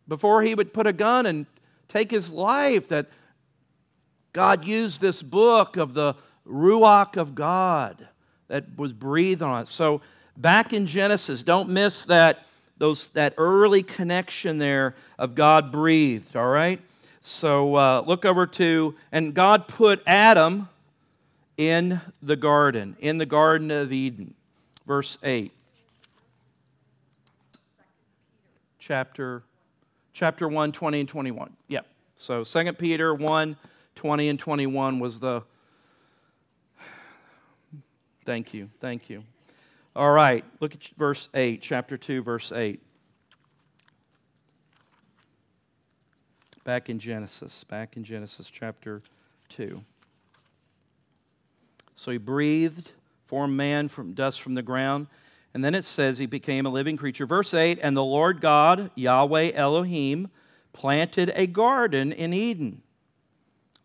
before 0.06 0.42
he 0.42 0.54
would 0.54 0.74
put 0.74 0.86
a 0.86 0.92
gun 0.92 1.24
and 1.24 1.46
take 1.88 2.10
his 2.10 2.30
life, 2.30 2.88
that 2.88 3.08
God 4.34 4.66
used 4.66 5.00
this 5.00 5.22
book 5.22 5.78
of 5.78 5.94
the 5.94 6.14
Ruach 6.46 7.16
of 7.16 7.34
God 7.34 8.06
that 8.48 8.76
was 8.76 8.92
breathed 8.92 9.40
on 9.40 9.62
it. 9.62 9.68
So 9.68 10.02
back 10.36 10.74
in 10.74 10.86
Genesis, 10.86 11.42
don't 11.42 11.70
miss 11.70 12.04
that, 12.04 12.46
those, 12.76 13.08
that 13.10 13.32
early 13.38 13.82
connection 13.82 14.58
there 14.58 14.94
of 15.18 15.34
God 15.34 15.72
breathed, 15.72 16.36
all 16.36 16.48
right? 16.48 16.78
So 17.22 17.76
uh, 17.76 18.04
look 18.06 18.26
over 18.26 18.46
to, 18.48 18.94
and 19.10 19.32
God 19.32 19.66
put 19.66 20.02
Adam 20.06 20.68
in 21.56 22.02
the 22.22 22.36
garden, 22.36 22.96
in 23.00 23.16
the 23.16 23.26
Garden 23.26 23.70
of 23.70 23.94
Eden 23.94 24.34
verse 24.92 25.16
8. 25.22 25.50
Chapter, 28.78 29.42
chapter 30.12 30.46
1, 30.46 30.72
20 30.72 31.00
and 31.00 31.08
21. 31.08 31.56
Yep. 31.68 31.86
So 32.14 32.44
2 32.44 32.74
Peter 32.74 33.14
1, 33.14 33.56
20 33.94 34.28
and 34.28 34.38
21 34.38 35.00
was 35.00 35.18
the. 35.18 35.40
Thank 38.26 38.52
you. 38.52 38.68
Thank 38.82 39.08
you. 39.08 39.24
All 39.96 40.10
right. 40.10 40.44
Look 40.60 40.74
at 40.74 40.84
verse 40.98 41.30
8, 41.32 41.62
chapter 41.62 41.96
2, 41.96 42.22
verse 42.22 42.52
8. 42.52 42.78
Back 46.64 46.90
in 46.90 46.98
Genesis, 46.98 47.64
back 47.64 47.96
in 47.96 48.04
Genesis 48.04 48.50
chapter 48.50 49.00
2. 49.48 49.82
So 51.96 52.10
he 52.10 52.18
breathed 52.18 52.92
formed 53.32 53.56
man 53.56 53.88
from 53.88 54.12
dust 54.12 54.42
from 54.42 54.52
the 54.52 54.60
ground. 54.60 55.06
And 55.54 55.64
then 55.64 55.74
it 55.74 55.86
says 55.86 56.18
he 56.18 56.26
became 56.26 56.66
a 56.66 56.68
living 56.68 56.98
creature. 56.98 57.24
Verse 57.24 57.54
8 57.54 57.78
And 57.80 57.96
the 57.96 58.04
Lord 58.04 58.42
God, 58.42 58.90
Yahweh 58.94 59.52
Elohim, 59.54 60.28
planted 60.74 61.32
a 61.34 61.46
garden 61.46 62.12
in 62.12 62.34
Eden. 62.34 62.82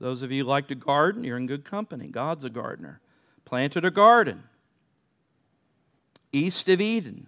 Those 0.02 0.22
of 0.22 0.34
you 0.34 0.44
who 0.44 0.50
like 0.50 0.68
to 0.68 0.76
garden, 0.76 1.24
you're 1.24 1.38
in 1.38 1.48
good 1.48 1.64
company. 1.64 2.10
God's 2.10 2.44
a 2.44 2.50
gardener. 2.50 3.00
Planted 3.46 3.86
a 3.86 3.92
garden 3.92 4.44
east 6.34 6.68
of 6.68 6.82
Eden. 6.82 7.28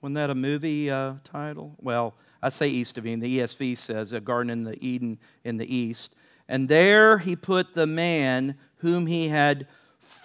Wasn't 0.00 0.14
that 0.14 0.30
a 0.30 0.36
movie 0.36 0.88
uh, 0.88 1.14
title? 1.24 1.74
Well, 1.80 2.14
I 2.40 2.50
say 2.50 2.68
east 2.68 2.96
of 2.96 3.06
Eden. 3.06 3.18
The 3.18 3.40
ESV 3.40 3.76
says 3.76 4.12
a 4.12 4.20
garden 4.20 4.50
in 4.50 4.62
the 4.62 4.78
Eden 4.86 5.18
in 5.42 5.56
the 5.56 5.74
east. 5.74 6.14
And 6.48 6.68
there 6.68 7.18
he 7.18 7.34
put 7.34 7.74
the 7.74 7.88
man 7.88 8.56
whom 8.76 9.08
he 9.08 9.26
had 9.26 9.66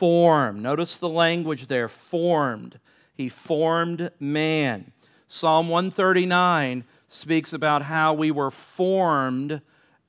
formed. 0.04 0.62
Notice 0.62 0.98
the 0.98 1.08
language 1.08 1.68
there 1.68 1.88
formed. 1.88 2.78
He 3.14 3.30
formed 3.30 4.12
man. 4.20 4.92
Psalm 5.30 5.70
139 5.70 6.84
speaks 7.08 7.54
about 7.54 7.84
how 7.84 8.14
we 8.14 8.30
were 8.30 8.52
formed, 8.52 9.62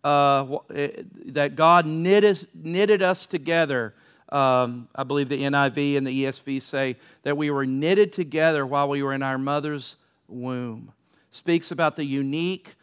uh, 0.03 0.57
eh, 0.74 0.88
that 1.26 1.55
God 1.55 1.86
knitted, 1.86 2.49
knitted 2.53 3.03
us 3.03 3.28
together. 3.28 3.95
Um, 4.30 4.88
I 4.97 5.05
believe 5.05 5.28
the 5.28 5.45
NIV 5.45 5.97
and 5.97 6.05
the 6.05 6.24
ESV 6.24 6.61
say 6.61 6.97
that 7.22 7.36
we 7.36 7.53
were 7.53 7.64
knitted 7.64 8.12
together 8.12 8.66
while 8.66 8.88
we 8.88 9.01
were 9.01 9.14
in 9.14 9.22
our 9.22 9.38
mother's 9.38 9.95
womb. 10.26 10.90
Speaks 11.30 11.70
about 11.70 11.95
the 11.95 12.05
unique 12.05 12.74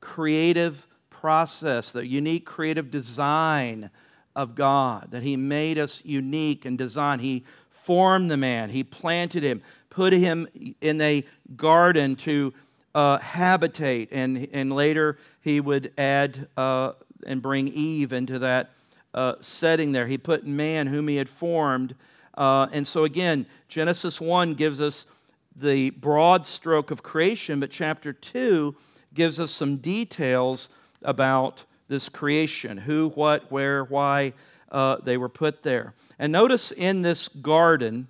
creative 0.00 0.86
process, 1.10 1.90
the 1.90 2.06
unique 2.06 2.46
creative 2.46 2.88
design 2.88 3.90
of 4.34 4.54
God, 4.54 5.08
that 5.10 5.22
He 5.22 5.36
made 5.36 5.78
us 5.78 6.02
unique 6.04 6.64
and 6.64 6.78
designed. 6.78 7.20
He 7.20 7.44
formed 7.70 8.30
the 8.30 8.36
man, 8.36 8.70
He 8.70 8.84
planted 8.84 9.42
him, 9.42 9.62
put 9.90 10.12
him 10.12 10.48
in 10.80 11.00
a 11.00 11.24
garden 11.56 12.16
to 12.16 12.54
uh, 12.94 13.18
habitate, 13.18 14.08
and, 14.12 14.48
and 14.52 14.72
later 14.72 15.18
He 15.40 15.60
would 15.60 15.92
add 15.98 16.48
uh, 16.56 16.92
and 17.26 17.42
bring 17.42 17.68
Eve 17.68 18.12
into 18.12 18.38
that 18.40 18.70
uh, 19.14 19.34
setting 19.40 19.92
there. 19.92 20.06
He 20.06 20.18
put 20.18 20.46
man, 20.46 20.86
whom 20.86 21.08
He 21.08 21.16
had 21.16 21.28
formed. 21.28 21.94
Uh, 22.34 22.68
and 22.72 22.86
so, 22.86 23.04
again, 23.04 23.46
Genesis 23.68 24.20
1 24.20 24.54
gives 24.54 24.80
us 24.80 25.06
the 25.54 25.90
broad 25.90 26.46
stroke 26.46 26.90
of 26.90 27.02
creation, 27.02 27.60
but 27.60 27.70
chapter 27.70 28.12
2 28.12 28.74
gives 29.14 29.38
us 29.38 29.50
some 29.50 29.76
details 29.76 30.70
about 31.02 31.64
this 31.88 32.08
creation 32.08 32.78
who, 32.78 33.10
what, 33.10 33.50
where, 33.50 33.84
why 33.84 34.32
uh, 34.70 34.96
they 35.02 35.16
were 35.16 35.28
put 35.28 35.62
there. 35.62 35.94
And 36.18 36.32
notice 36.32 36.72
in 36.72 37.02
this 37.02 37.28
garden, 37.28 38.08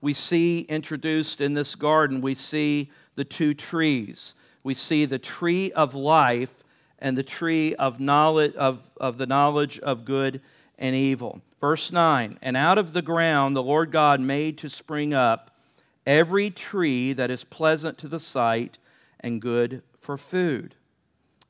we 0.00 0.12
see 0.12 0.60
introduced 0.62 1.40
in 1.40 1.54
this 1.54 1.74
garden, 1.74 2.20
we 2.20 2.34
see 2.34 2.90
the 3.14 3.24
two 3.24 3.54
trees. 3.54 4.34
We 4.62 4.74
see 4.74 5.04
the 5.04 5.18
tree 5.18 5.72
of 5.72 5.94
life 5.94 6.52
and 6.98 7.16
the 7.16 7.22
tree 7.22 7.74
of 7.76 8.00
knowledge 8.00 8.54
of, 8.56 8.80
of 8.98 9.18
the 9.18 9.26
knowledge 9.26 9.78
of 9.78 10.04
good 10.04 10.40
and 10.78 10.94
evil. 10.94 11.40
Verse 11.60 11.92
9, 11.92 12.38
and 12.40 12.56
out 12.56 12.78
of 12.78 12.94
the 12.94 13.02
ground 13.02 13.54
the 13.54 13.62
Lord 13.62 13.90
God 13.90 14.20
made 14.20 14.56
to 14.58 14.70
spring 14.70 15.12
up 15.12 15.54
every 16.06 16.50
tree 16.50 17.12
that 17.12 17.30
is 17.30 17.44
pleasant 17.44 17.98
to 17.98 18.08
the 18.08 18.18
sight 18.18 18.78
and 19.20 19.42
good 19.42 19.82
for 20.00 20.16
food. 20.16 20.74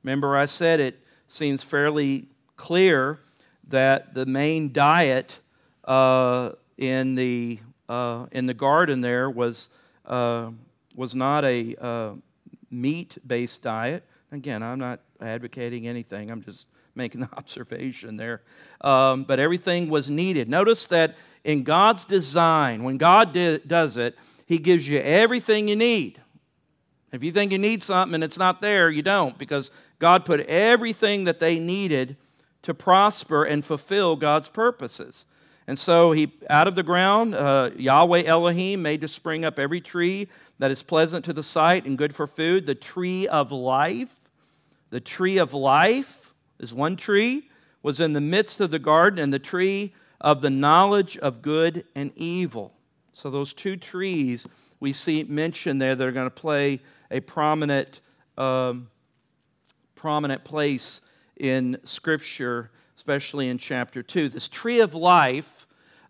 Remember, 0.03 0.37
I 0.37 0.47
said 0.47 0.81
it 0.81 1.05
seems 1.27 1.63
fairly 1.63 2.29
clear 2.57 3.21
that 3.69 4.15
the 4.15 4.27
main 4.27 4.73
diet 4.73 5.39
uh, 5.85 6.51
in, 6.77 7.15
the, 7.15 7.59
uh, 7.89 8.27
in 8.33 8.47
the 8.47 8.55
garden 8.55 9.01
there 9.01 9.31
was, 9.31 9.69
uh, 10.07 10.51
was 10.95 11.15
not 11.15 11.45
a 11.45 11.77
uh, 11.81 12.13
meat 12.71 13.19
based 13.27 13.63
diet. 13.63 14.05
Again, 14.33 14.63
I'm 14.63 14.79
not 14.79 15.01
advocating 15.21 15.87
anything, 15.87 16.31
I'm 16.31 16.43
just 16.43 16.67
making 16.95 17.21
the 17.23 17.29
observation 17.37 18.17
there. 18.17 18.43
Um, 18.81 19.25
but 19.25 19.39
everything 19.39 19.91
was 19.91 20.09
needed. 20.09 20.49
Notice 20.49 20.87
that 20.89 21.17
in 21.45 21.63
God's 21.63 22.05
design, 22.05 22.83
when 22.83 22.99
God 22.99 23.33
does 23.67 23.97
it, 23.97 24.17
He 24.47 24.59
gives 24.59 24.89
you 24.89 24.99
everything 24.99 25.69
you 25.69 25.77
need. 25.77 26.21
If 27.13 27.25
you 27.25 27.33
think 27.33 27.51
you 27.53 27.59
need 27.59 27.83
something 27.83 28.15
and 28.15 28.23
it's 28.23 28.39
not 28.39 28.61
there, 28.61 28.89
you 28.89 29.03
don't, 29.03 29.37
because 29.37 29.71
God 30.01 30.25
put 30.25 30.41
everything 30.41 31.25
that 31.25 31.39
they 31.39 31.61
needed 31.61 32.17
to 32.63 32.75
prosper 32.75 33.45
and 33.45 33.65
fulfill 33.65 34.17
God's 34.17 34.49
purposes. 34.49 35.25
And 35.69 35.79
so 35.79 36.11
he, 36.11 36.33
out 36.51 36.67
of 36.67 36.75
the 36.75 36.83
ground, 36.83 37.35
uh, 37.35 37.71
Yahweh 37.77 38.25
Elohim 38.25 38.83
made 38.83 39.03
to 39.03 39.09
spring 39.09 39.45
up 39.45 39.57
every 39.57 39.81
tree 39.81 40.29
that 40.59 40.73
is 40.73 40.83
pleasant 40.83 41.25
to 41.27 41.33
the 41.33 41.45
sight 41.45 41.85
and 41.85 41.97
good 41.97 42.13
for 42.13 42.27
food. 42.27 42.67
The 42.67 42.75
tree 42.75 43.29
of 43.29 43.53
life, 43.53 44.09
the 44.91 45.01
tree 45.01 45.39
of 45.39 45.55
life 45.55 46.35
is 46.59 46.75
one 46.75 46.97
tree, 46.97 47.49
was 47.83 48.01
in 48.01 48.15
the 48.15 48.21
midst 48.21 48.61
of 48.61 48.73
the 48.73 48.81
garden, 48.81 49.21
and 49.21 49.33
the 49.33 49.39
tree 49.39 49.95
of 50.21 50.43
the 50.43 50.51
knowledge 50.51 51.17
of 51.19 51.41
good 51.41 51.85
and 51.95 52.11
evil. 52.17 52.75
So 53.13 53.31
those 53.31 53.53
two 53.53 53.77
trees 53.77 54.47
we 54.81 54.93
see 54.93 55.23
mentioned 55.25 55.81
there 55.81 55.95
that 55.95 56.07
are 56.07 56.13
going 56.13 56.27
to 56.27 56.31
play 56.31 56.81
a 57.11 57.21
prominent 57.21 58.01
um, 58.37 58.90
prominent 60.01 60.43
place 60.45 61.03
in 61.37 61.79
Scripture, 61.85 62.71
especially 62.97 63.51
in 63.51 63.59
chapter 63.59 64.03
2. 64.03 64.31
This 64.31 64.49
tree 64.49 64.81
of 64.81 64.95
life, 64.95 65.67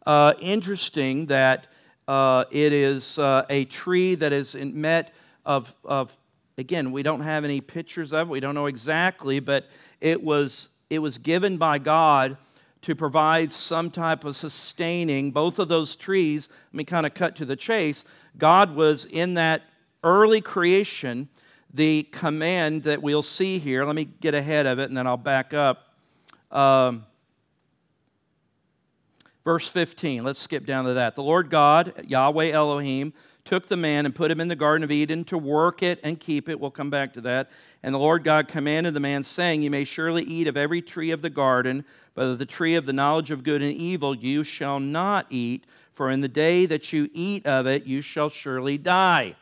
uh, 0.07 0.35
interesting 0.41 1.27
that 1.27 1.67
uh, 2.07 2.45
it 2.53 2.73
is 2.73 3.19
uh, 3.19 3.45
a 3.51 3.65
tree 3.65 4.15
that 4.15 4.33
is 4.33 4.55
met 4.55 5.13
of, 5.45 5.75
of, 5.85 6.17
again, 6.57 6.93
we 6.93 7.03
don't 7.03 7.23
have 7.23 7.45
any 7.45 7.61
pictures 7.61 8.13
of 8.13 8.29
it, 8.29 8.31
we 8.31 8.39
don't 8.39 8.55
know 8.55 8.67
exactly, 8.67 9.41
but 9.41 9.65
it 10.01 10.23
was, 10.23 10.69
it 10.89 11.01
was 11.01 11.19
given 11.19 11.57
by 11.57 11.79
God 11.79 12.37
to 12.83 12.95
provide 12.95 13.51
some 13.51 13.91
type 13.91 14.25
of 14.25 14.37
sustaining 14.37 15.33
both 15.33 15.59
of 15.59 15.67
those 15.67 15.97
trees. 15.97 16.49
Let 16.69 16.75
me 16.75 16.85
kind 16.85 17.07
of 17.07 17.15
cut 17.15 17.35
to 17.37 17.45
the 17.45 17.57
chase. 17.57 18.05
God 18.39 18.77
was 18.77 19.05
in 19.07 19.35
that 19.35 19.63
early 20.05 20.41
creation 20.41 21.29
the 21.73 22.05
command 22.05 22.85
that 22.85 23.03
we'll 23.03 23.23
see 23.23 23.59
here. 23.59 23.85
Let 23.85 23.95
me 23.95 24.05
get 24.05 24.35
ahead 24.35 24.67
of 24.67 24.79
it 24.79 24.89
and 24.89 24.97
then 24.97 25.07
I'll 25.07 25.17
back 25.17 25.55
up. 25.55 25.95
Um, 26.51 27.05
verse 29.45 29.69
15, 29.69 30.25
let's 30.25 30.41
skip 30.41 30.67
down 30.67 30.85
to 30.87 30.95
that. 30.95 31.15
The 31.15 31.23
Lord 31.23 31.51
God, 31.51 31.93
Yahweh 32.07 32.51
Elohim, 32.51 33.13
took 33.45 33.69
the 33.69 33.77
man 33.77 34.05
and 34.05 34.15
put 34.15 34.31
him 34.31 34.41
in 34.41 34.49
the 34.49 34.57
Garden 34.57 34.85
of 34.85 34.91
Eden 34.91 35.25
to 35.25 35.39
work 35.39 35.83
it 35.83 35.99
and 36.03 36.21
keep 36.21 36.49
it. 36.49 36.61
We'll 36.61 36.71
come 36.71 36.91
back 36.91 37.13
to 37.15 37.21
that. 37.23 37.51
And 37.83 37.95
the 37.95 37.99
Lord 37.99 38.25
God 38.25 38.49
commanded 38.49 38.95
the 38.95 39.01
man, 39.01 39.23
saying, 39.23 39.63
You 39.63 39.71
may 39.71 39.85
surely 39.85 40.23
eat 40.23 40.47
of 40.47 40.57
every 40.57 40.83
tree 40.83 41.11
of 41.11 41.23
the 41.23 41.31
garden, 41.31 41.85
but 42.15 42.27
of 42.27 42.39
the 42.39 42.47
tree 42.47 42.75
of 42.75 42.87
the 42.87 42.93
knowledge 42.93 43.31
of 43.31 43.43
good 43.43 43.63
and 43.63 43.73
evil 43.73 44.15
you 44.15 44.45
shall 44.45 44.79
not 44.79 45.27
eat, 45.31 45.65
for 45.95 46.11
in 46.11 46.21
the 46.21 46.29
day 46.29 46.67
that 46.67 46.93
you 46.93 47.09
eat 47.13 47.47
of 47.47 47.67
it 47.67 47.87
you 47.87 48.03
shall 48.03 48.29
surely 48.29 48.77
die. 48.77 49.37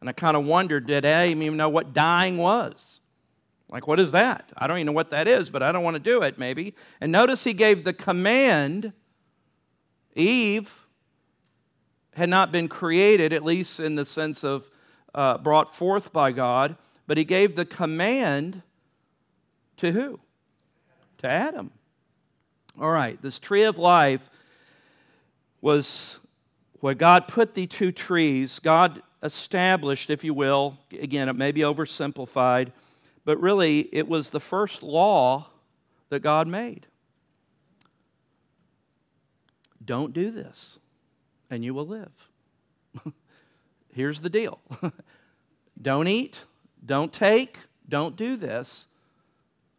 And 0.00 0.08
I 0.08 0.12
kind 0.12 0.36
of 0.36 0.44
wondered, 0.44 0.86
did 0.86 1.04
Adam 1.04 1.42
even 1.42 1.56
know 1.56 1.68
what 1.68 1.92
dying 1.92 2.36
was? 2.38 3.00
Like, 3.68 3.86
what 3.86 4.00
is 4.00 4.12
that? 4.12 4.50
I 4.56 4.66
don't 4.66 4.78
even 4.78 4.86
know 4.86 4.92
what 4.92 5.10
that 5.10 5.28
is, 5.28 5.50
but 5.50 5.62
I 5.62 5.72
don't 5.72 5.82
want 5.82 5.94
to 5.94 6.00
do 6.00 6.22
it, 6.22 6.38
maybe. 6.38 6.74
And 7.00 7.12
notice 7.12 7.44
he 7.44 7.52
gave 7.52 7.84
the 7.84 7.92
command. 7.92 8.92
Eve 10.14 10.72
had 12.14 12.28
not 12.28 12.50
been 12.50 12.68
created, 12.68 13.32
at 13.32 13.44
least 13.44 13.78
in 13.78 13.94
the 13.94 14.04
sense 14.04 14.42
of 14.42 14.70
uh, 15.14 15.38
brought 15.38 15.74
forth 15.74 16.12
by 16.12 16.32
God, 16.32 16.76
but 17.06 17.18
he 17.18 17.24
gave 17.24 17.56
the 17.56 17.64
command 17.64 18.62
to 19.78 19.92
who? 19.92 20.20
To 21.18 21.30
Adam. 21.30 21.70
All 22.80 22.90
right, 22.90 23.20
this 23.20 23.38
tree 23.38 23.64
of 23.64 23.78
life 23.78 24.30
was 25.60 26.20
where 26.80 26.94
God 26.94 27.26
put 27.26 27.54
the 27.54 27.66
two 27.66 27.90
trees. 27.90 28.60
God 28.60 29.02
established, 29.22 30.10
if 30.10 30.24
you 30.24 30.34
will, 30.34 30.78
again, 30.92 31.28
it 31.28 31.36
may 31.36 31.52
be 31.52 31.62
oversimplified, 31.62 32.72
but 33.24 33.40
really 33.40 33.88
it 33.92 34.08
was 34.08 34.30
the 34.30 34.40
first 34.40 34.82
law 34.82 35.46
that 36.08 36.20
God 36.20 36.46
made. 36.46 36.86
Don't 39.84 40.12
do 40.12 40.30
this, 40.30 40.78
and 41.50 41.64
you 41.64 41.74
will 41.74 41.86
live. 41.86 42.12
Here's 43.92 44.20
the 44.20 44.30
deal 44.30 44.60
don't 45.82 46.08
eat, 46.08 46.44
don't 46.84 47.12
take, 47.12 47.58
don't 47.88 48.16
do 48.16 48.36
this. 48.36 48.86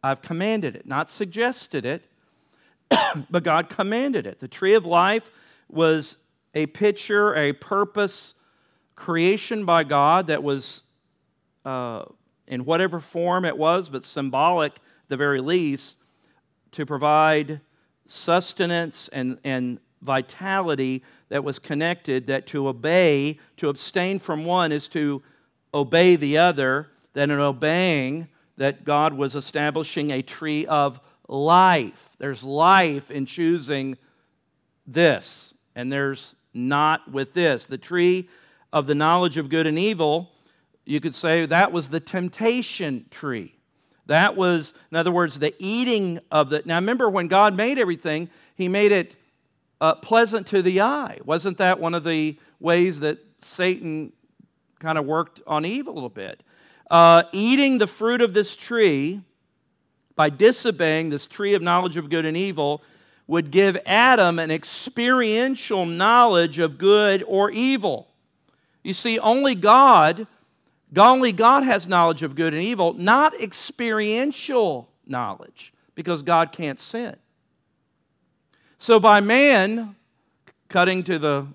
I've 0.01 0.21
commanded 0.21 0.75
it, 0.75 0.85
not 0.85 1.09
suggested 1.09 1.85
it, 1.85 2.05
but 3.29 3.43
God 3.43 3.69
commanded 3.69 4.25
it. 4.25 4.39
The 4.39 4.47
tree 4.47 4.73
of 4.73 4.85
life 4.85 5.29
was 5.69 6.17
a 6.55 6.65
picture, 6.67 7.35
a 7.35 7.53
purpose, 7.53 8.33
creation 8.99 9.63
by 9.63 9.83
God 9.83 10.27
that 10.27 10.43
was, 10.43 10.83
uh, 11.63 12.03
in 12.47 12.65
whatever 12.65 12.99
form 12.99 13.45
it 13.45 13.57
was, 13.57 13.87
but 13.87 14.03
symbolic 14.03 14.73
at 14.75 14.81
the 15.07 15.17
very 15.17 15.39
least, 15.39 15.95
to 16.73 16.85
provide 16.85 17.61
sustenance 18.05 19.09
and, 19.13 19.37
and 19.45 19.79
vitality 20.01 21.01
that 21.29 21.43
was 21.43 21.59
connected, 21.59 22.27
that 22.27 22.45
to 22.47 22.67
obey, 22.67 23.39
to 23.55 23.69
abstain 23.69 24.19
from 24.19 24.43
one 24.43 24.71
is 24.73 24.89
to 24.89 25.23
obey 25.73 26.17
the 26.17 26.37
other, 26.37 26.89
that 27.13 27.29
in 27.29 27.39
obeying, 27.39 28.27
that 28.57 28.83
God 28.83 29.13
was 29.13 29.33
establishing 29.33 30.11
a 30.11 30.21
tree 30.21 30.65
of 30.65 30.99
life. 31.29 32.09
There's 32.17 32.43
life 32.43 33.09
in 33.09 33.25
choosing 33.25 33.97
this, 34.85 35.53
and 35.73 35.89
there's 35.89 36.35
not 36.53 37.09
with 37.09 37.33
this. 37.33 37.65
The 37.65 37.77
tree 37.77 38.27
of 38.71 38.87
the 38.87 38.95
knowledge 38.95 39.37
of 39.37 39.49
good 39.49 39.67
and 39.67 39.77
evil, 39.77 40.31
you 40.85 40.99
could 40.99 41.15
say 41.15 41.45
that 41.45 41.71
was 41.71 41.89
the 41.89 41.99
temptation 41.99 43.05
tree. 43.09 43.55
That 44.07 44.35
was, 44.35 44.73
in 44.91 44.97
other 44.97 45.11
words, 45.11 45.37
the 45.37 45.53
eating 45.59 46.19
of 46.31 46.49
the. 46.49 46.63
Now 46.65 46.75
remember, 46.77 47.09
when 47.09 47.27
God 47.27 47.55
made 47.55 47.77
everything, 47.77 48.29
He 48.55 48.67
made 48.67 48.91
it 48.91 49.15
uh, 49.79 49.95
pleasant 49.95 50.47
to 50.47 50.61
the 50.61 50.81
eye. 50.81 51.19
Wasn't 51.25 51.59
that 51.59 51.79
one 51.79 51.93
of 51.93 52.03
the 52.03 52.37
ways 52.59 53.01
that 53.01 53.19
Satan 53.39 54.11
kind 54.79 54.97
of 54.97 55.05
worked 55.05 55.41
on 55.45 55.65
Eve 55.65 55.87
a 55.87 55.91
little 55.91 56.09
bit? 56.09 56.43
Uh, 56.89 57.23
eating 57.31 57.77
the 57.77 57.85
fruit 57.85 58.21
of 58.21 58.33
this 58.33 58.55
tree 58.55 59.21
by 60.15 60.29
disobeying 60.29 61.09
this 61.09 61.27
tree 61.27 61.53
of 61.53 61.61
knowledge 61.61 61.95
of 61.95 62.09
good 62.09 62.25
and 62.25 62.35
evil 62.35 62.81
would 63.27 63.51
give 63.51 63.77
Adam 63.85 64.39
an 64.39 64.49
experiential 64.49 65.85
knowledge 65.85 66.57
of 66.57 66.79
good 66.79 67.23
or 67.27 67.51
evil. 67.51 68.07
You 68.89 68.93
see, 68.95 69.19
only 69.19 69.53
God, 69.53 70.25
only 70.97 71.31
God 71.31 71.61
has 71.61 71.87
knowledge 71.87 72.23
of 72.23 72.33
good 72.33 72.55
and 72.55 72.63
evil, 72.63 72.93
not 72.93 73.39
experiential 73.39 74.89
knowledge, 75.05 75.71
because 75.93 76.23
God 76.23 76.51
can't 76.51 76.79
sin. 76.79 77.15
So 78.79 78.99
by 78.99 79.21
man 79.21 79.95
cutting 80.69 81.03
to 81.03 81.19
the 81.19 81.45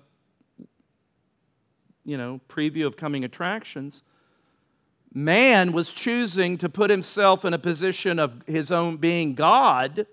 you 2.05 2.15
know, 2.15 2.39
preview 2.47 2.85
of 2.85 2.95
coming 2.95 3.25
attractions, 3.25 4.01
man 5.13 5.73
was 5.73 5.91
choosing 5.91 6.57
to 6.59 6.69
put 6.69 6.89
himself 6.89 7.43
in 7.43 7.53
a 7.53 7.59
position 7.59 8.17
of 8.17 8.43
his 8.47 8.71
own 8.71 8.95
being 8.95 9.35
God 9.35 10.07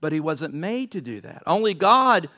but 0.00 0.12
he 0.12 0.20
wasn't 0.20 0.54
made 0.54 0.92
to 0.92 1.00
do 1.00 1.20
that. 1.20 1.42
Only 1.46 1.74
God 1.74 2.28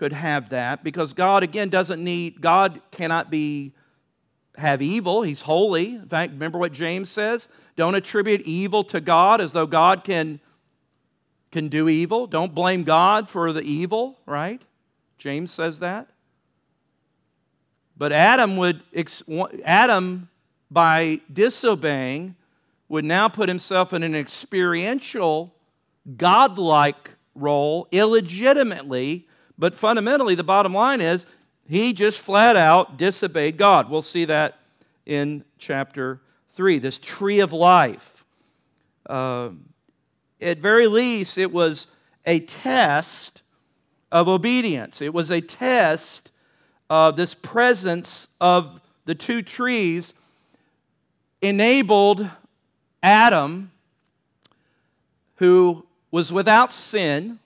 could 0.00 0.14
have 0.14 0.48
that 0.48 0.82
because 0.82 1.12
God, 1.12 1.42
again, 1.42 1.68
doesn't 1.68 2.02
need, 2.02 2.40
God 2.40 2.80
cannot 2.90 3.30
be 3.30 3.74
have 4.56 4.80
evil. 4.80 5.20
He's 5.20 5.42
holy. 5.42 5.96
In 5.96 6.08
fact, 6.08 6.32
remember 6.32 6.56
what 6.56 6.72
James 6.72 7.10
says? 7.10 7.50
Don't 7.76 7.94
attribute 7.94 8.40
evil 8.46 8.82
to 8.84 9.02
God 9.02 9.42
as 9.42 9.52
though 9.52 9.66
God 9.66 10.02
can, 10.02 10.40
can 11.52 11.68
do 11.68 11.86
evil. 11.86 12.26
Don't 12.26 12.54
blame 12.54 12.82
God 12.82 13.28
for 13.28 13.52
the 13.52 13.60
evil, 13.60 14.18
right? 14.24 14.62
James 15.18 15.52
says 15.52 15.80
that. 15.80 16.08
But 17.94 18.10
Adam 18.10 18.56
would 18.56 18.80
Adam 19.66 20.30
by 20.70 21.20
disobeying 21.30 22.36
would 22.88 23.04
now 23.04 23.28
put 23.28 23.50
himself 23.50 23.92
in 23.92 24.02
an 24.02 24.14
experiential 24.14 25.54
godlike 26.16 27.10
role 27.34 27.86
illegitimately, 27.92 29.26
but 29.60 29.74
fundamentally, 29.74 30.34
the 30.34 30.42
bottom 30.42 30.72
line 30.72 31.02
is 31.02 31.26
he 31.68 31.92
just 31.92 32.18
flat 32.18 32.56
out 32.56 32.96
disobeyed 32.96 33.58
God. 33.58 33.90
We'll 33.90 34.00
see 34.00 34.24
that 34.24 34.58
in 35.04 35.44
chapter 35.58 36.22
3. 36.54 36.78
This 36.78 36.98
tree 36.98 37.40
of 37.40 37.52
life. 37.52 38.24
Uh, 39.04 39.50
at 40.40 40.58
very 40.58 40.86
least, 40.86 41.36
it 41.36 41.52
was 41.52 41.88
a 42.24 42.40
test 42.40 43.42
of 44.10 44.28
obedience, 44.28 45.02
it 45.02 45.12
was 45.12 45.30
a 45.30 45.40
test 45.40 46.32
of 46.88 47.16
this 47.16 47.34
presence 47.34 48.28
of 48.40 48.80
the 49.04 49.14
two 49.14 49.42
trees 49.42 50.14
enabled 51.42 52.28
Adam, 53.02 53.70
who 55.36 55.86
was 56.10 56.32
without 56.32 56.72
sin, 56.72 57.38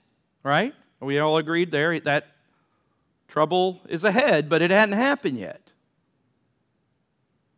right? 0.43 0.73
We 0.99 1.19
all 1.19 1.37
agreed 1.37 1.71
there? 1.71 1.99
That 1.99 2.27
trouble 3.27 3.81
is 3.89 4.03
ahead, 4.03 4.49
but 4.49 4.61
it 4.61 4.71
hadn't 4.71 4.95
happened 4.95 5.39
yet. 5.39 5.61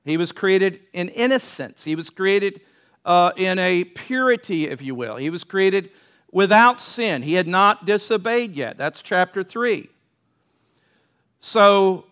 He 0.05 0.17
was 0.17 0.31
created 0.31 0.79
in 0.93 1.09
innocence. 1.09 1.83
He 1.83 1.95
was 1.95 2.09
created 2.09 2.61
uh, 3.05 3.31
in 3.35 3.59
a 3.59 3.83
purity, 3.83 4.67
if 4.67 4.81
you 4.81 4.95
will. 4.95 5.17
He 5.17 5.29
was 5.29 5.43
created 5.43 5.91
without 6.31 6.79
sin. 6.79 7.21
He 7.21 7.33
had 7.33 7.47
not 7.47 7.85
disobeyed 7.85 8.55
yet. 8.55 8.77
That's 8.77 9.01
chapter 9.01 9.43
3. 9.43 9.89
So 11.39 12.05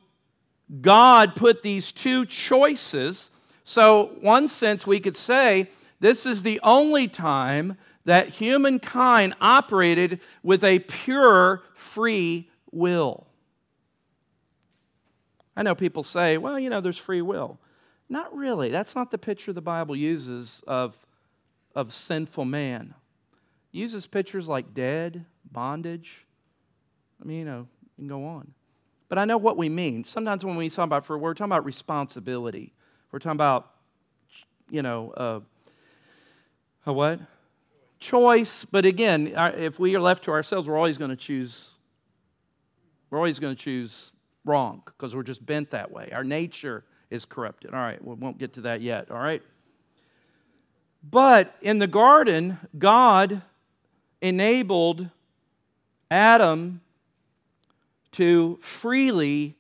God 0.82 1.36
put 1.36 1.63
these 1.63 1.91
two 1.91 2.26
choices. 2.26 3.32
So, 3.63 4.11
one 4.21 4.47
sense, 4.47 4.86
we 4.86 4.99
could 4.99 5.15
say 5.15 5.69
this 5.99 6.26
is 6.26 6.43
the 6.43 6.59
only 6.63 7.07
time 7.07 7.78
that 8.06 8.30
humankind 8.30 9.36
operated 9.41 10.20
with 10.43 10.64
a 10.64 10.80
pure 10.80 11.64
free 11.74 12.49
will. 12.72 13.28
I 15.58 15.64
know 15.64 15.76
people 15.76 16.03
say, 16.03 16.38
well, 16.38 16.60
you 16.60 16.70
know, 16.70 16.82
there's 16.82 16.97
free 16.97 17.22
will. 17.22 17.60
Not 18.10 18.36
really. 18.36 18.70
That's 18.70 18.95
not 18.95 19.10
the 19.12 19.18
picture 19.18 19.53
the 19.53 19.62
Bible 19.62 19.95
uses 19.95 20.62
of, 20.68 20.95
of 21.74 21.93
sinful 21.93 22.45
man. 22.45 22.93
It 23.74 23.78
uses 23.78 24.06
pictures 24.06 24.47
like 24.47 24.74
dead, 24.74 25.26
bondage. 25.51 26.26
I 27.22 27.26
mean, 27.26 27.39
you 27.39 27.45
know, 27.45 27.68
you 27.97 28.01
can 28.01 28.08
go 28.08 28.26
on. 28.26 28.53
But 29.08 29.18
I 29.18 29.26
know 29.26 29.38
what 29.38 29.58
we 29.58 29.70
mean. 29.70 30.03
Sometimes 30.03 30.43
when 30.43 30.56
we 30.56 30.70
talk 30.70 30.86
about 30.86 31.06
free, 31.06 31.18
we're 31.18 31.34
talking 31.34 31.51
about 31.51 31.66
responsibility. 31.66 32.74
We're 33.12 33.20
talking 33.20 33.38
about, 33.38 33.72
you 34.70 34.82
know, 34.82 35.12
uh, 35.12 35.39
a 36.86 36.93
what? 36.93 37.20
Choice, 38.00 38.66
but 38.66 38.86
again, 38.86 39.34
if 39.36 39.80
we 39.80 39.96
are 39.96 40.00
left 40.00 40.26
to 40.26 40.32
ourselves, 40.32 40.68
we're 40.68 40.78
always 40.78 40.98
going 40.98 41.12
to 41.12 41.16
choose. 41.16 41.76
We're 43.10 43.18
always 43.18 43.39
going 43.39 43.56
to 43.56 43.62
choose 43.62 44.14
wrong 44.43 44.84
because 44.86 45.16
we're 45.16 45.24
just 45.24 45.46
bent 45.46 45.72
that 45.72 45.91
way. 45.91 46.10
Our 46.14 46.24
nature 46.24 46.84
is 47.10 47.26
corrupted. 47.26 47.74
All 47.74 47.80
right, 47.80 48.04
we 48.04 48.16
won't 48.16 48.38
get 48.38 48.54
to 48.54 48.62
that 48.62 48.82
yet. 48.82 49.12
All 49.12 49.18
right. 49.18 49.41
But 51.10 51.56
in 51.62 51.80
the 51.80 51.88
garden, 51.88 52.58
God 52.78 53.41
enabled 54.22 55.10
Adam 56.10 56.82
to 58.14 58.60
freely 58.62 59.56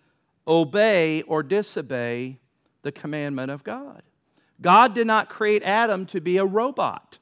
obey 0.47 1.21
or 1.23 1.43
disobey 1.43 2.39
the 2.81 2.91
commandment 2.91 3.51
of 3.51 3.63
God. 3.63 4.01
God 4.61 4.93
did 4.93 5.05
not 5.05 5.29
create 5.29 5.63
Adam 5.63 6.05
to 6.07 6.21
be 6.21 6.37
a 6.37 6.45
robot 6.45 7.17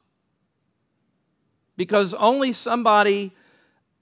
because 1.78 2.14
only 2.14 2.54
somebody, 2.54 3.34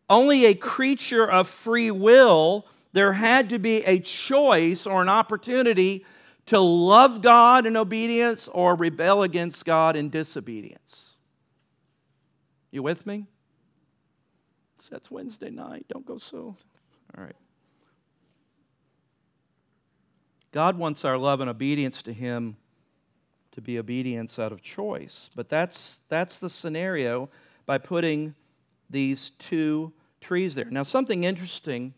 only 0.09 0.45
a 0.45 0.53
creature 0.53 1.29
of 1.29 1.47
free 1.47 1.91
will, 1.91 2.65
there 2.93 3.13
had 3.13 3.49
to 3.49 3.59
be 3.59 3.83
a 3.85 3.99
choice 3.99 4.85
or 4.85 5.01
an 5.01 5.09
opportunity 5.09 6.05
to 6.47 6.59
love 6.59 7.21
God 7.21 7.65
in 7.65 7.77
obedience 7.77 8.49
or 8.51 8.75
rebel 8.75 9.23
against 9.23 9.63
God 9.63 9.95
in 9.95 10.09
disobedience. 10.09 11.17
You 12.71 12.83
with 12.83 13.05
me? 13.05 13.27
That's 14.89 15.09
Wednesday 15.09 15.49
night. 15.49 15.85
Don't 15.87 16.05
go 16.05 16.17
so. 16.17 16.57
All 17.17 17.23
right. 17.23 17.35
God 20.51 20.77
wants 20.77 21.05
our 21.05 21.17
love 21.17 21.39
and 21.39 21.49
obedience 21.49 22.03
to 22.03 22.11
Him 22.11 22.57
to 23.53 23.61
be 23.61 23.79
obedience 23.79 24.37
out 24.37 24.51
of 24.51 24.61
choice. 24.61 25.29
But 25.33 25.47
that's, 25.47 26.01
that's 26.09 26.39
the 26.39 26.49
scenario 26.49 27.29
by 27.65 27.77
putting 27.77 28.35
these 28.89 29.31
two 29.31 29.93
trees 30.19 30.55
there. 30.55 30.65
Now, 30.65 30.83
something 30.83 31.23
interesting 31.23 31.93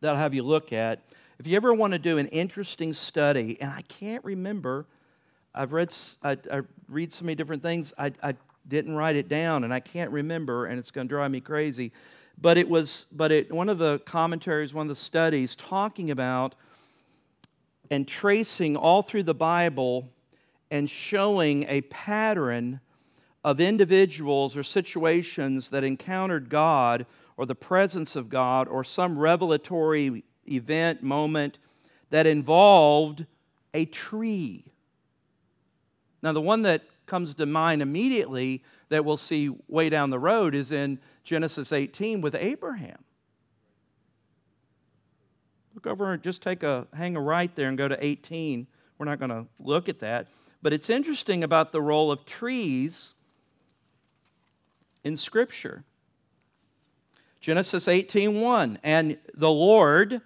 that 0.00 0.10
I'll 0.10 0.16
have 0.16 0.34
you 0.34 0.42
look 0.42 0.72
at. 0.72 1.00
If 1.38 1.46
you 1.46 1.56
ever 1.56 1.72
want 1.72 1.92
to 1.92 1.98
do 1.98 2.18
an 2.18 2.28
interesting 2.28 2.92
study, 2.92 3.60
and 3.60 3.70
I 3.70 3.82
can't 3.82 4.24
remember, 4.24 4.86
I've 5.54 5.72
read, 5.72 5.94
I, 6.22 6.36
I 6.50 6.62
read 6.88 7.12
so 7.12 7.24
many 7.24 7.34
different 7.34 7.62
things, 7.62 7.92
I, 7.98 8.12
I 8.22 8.34
didn't 8.68 8.94
write 8.94 9.16
it 9.16 9.28
down, 9.28 9.64
and 9.64 9.72
I 9.72 9.80
can't 9.80 10.10
remember, 10.10 10.66
and 10.66 10.78
it's 10.78 10.90
going 10.90 11.08
to 11.08 11.12
drive 11.12 11.30
me 11.30 11.40
crazy. 11.40 11.92
But 12.40 12.58
it 12.58 12.68
was, 12.68 13.06
but 13.12 13.30
it, 13.30 13.52
one 13.52 13.68
of 13.68 13.78
the 13.78 14.00
commentaries, 14.00 14.72
one 14.72 14.86
of 14.86 14.88
the 14.88 14.96
studies, 14.96 15.56
talking 15.56 16.10
about 16.10 16.54
and 17.90 18.08
tracing 18.08 18.76
all 18.76 19.02
through 19.02 19.24
the 19.24 19.34
Bible 19.34 20.08
and 20.70 20.88
showing 20.88 21.66
a 21.68 21.82
pattern 21.82 22.80
of 23.44 23.60
individuals 23.60 24.56
or 24.56 24.62
situations 24.62 25.70
that 25.70 25.84
encountered 25.84 26.48
God 26.48 27.06
or 27.36 27.46
the 27.46 27.54
presence 27.54 28.14
of 28.14 28.28
God 28.28 28.68
or 28.68 28.84
some 28.84 29.18
revelatory 29.18 30.24
event, 30.48 31.02
moment 31.02 31.58
that 32.10 32.26
involved 32.26 33.26
a 33.74 33.84
tree. 33.86 34.64
Now, 36.22 36.32
the 36.32 36.40
one 36.40 36.62
that 36.62 36.82
comes 37.06 37.34
to 37.34 37.46
mind 37.46 37.82
immediately 37.82 38.62
that 38.90 39.04
we'll 39.04 39.16
see 39.16 39.50
way 39.68 39.88
down 39.88 40.10
the 40.10 40.18
road 40.18 40.54
is 40.54 40.70
in 40.70 41.00
Genesis 41.24 41.72
18 41.72 42.20
with 42.20 42.34
Abraham. 42.34 42.98
Look 45.74 45.86
over 45.86 46.12
and 46.12 46.22
just 46.22 46.42
take 46.42 46.62
a 46.62 46.86
hang 46.94 47.16
a 47.16 47.20
right 47.20 47.52
there 47.56 47.68
and 47.68 47.78
go 47.78 47.88
to 47.88 47.96
18. 48.04 48.66
We're 48.98 49.06
not 49.06 49.18
going 49.18 49.30
to 49.30 49.46
look 49.58 49.88
at 49.88 50.00
that. 50.00 50.28
But 50.60 50.72
it's 50.72 50.90
interesting 50.90 51.42
about 51.42 51.72
the 51.72 51.80
role 51.80 52.12
of 52.12 52.24
trees 52.24 53.14
in 55.04 55.16
Scripture. 55.16 55.84
Genesis 57.40 57.88
18:1, 57.88 58.78
and 58.82 59.18
the 59.34 59.50
Lord, 59.50 60.20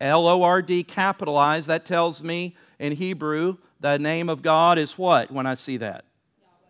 L 0.00 0.26
O 0.26 0.42
R 0.42 0.60
D 0.60 0.84
capitalized, 0.84 1.66
that 1.68 1.86
tells 1.86 2.22
me 2.22 2.56
in 2.78 2.92
Hebrew 2.92 3.56
the 3.80 3.98
name 3.98 4.28
of 4.28 4.42
God 4.42 4.78
is 4.78 4.98
what 4.98 5.30
when 5.30 5.46
I 5.46 5.54
see 5.54 5.78
that? 5.78 6.04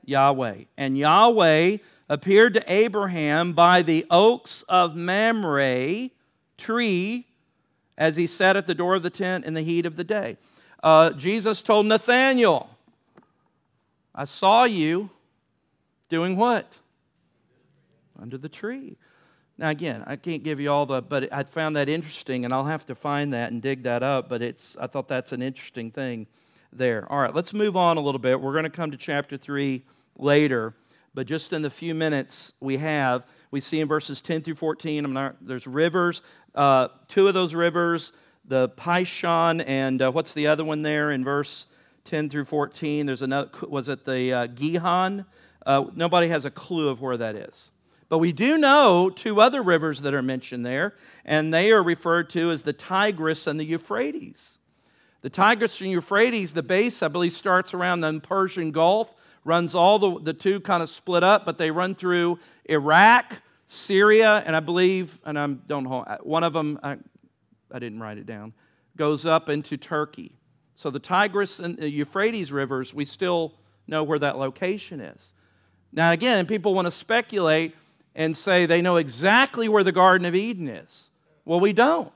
Yahweh. 0.04 0.64
And 0.76 0.96
Yahweh 0.96 1.78
appeared 2.08 2.54
to 2.54 2.72
Abraham 2.72 3.52
by 3.52 3.82
the 3.82 4.06
oaks 4.10 4.64
of 4.68 4.94
Mamre 4.94 6.10
tree 6.56 7.26
as 7.98 8.16
he 8.16 8.26
sat 8.26 8.56
at 8.56 8.66
the 8.66 8.74
door 8.74 8.94
of 8.94 9.02
the 9.02 9.10
tent 9.10 9.44
in 9.44 9.54
the 9.54 9.62
heat 9.62 9.86
of 9.86 9.96
the 9.96 10.04
day. 10.04 10.36
Uh, 10.82 11.10
Jesus 11.10 11.62
told 11.62 11.86
Nathanael, 11.86 12.70
I 14.14 14.24
saw 14.24 14.64
you 14.64 15.10
doing 16.08 16.36
what? 16.36 16.72
Under 18.20 18.38
the 18.38 18.48
tree. 18.48 18.96
Now, 19.58 19.70
again, 19.70 20.04
I 20.06 20.16
can't 20.16 20.42
give 20.42 20.60
you 20.60 20.70
all 20.70 20.84
the, 20.84 21.00
but 21.00 21.32
I 21.32 21.42
found 21.44 21.76
that 21.76 21.88
interesting, 21.88 22.44
and 22.44 22.52
I'll 22.52 22.66
have 22.66 22.84
to 22.86 22.94
find 22.94 23.32
that 23.32 23.52
and 23.52 23.62
dig 23.62 23.84
that 23.84 24.02
up, 24.02 24.28
but 24.28 24.42
it's, 24.42 24.76
I 24.78 24.86
thought 24.86 25.08
that's 25.08 25.32
an 25.32 25.40
interesting 25.40 25.90
thing 25.90 26.26
there. 26.72 27.10
All 27.10 27.18
right, 27.18 27.34
let's 27.34 27.54
move 27.54 27.74
on 27.74 27.96
a 27.96 28.00
little 28.00 28.18
bit. 28.18 28.40
We're 28.40 28.52
going 28.52 28.64
to 28.64 28.70
come 28.70 28.90
to 28.90 28.98
chapter 28.98 29.38
3 29.38 29.82
later, 30.18 30.74
but 31.14 31.26
just 31.26 31.54
in 31.54 31.62
the 31.62 31.70
few 31.70 31.94
minutes 31.94 32.52
we 32.60 32.76
have, 32.76 33.24
we 33.50 33.60
see 33.60 33.80
in 33.80 33.88
verses 33.88 34.20
10 34.20 34.42
through 34.42 34.56
14, 34.56 35.10
not, 35.10 35.36
there's 35.40 35.66
rivers. 35.66 36.22
Uh, 36.54 36.88
two 37.08 37.26
of 37.26 37.32
those 37.32 37.54
rivers, 37.54 38.12
the 38.44 38.68
Pishon, 38.70 39.64
and 39.66 40.02
uh, 40.02 40.12
what's 40.12 40.34
the 40.34 40.48
other 40.48 40.64
one 40.64 40.82
there 40.82 41.10
in 41.10 41.24
verse 41.24 41.66
10 42.04 42.28
through 42.28 42.44
14? 42.44 43.06
There's 43.06 43.22
another, 43.22 43.48
was 43.62 43.88
it 43.88 44.04
the 44.04 44.32
uh, 44.32 44.46
Gihon? 44.48 45.24
Uh, 45.64 45.86
nobody 45.94 46.28
has 46.28 46.44
a 46.44 46.50
clue 46.50 46.90
of 46.90 47.00
where 47.00 47.16
that 47.16 47.34
is. 47.34 47.70
But 48.08 48.18
we 48.18 48.32
do 48.32 48.56
know 48.56 49.10
two 49.10 49.40
other 49.40 49.62
rivers 49.62 50.02
that 50.02 50.14
are 50.14 50.22
mentioned 50.22 50.64
there, 50.64 50.94
and 51.24 51.52
they 51.52 51.72
are 51.72 51.82
referred 51.82 52.30
to 52.30 52.50
as 52.50 52.62
the 52.62 52.72
Tigris 52.72 53.46
and 53.46 53.58
the 53.58 53.64
Euphrates. 53.64 54.58
The 55.22 55.30
Tigris 55.30 55.80
and 55.80 55.90
Euphrates, 55.90 56.52
the 56.52 56.62
base, 56.62 57.02
I 57.02 57.08
believe, 57.08 57.32
starts 57.32 57.74
around 57.74 58.02
the 58.02 58.20
Persian 58.20 58.70
Gulf, 58.70 59.12
runs 59.44 59.74
all 59.74 59.98
the, 59.98 60.20
the 60.20 60.32
two 60.32 60.60
kind 60.60 60.82
of 60.82 60.88
split 60.88 61.24
up, 61.24 61.44
but 61.44 61.58
they 61.58 61.70
run 61.70 61.94
through 61.94 62.38
Iraq, 62.66 63.40
Syria, 63.66 64.42
and 64.46 64.54
I 64.54 64.60
believe, 64.60 65.18
and 65.24 65.38
I 65.38 65.46
don't 65.46 65.86
one 66.24 66.44
of 66.44 66.52
them, 66.52 66.78
I, 66.82 66.98
I 67.72 67.78
didn't 67.80 67.98
write 67.98 68.18
it 68.18 68.26
down, 68.26 68.52
goes 68.96 69.26
up 69.26 69.48
into 69.48 69.76
Turkey. 69.76 70.32
So 70.74 70.90
the 70.90 71.00
Tigris 71.00 71.58
and 71.58 71.76
the 71.76 71.90
Euphrates 71.90 72.52
rivers, 72.52 72.94
we 72.94 73.04
still 73.04 73.54
know 73.88 74.04
where 74.04 74.18
that 74.18 74.38
location 74.38 75.00
is. 75.00 75.32
Now, 75.92 76.12
again, 76.12 76.46
people 76.46 76.74
want 76.74 76.86
to 76.86 76.90
speculate 76.90 77.74
and 78.16 78.34
say 78.34 78.64
they 78.64 78.80
know 78.80 78.96
exactly 78.96 79.68
where 79.68 79.84
the 79.84 79.92
Garden 79.92 80.24
of 80.24 80.34
Eden 80.34 80.68
is. 80.68 81.10
Well, 81.44 81.60
we 81.60 81.74
don't. 81.74 82.10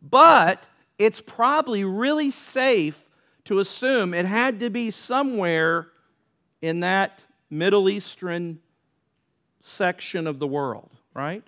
But 0.00 0.62
it's 0.96 1.20
probably 1.20 1.84
really 1.84 2.30
safe 2.30 3.10
to 3.46 3.58
assume 3.58 4.14
it 4.14 4.26
had 4.26 4.60
to 4.60 4.70
be 4.70 4.90
somewhere 4.92 5.88
in 6.62 6.80
that 6.80 7.20
Middle 7.50 7.90
Eastern 7.90 8.60
section 9.58 10.26
of 10.26 10.38
the 10.38 10.46
world, 10.46 10.92
right? 11.12 11.42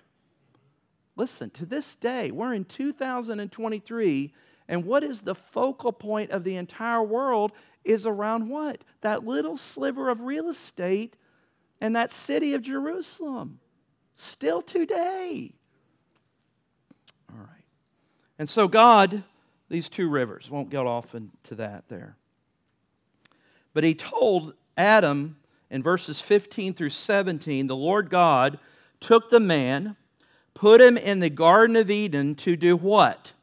Listen, 1.15 1.49
to 1.51 1.65
this 1.65 1.95
day, 1.95 2.29
we're 2.29 2.53
in 2.53 2.65
2023, 2.65 4.33
and 4.67 4.85
what 4.85 5.03
is 5.03 5.21
the 5.21 5.33
focal 5.33 5.93
point 5.93 6.31
of 6.31 6.43
the 6.43 6.57
entire 6.57 7.01
world 7.01 7.53
is 7.85 8.05
around 8.05 8.49
what? 8.49 8.83
That 8.99 9.25
little 9.25 9.57
sliver 9.57 10.09
of 10.09 10.21
real 10.21 10.49
estate 10.49 11.15
and 11.79 11.95
that 11.95 12.11
city 12.11 12.53
of 12.53 12.61
Jerusalem. 12.61 13.59
Still 14.17 14.61
today. 14.61 15.53
All 17.31 17.39
right. 17.39 17.63
And 18.37 18.49
so, 18.49 18.67
God, 18.67 19.23
these 19.69 19.87
two 19.87 20.09
rivers, 20.09 20.49
won't 20.49 20.69
get 20.69 20.85
off 20.85 21.15
into 21.15 21.55
that 21.55 21.85
there. 21.87 22.17
But 23.73 23.83
He 23.83 23.93
told 23.93 24.53
Adam 24.75 25.37
in 25.69 25.83
verses 25.83 26.19
15 26.19 26.73
through 26.73 26.89
17 26.89 27.67
the 27.67 27.75
Lord 27.75 28.09
God 28.09 28.59
took 28.99 29.29
the 29.29 29.39
man, 29.39 29.95
put 30.53 30.81
him 30.81 30.97
in 30.97 31.19
the 31.19 31.29
Garden 31.29 31.75
of 31.75 31.91
Eden 31.91 32.35
to 32.35 32.55
do 32.55 32.75
what? 32.75 33.33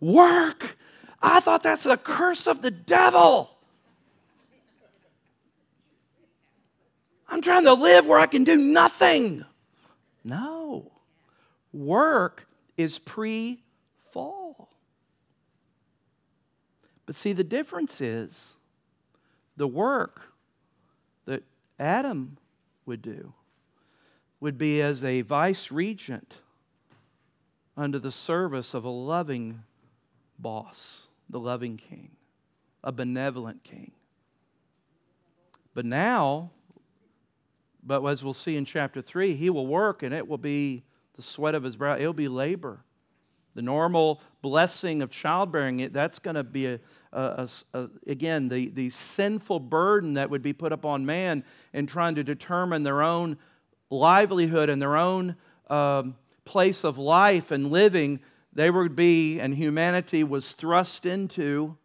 Work. 0.00 0.78
I 1.20 1.40
thought 1.40 1.62
that's 1.62 1.86
a 1.86 1.96
curse 1.96 2.46
of 2.46 2.62
the 2.62 2.70
devil. 2.70 3.50
I'm 7.28 7.42
trying 7.42 7.64
to 7.64 7.74
live 7.74 8.06
where 8.06 8.18
I 8.18 8.26
can 8.26 8.44
do 8.44 8.56
nothing. 8.56 9.44
No. 10.24 10.92
Work 11.72 12.46
is 12.76 12.98
pre 12.98 13.62
fall. 14.12 14.70
But 17.06 17.14
see, 17.14 17.32
the 17.32 17.44
difference 17.44 18.00
is 18.00 18.56
the 19.56 19.66
work 19.66 20.32
that 21.26 21.42
Adam 21.78 22.38
would 22.86 23.02
do 23.02 23.32
would 24.40 24.56
be 24.56 24.80
as 24.80 25.04
a 25.04 25.22
vice 25.22 25.70
regent 25.70 26.36
under 27.76 27.98
the 27.98 28.12
service 28.12 28.74
of 28.74 28.84
a 28.84 28.90
loving 28.90 29.62
boss, 30.38 31.08
the 31.28 31.40
loving 31.40 31.76
king, 31.76 32.10
a 32.82 32.92
benevolent 32.92 33.64
king. 33.64 33.92
But 35.74 35.84
now, 35.84 36.50
but 37.88 38.04
as 38.04 38.22
we'll 38.22 38.34
see 38.34 38.54
in 38.56 38.66
chapter 38.66 39.00
3, 39.00 39.34
he 39.34 39.48
will 39.48 39.66
work 39.66 40.02
and 40.02 40.14
it 40.14 40.28
will 40.28 40.38
be 40.38 40.84
the 41.16 41.22
sweat 41.22 41.54
of 41.54 41.64
his 41.64 41.76
brow, 41.76 41.96
it'll 41.96 42.12
be 42.12 42.28
labor. 42.28 42.84
The 43.54 43.62
normal 43.62 44.20
blessing 44.42 45.02
of 45.02 45.10
childbearing, 45.10 45.88
that's 45.90 46.20
going 46.20 46.36
to 46.36 46.44
be, 46.44 46.66
a, 46.66 46.80
a, 47.12 47.48
a, 47.72 47.88
again, 48.06 48.48
the, 48.48 48.68
the 48.68 48.90
sinful 48.90 49.60
burden 49.60 50.14
that 50.14 50.30
would 50.30 50.42
be 50.42 50.52
put 50.52 50.70
upon 50.70 51.06
man 51.06 51.42
in 51.72 51.86
trying 51.86 52.14
to 52.16 52.22
determine 52.22 52.84
their 52.84 53.02
own 53.02 53.38
livelihood 53.90 54.68
and 54.68 54.80
their 54.80 54.96
own 54.96 55.34
um, 55.70 56.14
place 56.44 56.84
of 56.84 56.98
life 56.98 57.50
and 57.50 57.70
living. 57.70 58.20
They 58.52 58.70
would 58.70 58.94
be, 58.94 59.40
and 59.40 59.54
humanity 59.54 60.22
was 60.22 60.52
thrust 60.52 61.06
into 61.06 61.76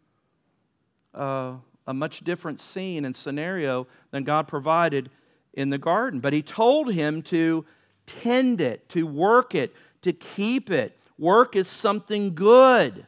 uh, 1.16 1.54
a 1.88 1.93
much 1.93 2.24
different 2.26 2.60
scene 2.60 3.06
and 3.06 3.16
scenario 3.16 3.88
than 4.12 4.26
God 4.26 4.47
provided 4.47 5.10
in 5.54 5.70
the 5.70 5.78
garden. 5.78 6.20
But 6.20 6.34
he 6.34 6.41
told 6.41 6.93
him 6.93 7.22
to 7.24 7.66
tend 8.06 8.62
it, 8.62 8.89
to 8.89 9.06
work 9.06 9.56
it, 9.56 9.76
to 10.01 10.14
keep 10.14 10.70
it. 10.70 10.97
Work 11.18 11.56
is 11.56 11.68
something 11.68 12.36
good. 12.36 13.06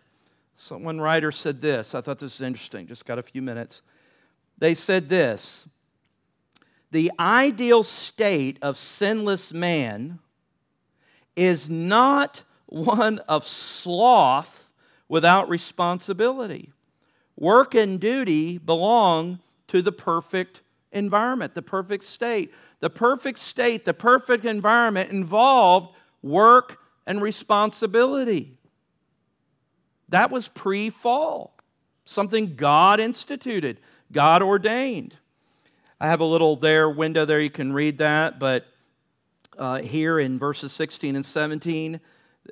So 0.56 0.78
one 0.78 1.02
writer 1.02 1.32
said 1.32 1.62
this. 1.62 1.94
I 1.94 2.02
thought 2.02 2.20
this 2.20 2.40
was 2.40 2.42
interesting. 2.42 2.88
Just 2.88 3.06
got 3.06 3.20
a 3.20 3.24
few 3.24 3.42
minutes. 3.42 3.82
They 4.58 4.74
said 4.74 5.10
this 5.10 5.68
The 6.92 7.12
ideal 7.20 7.84
state 7.84 8.58
of 8.62 8.78
sinless 8.78 9.54
man 9.54 10.20
is 11.36 11.70
not 11.70 12.44
one 12.68 13.20
of 13.28 13.46
sloth 13.46 14.70
without 15.08 15.50
responsibility. 15.50 16.72
Work 17.38 17.76
and 17.76 18.00
duty 18.00 18.58
belong 18.58 19.40
to 19.68 19.82
the 19.82 19.92
perfect 19.92 20.62
environment, 20.96 21.54
the 21.54 21.62
perfect 21.62 22.04
state. 22.04 22.54
The 22.80 22.90
perfect 22.90 23.40
state, 23.40 23.86
the 23.86 23.94
perfect 23.94 24.46
environment 24.46 25.12
involved 25.12 25.96
work 26.24 26.80
and 27.06 27.22
responsibility. 27.22 28.58
That 30.10 30.32
was 30.32 30.48
pre 30.48 30.90
fall, 30.90 31.56
something 32.06 32.56
God 32.56 33.00
instituted, 33.00 33.80
God 34.12 34.42
ordained. 34.42 35.16
I 36.00 36.08
have 36.08 36.20
a 36.20 36.26
little 36.26 36.56
there 36.56 36.90
window 36.90 37.26
there, 37.26 37.40
you 37.40 37.50
can 37.50 37.74
read 37.74 38.00
that, 38.00 38.40
but 38.40 38.66
uh, 39.58 39.82
here 39.82 40.20
in 40.20 40.38
verses 40.38 40.74
16 40.74 41.16
and 41.16 41.26
17, 41.26 42.00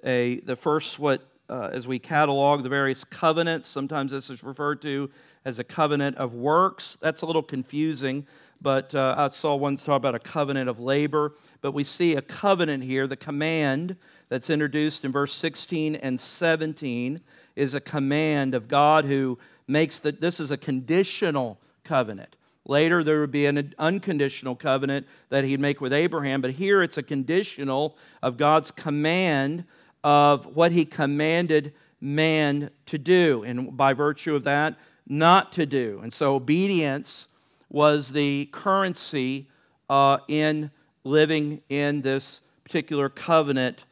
a, 0.04 0.39
the 0.39 0.56
first, 0.56 0.98
what 0.98 1.22
uh, 1.50 1.70
as 1.72 1.88
we 1.88 2.00
catalog 2.00 2.64
the 2.64 2.70
various 2.70 3.04
covenants, 3.04 3.68
sometimes 3.68 4.12
this 4.12 4.30
is 4.30 4.44
referred 4.44 4.82
to 4.82 5.10
as 5.46 5.60
a 5.60 5.64
covenant 5.64 6.18
of 6.18 6.34
works. 6.34 6.98
That's 7.02 7.22
a 7.22 7.26
little 7.26 7.44
confusing, 7.44 8.26
but 8.62 8.94
uh, 8.96 9.16
I 9.18 9.28
saw 9.30 9.56
one 9.56 9.78
talk 9.78 9.98
about 9.98 10.16
a 10.16 10.20
covenant 10.20 10.70
of 10.70 10.80
labor. 10.80 11.34
But 11.62 11.74
we 11.74 11.84
see 11.84 12.16
a 12.16 12.22
covenant 12.22 12.84
here. 12.84 13.08
The 13.08 13.18
command 13.18 13.96
that's 14.30 14.50
introduced 14.50 15.06
in 15.06 15.12
verse 15.12 15.34
16 15.34 15.96
and 15.96 16.20
17 16.20 17.22
is 17.56 17.74
a 17.74 17.82
command 17.82 18.56
of 18.56 18.68
God 18.68 19.06
who 19.06 19.38
makes 19.68 20.00
that 20.00 20.22
this 20.22 20.39
is 20.39 20.52
a 20.52 20.58
conditional 20.58 21.60
covenant. 21.84 22.36
Later, 22.66 23.04
there 23.04 23.20
would 23.20 23.32
be 23.32 23.46
an 23.46 23.74
unconditional 23.78 24.56
covenant 24.56 25.06
that 25.30 25.44
he'd 25.44 25.60
make 25.60 25.82
with 25.82 25.91
Abraham, 25.91 26.41
but 26.41 26.52
here 26.52 26.82
it's 26.82 26.98
a 26.98 27.04
conditional 27.04 27.98
of 28.22 28.38
God's 28.38 28.72
command 28.72 29.66
of 30.04 30.56
what 30.56 30.72
he 30.72 30.86
commanded 30.86 31.74
man 32.00 32.70
to 32.86 32.98
do, 32.98 33.44
and 33.44 33.76
by 33.76 33.94
virtue 33.94 34.36
of 34.36 34.44
that, 34.44 34.76
not 35.08 35.51
to 35.54 35.66
do. 35.66 35.99
And 36.04 36.14
so 36.14 36.36
obedience 36.36 37.28
was 37.70 38.12
the 38.12 38.47
currency 38.51 39.47
uh, 39.89 40.20
in 40.28 40.72
living 41.04 41.62
in 41.70 42.01
this 42.01 42.41
particular 42.64 43.10
covenant 43.10 43.86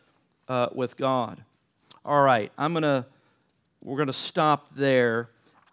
uh, 0.47 0.69
with 0.73 0.97
God. 0.97 1.43
All 2.05 2.21
right, 2.21 2.51
I'm 2.57 2.73
gonna 2.73 3.05
we're 3.81 3.97
gonna 3.97 4.13
stop 4.13 4.75
there. 4.75 5.29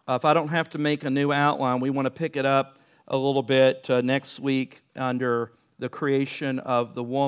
Uh, 0.06 0.14
if 0.14 0.24
I 0.24 0.34
don't 0.34 0.48
have 0.48 0.70
to 0.70 0.78
make 0.78 1.04
a 1.04 1.10
new 1.10 1.32
outline, 1.32 1.80
we 1.80 1.90
want 1.90 2.06
to 2.06 2.10
pick 2.10 2.36
it 2.36 2.46
up 2.46 2.78
a 3.06 3.16
little 3.16 3.42
bit 3.42 3.88
uh, 3.88 4.00
next 4.00 4.40
week 4.40 4.82
under 4.96 5.52
the 5.78 5.88
creation 5.88 6.58
of 6.60 6.94
the 6.94 7.02
woman. 7.02 7.18